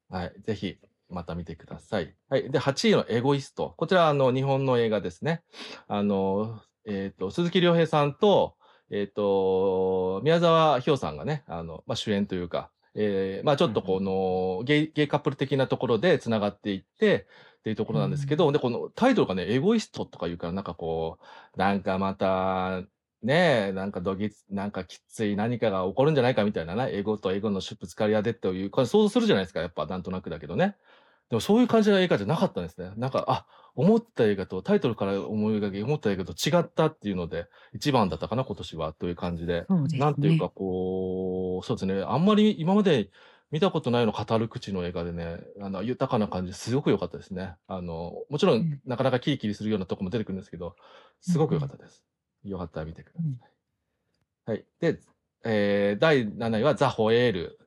[0.08, 0.34] はい。
[0.40, 0.78] ぜひ、
[1.08, 2.14] また見てください。
[2.28, 2.50] はい。
[2.50, 3.74] で、8位のエゴイスト。
[3.76, 5.42] こちら、あの、日本の映画ですね。
[5.88, 8.56] あの、えっ、と、鈴木亮平さんと、
[8.90, 17.26] えっ、と、宮沢ひょうさんがね、あの、まあ、主演というか、えーまあちょっとこの、ゲイ、ゲイカップル的なところで繋がっていって、
[17.60, 21.18] っていうところなんですけど、で、このタイトルがね、エゴイストとか言うから、なんかこ
[21.54, 22.82] う、なんかまた、
[23.22, 30.76] ねえ、なんかどぎつ、なんかきつい何かが起こるんじゃないかみたいなね、エゴとエゴのぶつかり合いでっていう、これ想像するじゃないですか、やっぱなんとなくだけどね。
[31.30, 32.92] でもそういう感じの映画じゃなかったんですね。
[32.96, 39.64] なんか、あ、思った映画と、タイトルから思い描き、思った映画と違ったっていうので、一番だったかな、今年は、という感じで。
[39.68, 43.10] そうですねなんていうか、こう、そうですね、あんまり今まで
[43.50, 47.54] 見たことないの語る口の映画でね、あの、豊かな感じですごく良かったですね。
[47.66, 50.76] あの、もちろうんん、なかなかキリキリするようなとこも出てくるんですけど、
[51.20, 52.04] すごく良かったです。
[52.44, 54.52] よかったら見てください。
[54.52, 54.64] はい。
[54.80, 55.00] で、
[55.44, 57.58] えー、第7位はザ・ホエール。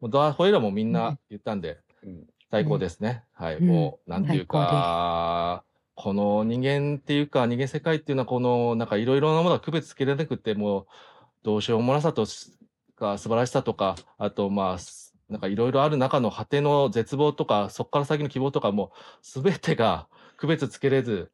[0.00, 3.24] もうザ・ホエールはもうみんな言ったんで、うん最高ですね。
[3.32, 3.56] はい。
[3.56, 5.64] うんもう、なんていう最高でか、
[5.96, 10.86] この人間っていうか、人間世界っていうのは、この、なんかいろいろなものが区別つけられなくて、もう、
[11.42, 12.26] どうしようもなさと
[12.96, 21.32] か、素晴らしさとか、あと、まあ、すなんかいろいろある中の果ての絶望とか、そこから先の希望とかも、すべてが区別つけれず、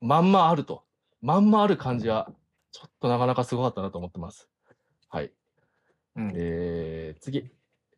[0.00, 0.84] まんまあると。
[1.20, 2.32] まんまある感じは、
[2.70, 4.48] ちょっとなかなかすごかったなと思ってます。
[5.08, 5.32] はい。
[6.16, 7.50] うんえー次。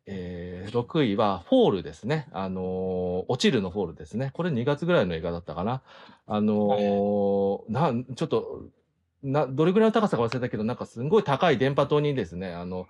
[0.07, 2.27] えー6位は、フォールですね。
[2.31, 4.31] あのー落ちるのフォールですね。
[4.33, 5.81] これ2月ぐらいの映画だったかな。
[6.27, 8.63] あのーなん、ちょっと、
[9.23, 12.87] な、どれぐらいの高さか忘れたけど、なんかすんごい高い電波塔にですね、あの、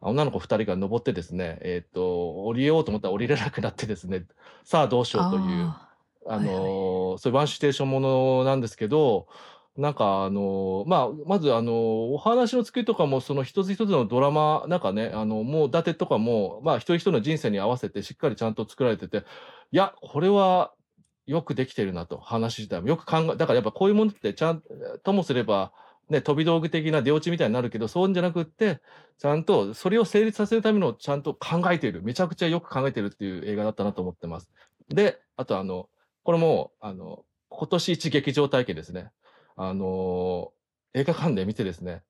[0.00, 4.24] 女の子2人が登ってですね、えっ、と、降りようと思ったら降りれなくなってですね、
[4.64, 5.90] さあどうしようという、あ
[6.28, 9.28] あのーはいはそういうワンシチュエーションものなんですけど、
[9.76, 20.72] なんかあのまあ、まずあのお話の作りとかも、その一つ一つのドラマ、なんかね、あの、もう伊達とかも、まあ、一人一人の人生に合わせてしっかりちゃんと作られてて、いや、これは
[21.26, 24.62] よくできてるなと、話自体もよく考え、だからやっぱこういうものってちゃん
[25.04, 25.72] ともすれば、
[26.08, 28.80] ね、飛び道具的な出落ちみたいになるけど、そうじゃなくって、
[29.18, 32.02] ちゃんとそれを成立させるためのちゃんと考えている。
[32.02, 34.50] めちゃくちゃよく考えてるっていう映画だったなと思ってます。
[34.88, 35.88] で、あとあの、
[36.22, 39.10] これも、あの、今年一劇場体験ですね。
[39.56, 40.52] あの、
[40.94, 42.02] 映画館で見てですね、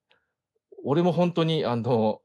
[0.85, 2.21] 俺も本当に、あの、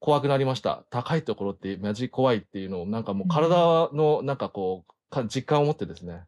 [0.00, 0.84] 怖くなりました。
[0.90, 6.24] 高いところってマジ怖いっていうのを、なんかもう体の、なんかこう、か実感を持ってですね、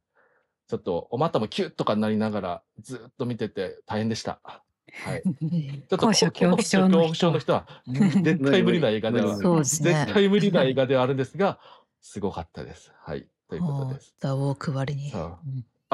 [0.69, 4.41] ちょっとお股もキュッとかなりながらずっと見てて大変でした。
[4.45, 5.23] はい。
[5.23, 5.23] い。
[5.89, 7.67] ちょっと高所恐怖症の人は、
[8.23, 11.59] 絶対無理な映画では、そうですね絶対無理な映画ではあるんですが、
[12.01, 12.93] すごかったです。
[13.01, 13.27] はい。
[13.49, 14.15] ということです。
[14.19, 15.13] ザ・ウォーク割に。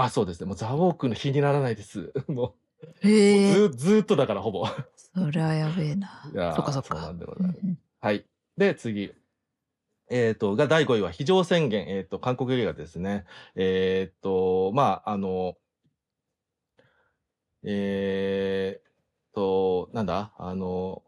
[0.04, 0.46] あ、そうですね。
[0.46, 2.12] もうザ・ウォークの日にならないです。
[2.28, 2.54] も
[3.00, 4.66] へえうず、ずーっとだから、ほぼ。
[4.94, 6.30] そりゃやべえな。
[6.32, 6.96] いやーそっかそっか。
[6.96, 7.60] そうなんでごうんざいます。
[7.64, 8.24] うんはい。
[8.56, 9.12] で、次。
[10.10, 11.88] えっ、と、が第5位は非常宣言。
[11.88, 13.24] えっ、と、韓国映画ですね。
[13.56, 15.56] えっ、と、まあ、あの、
[17.64, 20.32] えー、と、なんだ？
[20.38, 21.02] あの、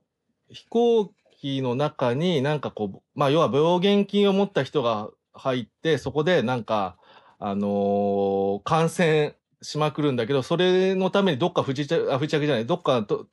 [0.49, 6.97] 飛行機の中になんかこう、まあ、要は病原菌を持った人が入って、そこでなんか、
[7.41, 13.27] あのー感染しまくるんだけど、それのためにどっか不時着、あ、不時着じゃない、どっかと、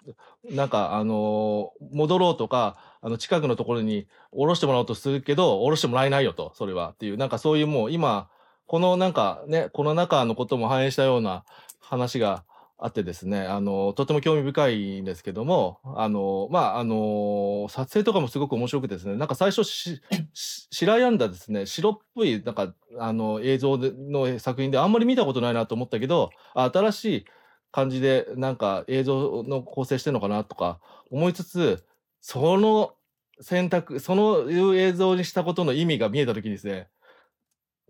[0.50, 6.90] なんか、あのー戻ろうとか、あの、近くのところに降ろしてもらおうとするけど、降ろしてもらえないよと、それは。
[6.90, 8.30] っていう、なんかそういうもう今、
[8.66, 11.46] このなんかね、この中のことも反映したような
[11.80, 12.44] 話が
[12.80, 20.02] あってですね、あの、とても興味深いんですけども、あの、まあ、あの、撮影とかもすごく面白くてですね、なんか最初し、
[20.34, 27.26] し白やんだですね、白っぽい、なんか、あの、映像での作品であんまり見たことないなと思ったけど、あ新しい
[27.72, 30.80] 感じで、なんか映像の構成してるのかなとか
[31.10, 31.84] 思いつつ、
[32.22, 32.94] その
[33.42, 36.90] 選択、そのいう映像にしたことの意味が見えたときにですね、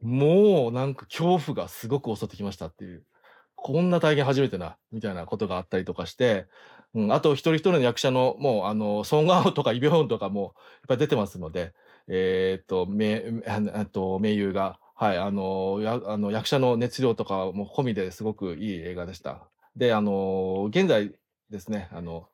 [0.02, 3.04] もうなんか恐怖がすごく襲ってきましたっていう。
[3.58, 6.46] こんな体験初めてな、みたいなことがあったりとかして、
[6.94, 10.54] うん、あと一人一人の役者の、もう、あの、ソン・ガンホとかイ・ビョンとかも、
[10.84, 11.74] いっぱい出てますので、
[12.08, 19.50] えーっと、名、あのあと、名優が、はい、あの、や、あの、役者の熱量とかも込みですごくいい映画でした。
[19.76, 21.14] で、あの、現在
[21.50, 22.30] ですね、あの、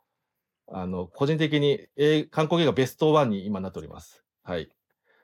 [0.67, 4.23] あの、個人的に、え韓国映画ベストワンに今なっております。
[4.43, 4.69] はい。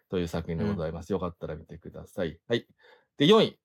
[0.09, 1.11] という作品でございます。
[1.11, 2.39] よかったら見てください。
[2.47, 2.65] はい。
[3.17, 3.59] で、4位。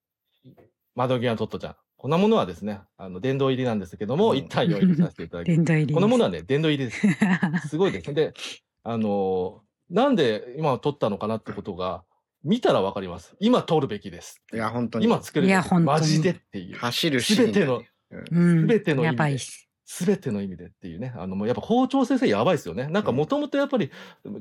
[0.94, 1.76] 窓際のトットちゃん。
[2.04, 5.56] こんなものはですね、あの、殿堂入りなんですけども、うん一旦4位にさせていただきます。
[5.56, 5.94] 殿堂入り。
[5.94, 7.00] このものはね、殿堂入りです。
[7.66, 8.12] すごいです。
[8.12, 8.34] で、
[8.82, 12.04] あのーなんで今撮ったのかなってことが、
[12.42, 13.34] 見たらわかります。
[13.40, 14.42] 今撮るべきです。
[14.52, 15.06] いや、本当に。
[15.06, 16.76] 今作るべきいや本当にマジでっていう。
[16.76, 19.70] 走るシーンがねすべての、うん全ての意味でやばいっす。
[19.86, 21.14] すべての意味でっていうね。
[21.16, 22.86] あの、もうやっぱ校長先生やばいですよね。
[22.88, 23.90] なんかもともとやっぱり、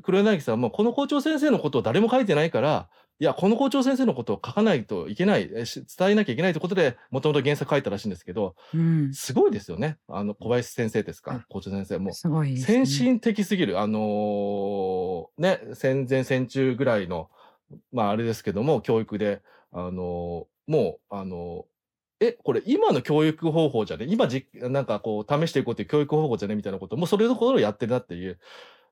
[0.02, 5.66] 黒柳さんもこの校長先生のことを誰も書いてないから、いや、この校長先生のことを書かないといけない、伝
[6.10, 9.14] えなきゃいけないということで、もともと原作書いたらしいんですけど、うん。
[9.14, 9.98] すごいですよね。
[10.08, 12.00] あの、小林先生ですか、うん校長先生。
[12.00, 12.58] もう、すごいね。
[12.60, 13.80] 先進的すぎる。
[13.80, 17.30] あのーね、戦前戦中ぐらいの、
[17.92, 19.42] まああれですけども、教育で、
[19.72, 19.92] あのー
[20.72, 28.40] もう、あのーえ、これ今の教育方法じゃね今じ、なんかこう試していこうっていう教育方法じゃねみたいなこと、もうそれのことをやってるなっていう。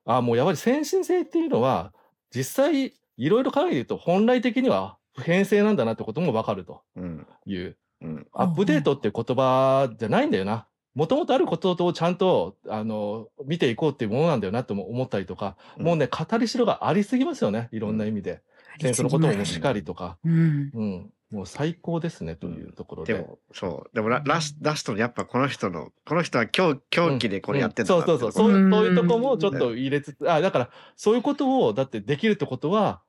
[0.04, 1.92] あもうやっぱり先進性っていうのは、
[2.34, 7.26] 実際いろいろ考えてると本来的には普遍性なんだなってこともわかるとうん。
[7.46, 7.76] いう。
[8.00, 8.26] うん。
[8.32, 10.66] アップデートっていう言葉じゃないんだよな。
[10.94, 17.68] もともとあることをちゃんと、あの、見ていこうっていうものなんだよなとも思ったりとか、うんもうね、語りしろがありすぎますよね。
[17.72, 18.42] いろんな意味で。
[18.80, 20.18] 戦争のこともしかりとか。
[20.24, 20.70] うん。
[20.74, 21.10] うん。
[21.32, 23.14] もう最高ですね、というところで。
[23.14, 23.94] でも、そう。
[23.94, 28.50] でもラ、ラスラストにやっぱこの人の、この人は狂狂気でこれやってんだなうんそうそうそう。
[28.50, 33.02] そううんそういうとこもちょっと入れつつ、あ、だから、そういうことを、だってできるってことは、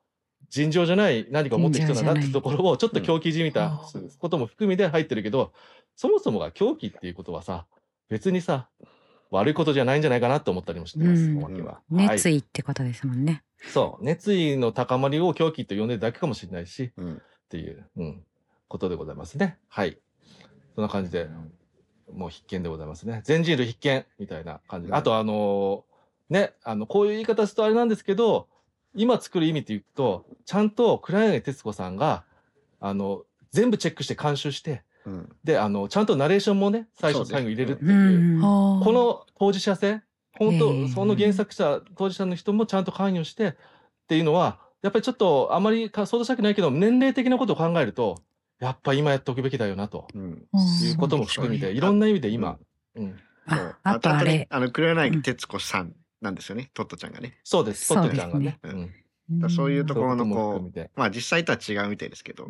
[0.48, 5.52] 尋常じゃない何かを持ってる人なんだってところを、ちょっと狂気じみたうんことも含みで入ってるけど、
[5.94, 7.66] そもそもが狂気っていうことはさ、
[8.08, 8.68] 別にさ、
[9.30, 11.80] 悪いことじゃないんじゃないかなと思ったりもしてます、うんおまけは。
[11.90, 12.36] 熱はい。
[12.36, 13.42] 意ってことですもんね。
[13.72, 14.04] そう。
[14.04, 17.22] 熱意の高まりを狂気と呼んでるだけかもしれないし、うん
[17.54, 18.24] っていう、うん、
[18.66, 19.58] ことでございますね。
[19.68, 19.96] はい。
[20.74, 21.28] そんな感じで、
[22.12, 23.20] もう必見でございますね。
[23.24, 24.90] 全人類必見みたいな感じで。
[24.90, 25.94] うんあと、あのー
[26.30, 28.48] ね、あの、こういう言い方するとあれなんですけど、
[28.96, 32.24] 今作る意味って言うと、ちゃんと黒柳徹子さんが、
[32.80, 33.22] あの、
[33.52, 38.38] 全部チェックして監修して、うんで、あの、ちゃんとナレーションもね、最初最後入れるってういう。
[38.38, 38.40] ん。
[38.40, 40.02] ここの当事者性、
[40.32, 43.54] 本当、ええその原作者、当事者の人もちゃんと関与してっ
[44.08, 48.22] ていうのは、やっぱりちょっとあまりか想像したくないけど、年齢的なことを考えると、
[48.60, 50.08] やっぱ今やっておくべきだよなと。
[50.14, 50.46] うん。
[50.82, 52.58] いうことも含めて、いろんな意味で今、
[52.94, 53.16] うん、
[53.46, 57.38] ああとあねれ、あの、黒柳徹子さんなんですよね、トットちゃんがね。
[57.44, 58.22] そうです、ポそうですね。
[58.24, 58.58] ットちゃんがね。
[59.30, 59.50] ううん。
[59.50, 62.44] そういうところのそういうまあ実際とは違うみたいですけど、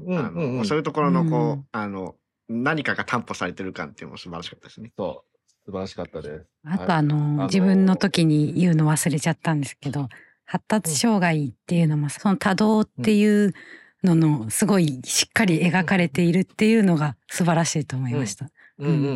[0.64, 1.66] そういうところのこう、うん。
[1.70, 2.16] あの、
[2.48, 4.92] 何かが担保されてる感っていうのも素晴らしかったですね。
[4.98, 6.46] そう、素晴らしかったです。
[6.64, 6.92] あとはい。
[6.98, 10.08] あの、の自分の時に言うの忘れちゃったんですけど、
[10.44, 13.54] 発達障害っていうのも、その多動っていう
[14.02, 18.50] ののすごいしっかり描かれているっていうのが素晴らしいと思いました。
[18.78, 19.08] うんうんうんうん。
[19.08, 19.12] う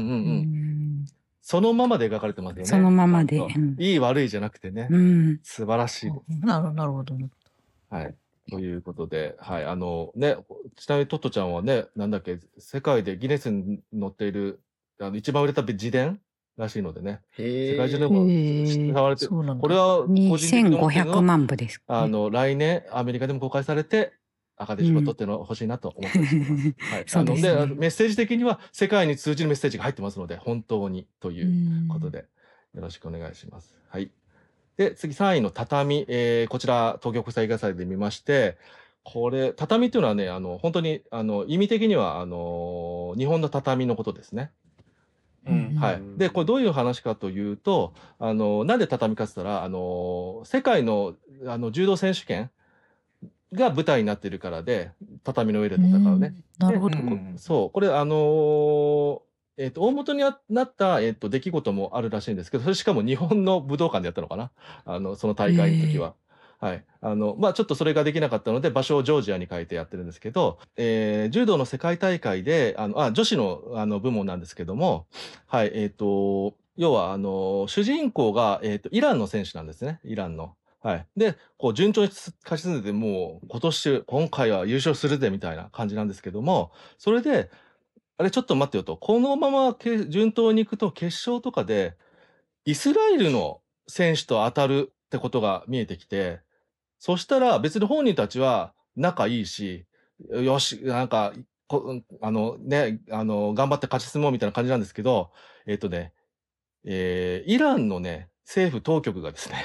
[1.05, 1.07] ん
[1.49, 2.65] そのままで描かれてますよね。
[2.67, 3.41] そのままで
[3.79, 5.41] いい悪いじゃなくてね、うん。
[5.43, 6.47] 素晴らしいです。
[6.47, 7.17] なるなるほど。
[7.89, 8.15] はい。
[8.51, 9.65] ということで、はい。
[9.65, 10.37] あの、ね、
[10.77, 14.61] ちなみにトットちゃんはね、なんだっけ、世界でギネスに載っている、
[15.01, 16.21] あの、一番売れた自伝
[16.59, 17.21] らしいのでね。
[17.39, 18.09] へ世界中でえ。
[18.09, 21.81] も使われてこれは個人的に思ってるの2500は万部です。
[21.87, 24.13] あの、来年アメリカでも公開されて、
[24.57, 26.37] アカデミー賞を取ってるの欲しいなと思ってます。
[26.37, 27.05] はい。
[27.07, 32.27] そうですねあの、で、メッセージ的には世界に通じるメッセージが入ってますので、本当にということで、
[32.75, 33.77] よろしくお願いします。
[33.89, 34.11] はい。
[34.77, 36.05] で、次3位の畳。
[36.09, 38.57] えーこちら、東京国際映画祭で見まして、
[39.05, 44.51] これ、畳っていうのはね、あの、本当に、あの、意味的には、あの、日本の畳のことですね。
[45.49, 46.03] うんはい。
[46.17, 51.15] で、これどういう話かというと、あの、なんで畳かって言ったら、あの、世界の、
[51.47, 52.51] あの、柔道選手権
[53.53, 54.91] が舞台になってるからで、
[55.25, 56.35] 畳の上で戦うね。
[56.59, 56.99] なるほど。
[57.37, 59.29] そう、これ、あのー
[59.61, 64.53] えっ、と、大元にあなった、えっ、と、出来事もあるらしいんですけど、それしかも日本の武道館でやったのかな。
[64.85, 66.15] あの、その大会の時は。
[66.61, 66.85] はい。
[67.01, 75.07] あの、まあ、ちょっとそれができなかったので、場所をジョージアに変えてやってるんですけど、えー柔道の世界大会で、あの、あ、女子の、あの、部門なんですけども、
[75.47, 80.01] はい、えっ、と、要は、あの、主人公が、えっ、と、イランの選手なんですね。
[80.05, 80.55] イランの。
[80.81, 81.07] はい。
[81.17, 87.51] で、こう、順調に勝ち進んでて、もう、今年、今回は優勝するぜ、みたいな感じなんですけども、それで、
[88.19, 89.77] あれ、ちょっと待ってよと、このまま
[90.09, 91.97] 順当に行くと、決勝とかで、
[92.65, 96.41] イスラエルの選手と当たるってことが見えてきて、
[96.99, 99.87] そしたら別に本人たちは仲いいし、
[100.31, 101.33] よし、なんか、
[102.21, 105.31] あのね、あの、頑張って勝ち進もうみたいな感じなんですけど、
[105.67, 106.13] えっ、とね、
[106.85, 109.57] えーイランのね、政府当局がですね、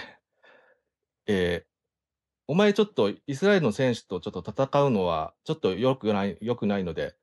[1.27, 1.73] えー
[2.45, 7.15] お前ちょっとイスラエルの選手とちょっと戦うのはちょっと良くない、良くないので、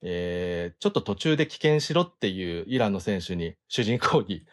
[0.00, 4.46] えーちょっと途中で棄権しろっていうイランの選手に、主人公に、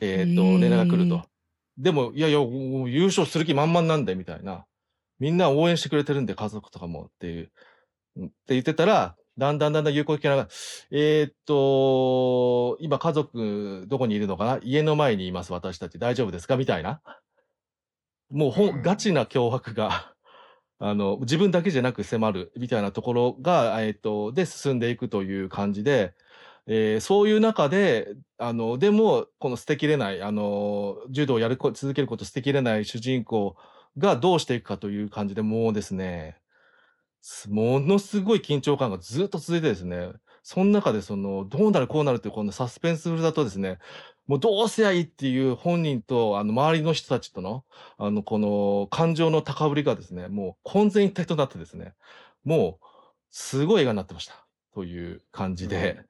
[0.00, 1.31] えっ、と、連絡が来ると。
[1.78, 4.66] でも、いやいや、優勝する気満々なんで、みたいな。
[5.18, 7.52] みんな応援してくれてるんで、家族とかもっていう。
[8.16, 10.48] うんって言ってたら、だんだんだんだん有効的な
[10.90, 14.58] えーっと、今家族どこにいるのかな？
[14.62, 15.98] 家の前にいます、私たち。
[15.98, 16.56] 大丈夫ですか？
[16.56, 17.00] みたいな。
[18.30, 20.12] もうほん、ガチな脅迫が、
[20.78, 26.14] あの、自分だけじゃなく迫るみたいなところが、えーっと、で進んでいくという感じで、
[26.66, 33.56] えーそういう中で、あの、でも、この捨てきれない、あの、柔道をやるこ、続けること捨てきれない主人公
[33.98, 36.38] がどうしていくかという感じでもうですね、
[37.48, 40.10] ものすごい緊張感がずっと続いてですね、
[40.42, 43.78] その中でその、どうなるこうなるっていうこのサスペンスフルだとですね、
[44.26, 47.64] もうどうせやいいっていう本人と、あの、周りの人たちとの、
[47.96, 51.94] あの、この感情の高ぶりがですね、もう混然一体となってですね、
[52.44, 52.86] もう、
[53.30, 54.46] すごい映画になってました。
[54.74, 56.02] という感じで、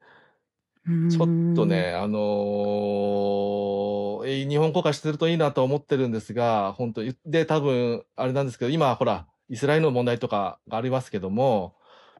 [1.07, 4.13] ちょっとね、あのー
[4.49, 11.75] 日本公開してるといいなと思ってるんですが、本当で、多分、あれなんですけど、今、ほら、イスラエルの問題とかがありますけども、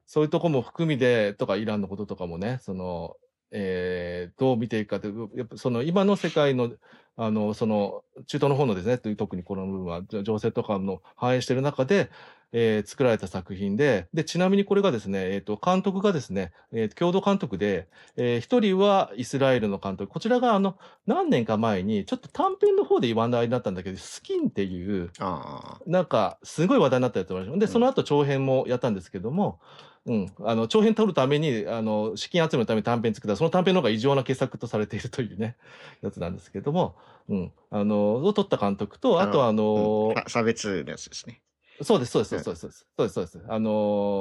[0.06, 3.15] そういうとこも含みで、とか、イランのこととかもね、その、
[3.52, 6.72] えーどう見ていくかというやっぱその今の世界の
[7.15, 12.10] あのその中東の方のですねという特にこの部分はじ情勢とかの反映している中で、
[12.52, 20.11] えー作られた作品ででちなみにこれがですね、えー、と監督がですね、えー共同監督で、えー一人はイスラエルの監督。
[20.11, 20.77] こちらがあの
[21.07, 27.72] 何年か前にちょっと短編の方で話題になったんだけど「スキン」っていうあなんかすごい話題になったやつもあるでうん。
[27.72, 29.60] その後長編もやったんですけども、
[30.06, 33.35] うん、あの長編取るためにあの資金集めのために短編作った。
[33.35, 35.56] その短編の方が異常な傑作とされているというね
[36.02, 36.95] やつなんですけども、
[37.30, 41.41] うん、あのを取った監督とあとはああのあ、さ差別のやつですね。
[41.81, 43.41] そうです、そうです、そうです、そうです、そうです、そうです。
[43.47, 43.69] あの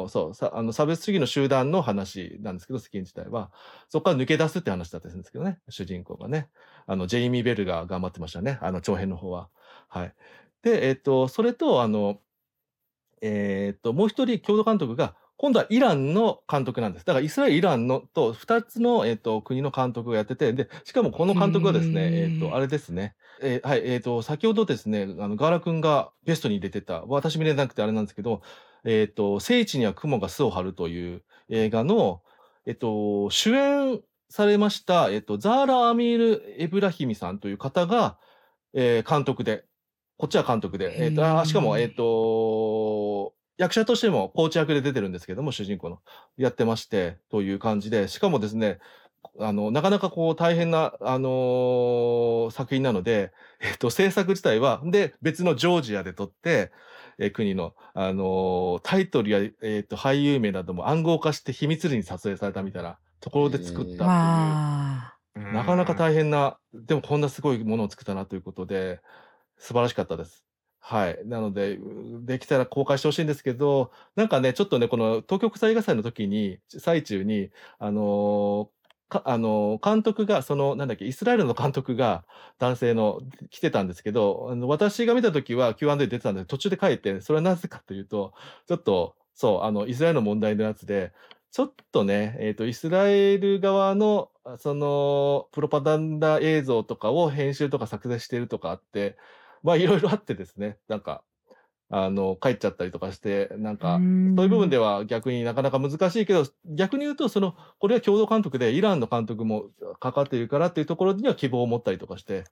[0.07, 3.51] ーそう、さあの差別主義の集団の話なんですけど、スキン自体は、
[3.89, 6.49] そこから抜け出すって話だったんですけどね、主人公がね。
[6.87, 9.51] あの、ジェイミー・ベルが頑張ってましたね、あの、長編の方は。
[9.89, 10.15] はい。
[10.63, 12.21] で、えっ、と、それと、あの、
[13.21, 17.05] えっ、と、もう一人共同監督が、今度はイランの監督なんです。
[17.05, 28.41] だからイスラエル、イランのと2つの、えっと国の監督がやってて、で、しかもこの監督はですね、へえーっと、あれですね、えーはい、えっ、と、先ほどですね、あの、ガーラ君がゲストに出てた、私見れなくてあれなんですけど、
[28.85, 32.23] えっ、と、聖地には雲が巣を張るという映画の、
[32.65, 38.17] えっ、と、主演されました、えっ、と、ザーラ・アミール・エブラヒミさんという方が、
[38.75, 39.65] えー監督で、
[40.19, 43.02] こっちは監督で、えっ、と、あーしかも、えっ、と、
[43.57, 46.01] 役者としてもコーチ役で出てるんですけども、主人公の。
[46.37, 48.79] やってまして、という感じで、しかもですね、
[49.39, 56.73] あの、なかなかこう大変な、あのー作品なので、えっと、制作自体は、で、別のジョージアで撮って、
[57.19, 64.43] えー国の、あのータイトルや、えっと、俳優名なども暗号化して秘密裏に撮影されたみたいなところで作ったっていう。
[64.45, 69.01] わなかなか大変な、でもこんなすごいものを作ったなということで、
[69.57, 70.45] 素晴らしかったです。
[70.85, 71.21] はい。
[71.27, 71.79] なので、
[72.25, 78.69] できたら公開してほしいんですけど、なんかね、ちょっとね、この東京国際映画祭の時に、最中に、あの
[79.09, 82.25] かあの監督が、その、なんだっけ、イスラエルの監督が
[82.59, 88.33] 男性の来てたんですけど、あの私が見た時は Q&A 出てたんで、途中で帰って、それはなぜかというと、
[88.67, 91.13] ちょっと、そう、あの、イスラエルの問題のやつで、
[91.53, 99.17] ちょっとね、えっ、と、イスラエル側の、あその、プロパガンダ映像とかを編集とか作成してるとかあって、
[99.63, 101.23] まあ、いろいろあってですね、なんか、
[101.95, 109.67] あの、帰っちゃったりとかして、なんか、そういう部分では逆になかなか難しいけど、逆に言うと、その、これは共同監督で、イランの監督も
[110.01, 112.45] 関わっているからっていうところには希望を持ったりとかして、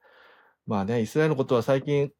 [0.66, 2.12] まあね、イスラエルのことは最近、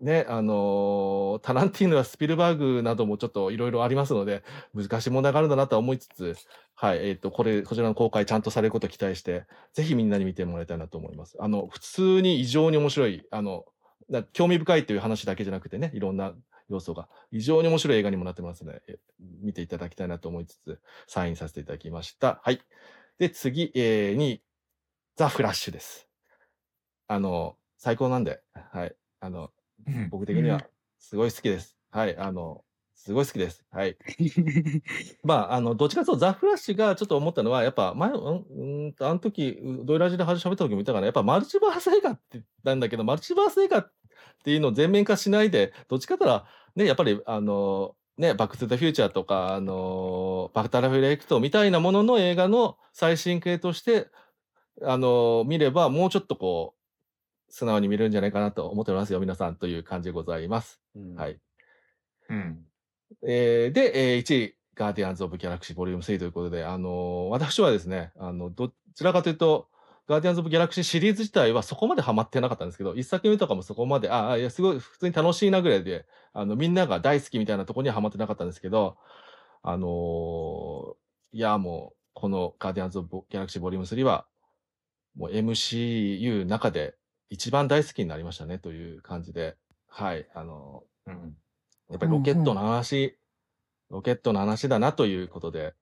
[0.00, 4.42] ね、あのタランティーノやスピルバーグなどもちょっといろいろありますので、
[4.74, 6.34] 難しい問題があるんだなとは思いつつ、
[6.74, 9.44] はい、えっ、と、これ、こちらの公開ちゃんとされることを期待して、
[9.74, 11.36] ぜひみんなに見てもらいたいなと思います。
[11.38, 13.64] あの、普通に異常に面白い、あの、な
[14.32, 16.34] 興味深いという話だけじゃなくてね、いろんな
[16.68, 18.98] 要素が、異常に面白い映画にもなってますので、え
[19.42, 22.40] 見ていただきたいなと思いつつ、サインさせていただきました。
[22.42, 22.60] はい。
[23.18, 24.42] で、次、えー、に、
[25.16, 26.08] ザ・フラッシュです。
[27.06, 28.96] あの、最高なんで、はい。
[29.20, 29.50] あの、
[29.86, 30.66] うん僕的には
[30.98, 31.76] すごい好きです。
[31.90, 32.16] はい。
[32.16, 32.64] あの、
[33.04, 33.62] すごい好きです。
[33.70, 33.98] はい。
[35.22, 43.92] まあ、あの、どっちかというと、ザ・フラッシュがちょっと思ったのは、やっぱ前、うん、うーんと、あの時、うドイラジで話喋った時も言ったかな、やっぱマルチバース映画って言ったんだけど、マルチバース映画っ
[44.42, 46.44] ていうのを全面化しないで、どっちかというと、
[46.76, 54.08] ね、やっぱり、あの、ね、バック・トゥ・ザ・フューチャーとか、あの、バクタラ・フレイクトみたいなものの映画の最新形として、
[54.82, 60.80] あの、見れば、もうちょっとこう、素直に見れるんじゃないかなと思っておりますよ、皆さんという感じでございます。
[61.16, 61.38] はい。
[62.30, 62.66] うん。
[63.22, 69.68] えーで、えー1位、ガーディアンズ・オブ・ギャラクシー・ボリューム3ということで、あのー私はですね、あの、どちらかというと、
[70.06, 78.96] ガーディアンズ・オブ・ギャラクシーシリーズ自体はそこまでハマってなかったんですけど、一作目とかもそこまで、ああ、いや、すごい普通に楽しいなぐらいで、あの、みんなが大好きみたいなとこにはハマってなかったんですけど、
[79.62, 80.94] あのー
[81.32, 84.26] いや、もう、このガーディアンズ・オブ・ギャラクシー・ボリューム3は、
[85.16, 86.96] もう MCU 中で
[87.30, 89.56] 一番大好きになりましたね、という感じで、
[89.88, 91.12] はい、あのー。
[91.12, 91.36] うん。
[91.94, 93.16] やっぱりロケットの話、
[93.88, 95.74] ロケットの話だなということで、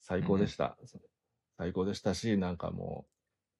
[0.00, 0.76] 最高でした。
[1.58, 3.12] 最高でしたし、なんかもう、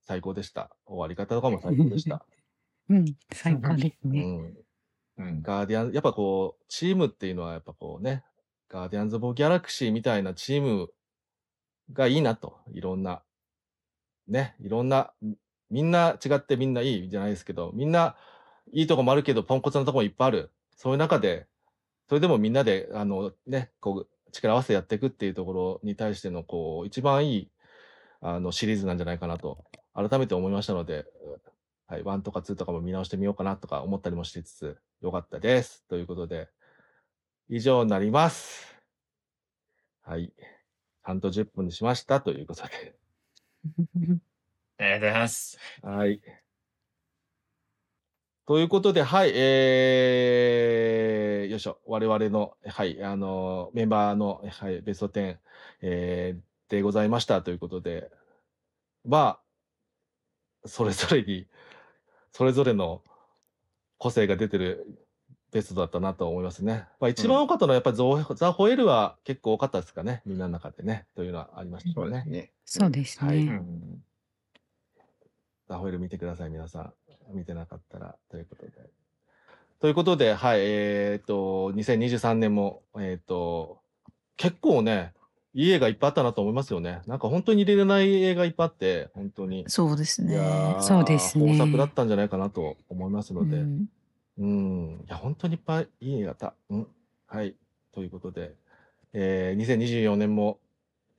[0.06, 0.76] 最高でした。
[0.86, 2.24] 終わり方とかも最高でした。
[2.88, 4.24] うん、最高ですうね。
[4.24, 4.56] ん。
[5.18, 5.42] うん。
[5.42, 8.24] ガーディアン、やっぱこう、チームっていうのはやっぱこうね、
[8.68, 10.92] ガーディアンズ・オブ・ギャラクシーみたいなチーム
[11.92, 12.60] がいいなと。
[12.72, 13.24] いろんな、
[14.28, 15.36] ね、いろんな、み
[15.70, 18.16] みんな違ってみんないいじゃないですけど、みんな
[18.72, 20.52] いいとこもあるけど、ポンコツなとこもいっぱいある。
[20.76, 21.46] そういう中で、
[22.12, 27.50] それでもみんなで、あのね、こう、力を合わせてやっていくっていうところに対しての、こう、一番いい、
[28.20, 29.64] あの、シリーズなんじゃないかなと、
[29.94, 31.06] 改めて思いましたので、
[31.86, 35.86] はい、1とか2とかも見直してみようかなとか思ったりもしつつ、よかったです。
[35.88, 36.50] ということで、
[37.48, 38.76] 以上になります。
[40.02, 40.34] はい。
[41.00, 42.94] 半と10分にしましたということで。
[44.76, 45.58] とうございます。
[45.80, 46.20] はい。
[48.44, 55.36] ということで、はい、えー、よいしょ、我々の、はい、あの、メンバーの、はい、ベスト10、
[55.82, 56.40] えー、
[56.70, 58.10] でございましたということで、
[59.04, 59.38] ま
[60.64, 61.46] あ、それぞれに、
[62.32, 63.02] それぞれの
[63.98, 64.98] 個性が出てる
[65.52, 66.88] ベストだったなと思いますね。
[66.98, 72.24] まあ、一番多かったのはやっぱりゾ、ザ・ホエールは結構多かったですかね、みんなの中でね、というのはありましたよね。
[72.26, 72.50] ね。
[72.64, 73.52] そうですはいね。
[73.52, 74.02] うん
[75.68, 76.92] ザホイール見てください、皆さん。
[77.32, 78.72] 見てなかったら、ということで。
[79.80, 83.80] ということで、はい、えっ、と、2023年も、えっ、と、
[84.36, 85.12] 結構ね、
[85.54, 87.02] いい映画いっぱいあったなと思いますよね。
[87.06, 89.64] なんか本当に入れれない映画いっぱいあって、本当に。
[89.68, 90.38] そうですね。
[90.80, 93.58] そうですね豊作だったんじゃないかなと思いますので。
[93.58, 93.88] うん
[94.38, 95.04] うん。
[95.06, 96.54] いや、本当にいっぱいいい映画だった。
[96.70, 96.86] うん。
[97.26, 97.54] はい。
[97.92, 98.54] ということで、
[99.12, 100.58] えー、2024年も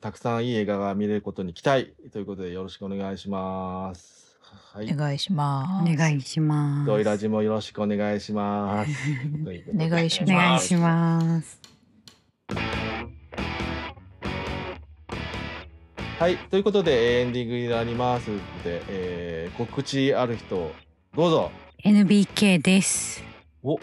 [0.02, 4.33] たくさんいい映画が見れることに期待ということでよろしくお願いします。
[4.74, 4.92] はい。
[4.94, 5.92] お願いします。
[5.92, 6.86] お願いします。
[6.88, 8.92] ドイラジもよろしくお願いします。
[9.74, 11.60] お願いしお願いします。
[16.20, 16.38] はい。
[16.38, 20.72] ということで、えーエンディングになりますので、えー告知ある人、
[21.16, 21.52] どうぞ。
[21.84, 23.24] NBK です。
[23.62, 23.78] お、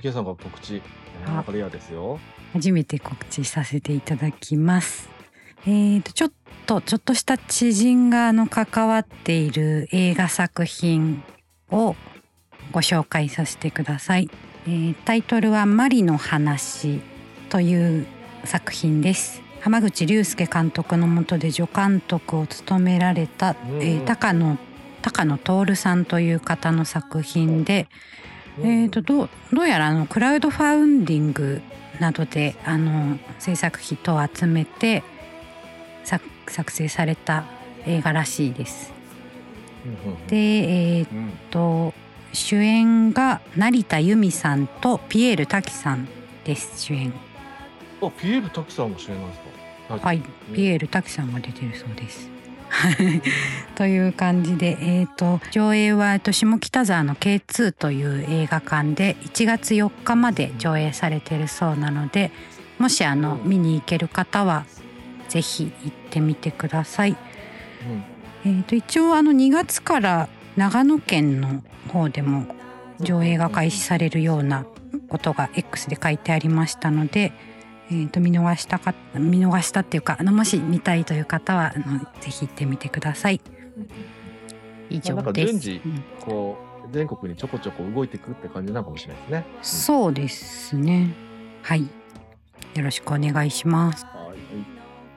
[0.00, 0.82] MK さんが告知。
[1.26, 2.18] あこれやですよ。
[2.52, 5.08] 初めて告知させていただきます。
[5.68, 6.32] えーと、ちょっ
[6.66, 11.24] と、ちょっとした知人があの関わっている映画作品
[11.72, 11.96] を
[12.70, 14.30] ご紹介させてください。
[14.66, 17.00] えータイトルはマリの話
[17.48, 18.06] という
[18.44, 19.42] 作品です。
[19.60, 24.58] 浜口竜介監督の下で助監督を務められた、えー高野
[25.02, 27.88] 高野徹さんという方の作品で、
[28.60, 31.60] えー、とどうどうやらあのクラウドファウンディング
[31.98, 35.02] などであの制作費等を集めて
[36.06, 37.44] 作作成された
[37.84, 38.92] 映画らしいです。
[40.28, 41.92] で、えー、うんと
[42.32, 46.08] 主演が成田由美さんとピエール滝さん
[46.44, 46.80] です。
[46.84, 47.12] 主演。
[48.02, 49.40] あ、ピエール滝さんも主演なんです
[49.88, 49.98] か？
[50.06, 50.22] はい、
[50.54, 52.28] ピエール滝さんが出てるそうです。
[53.76, 62.32] という感じで、えー、と上映はえーと下北沢の K2 という映画館で1月4日まで上映されてるそうなので
[62.80, 64.64] もしあの見に行ける方は
[65.28, 67.10] ぜひ行ってみてください。
[67.10, 72.46] うんえー、と一応あの2月から長野県の方でも
[73.00, 74.66] 上映が開始されるような
[75.08, 77.32] ことが X で書いてありましたので、
[77.90, 83.40] えー、と見逃したか見逃したっていうかあのもし見たいという方はあのぜひ行ってみてください。
[84.88, 85.80] 以上です。
[86.20, 86.56] こ
[86.88, 89.46] う、全国にちょこちょこ動いてくるって感じなのかもしれないですね。
[89.62, 91.14] そうですね。
[91.62, 91.82] はい。
[91.82, 94.06] よろしくお願いします。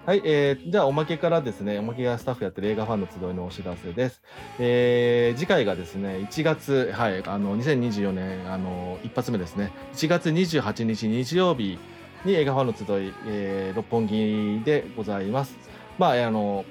[0.10, 4.24] はい、えーじゃあおまけからですね、おまけがスタッフやってる映画ファンの集いのお知らせです。
[4.58, 11.78] えー次回がですね、1月、はい、あの、2024年、あの、一発目ですね、1月28日日曜日
[12.26, 15.56] に映画ファンの集い、えー六本木でございます。
[16.00, 16.66] まあ、あの、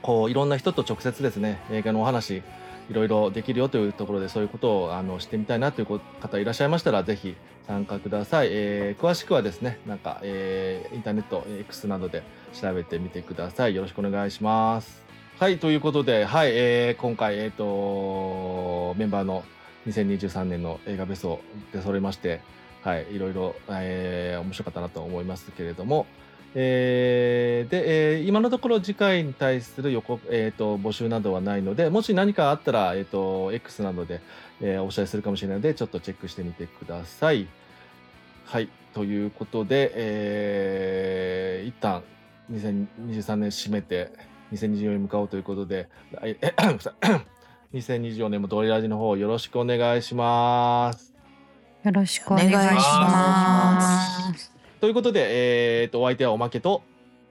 [0.00, 2.44] こう、いろんな人と直接ですね、映画のお話、
[2.90, 7.34] いろいろできるよというところで、そういうことをあのしてみたいなという方いらっしゃいましたら、ぜひ
[7.66, 8.48] 参加ください。
[8.50, 13.74] えー詳しくはですね、なんか、えーインターネット、えー X などで調べてみてください。
[13.74, 15.02] よろしくお願いします。
[15.38, 19.44] はい、ということで、はい、えー今回、えっ、と、メンバーの
[19.86, 21.40] 2023年の映画ベスト
[21.72, 22.40] で揃いまして、
[22.82, 26.06] はい、いろいろ、えー面白かったなと思いますけれども、
[26.54, 34.20] えーで、えー今のところ次回に対する予告、えー、と募集などはないので、もし何かあったら、えー、と X などで、
[34.60, 37.48] えーお知らせするかもしれないので、ちょっとチェックしてみてください。
[38.44, 42.02] はい、ということで、えー一旦
[42.52, 44.12] 2023年締めて、
[44.52, 45.88] 2024年に向かおうということで、
[46.22, 46.94] ええ ごめんなさい
[47.78, 51.12] 2024年もドリラジの方よろしくお願いします。
[51.82, 52.54] よろしくお願いし。
[52.54, 54.53] ます
[54.84, 56.82] ということで、えー、とお相手はおまけと、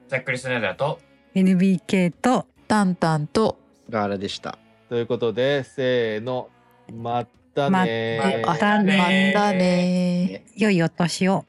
[0.08, 0.98] ざっくりスナイダーと
[1.36, 3.60] NBK とタンタンと
[3.92, 4.58] ガーラでした。
[4.90, 6.50] ということで、せーの、
[6.92, 8.44] またねー。
[8.48, 10.46] またねまたね。
[10.58, 11.46] 良いお年を。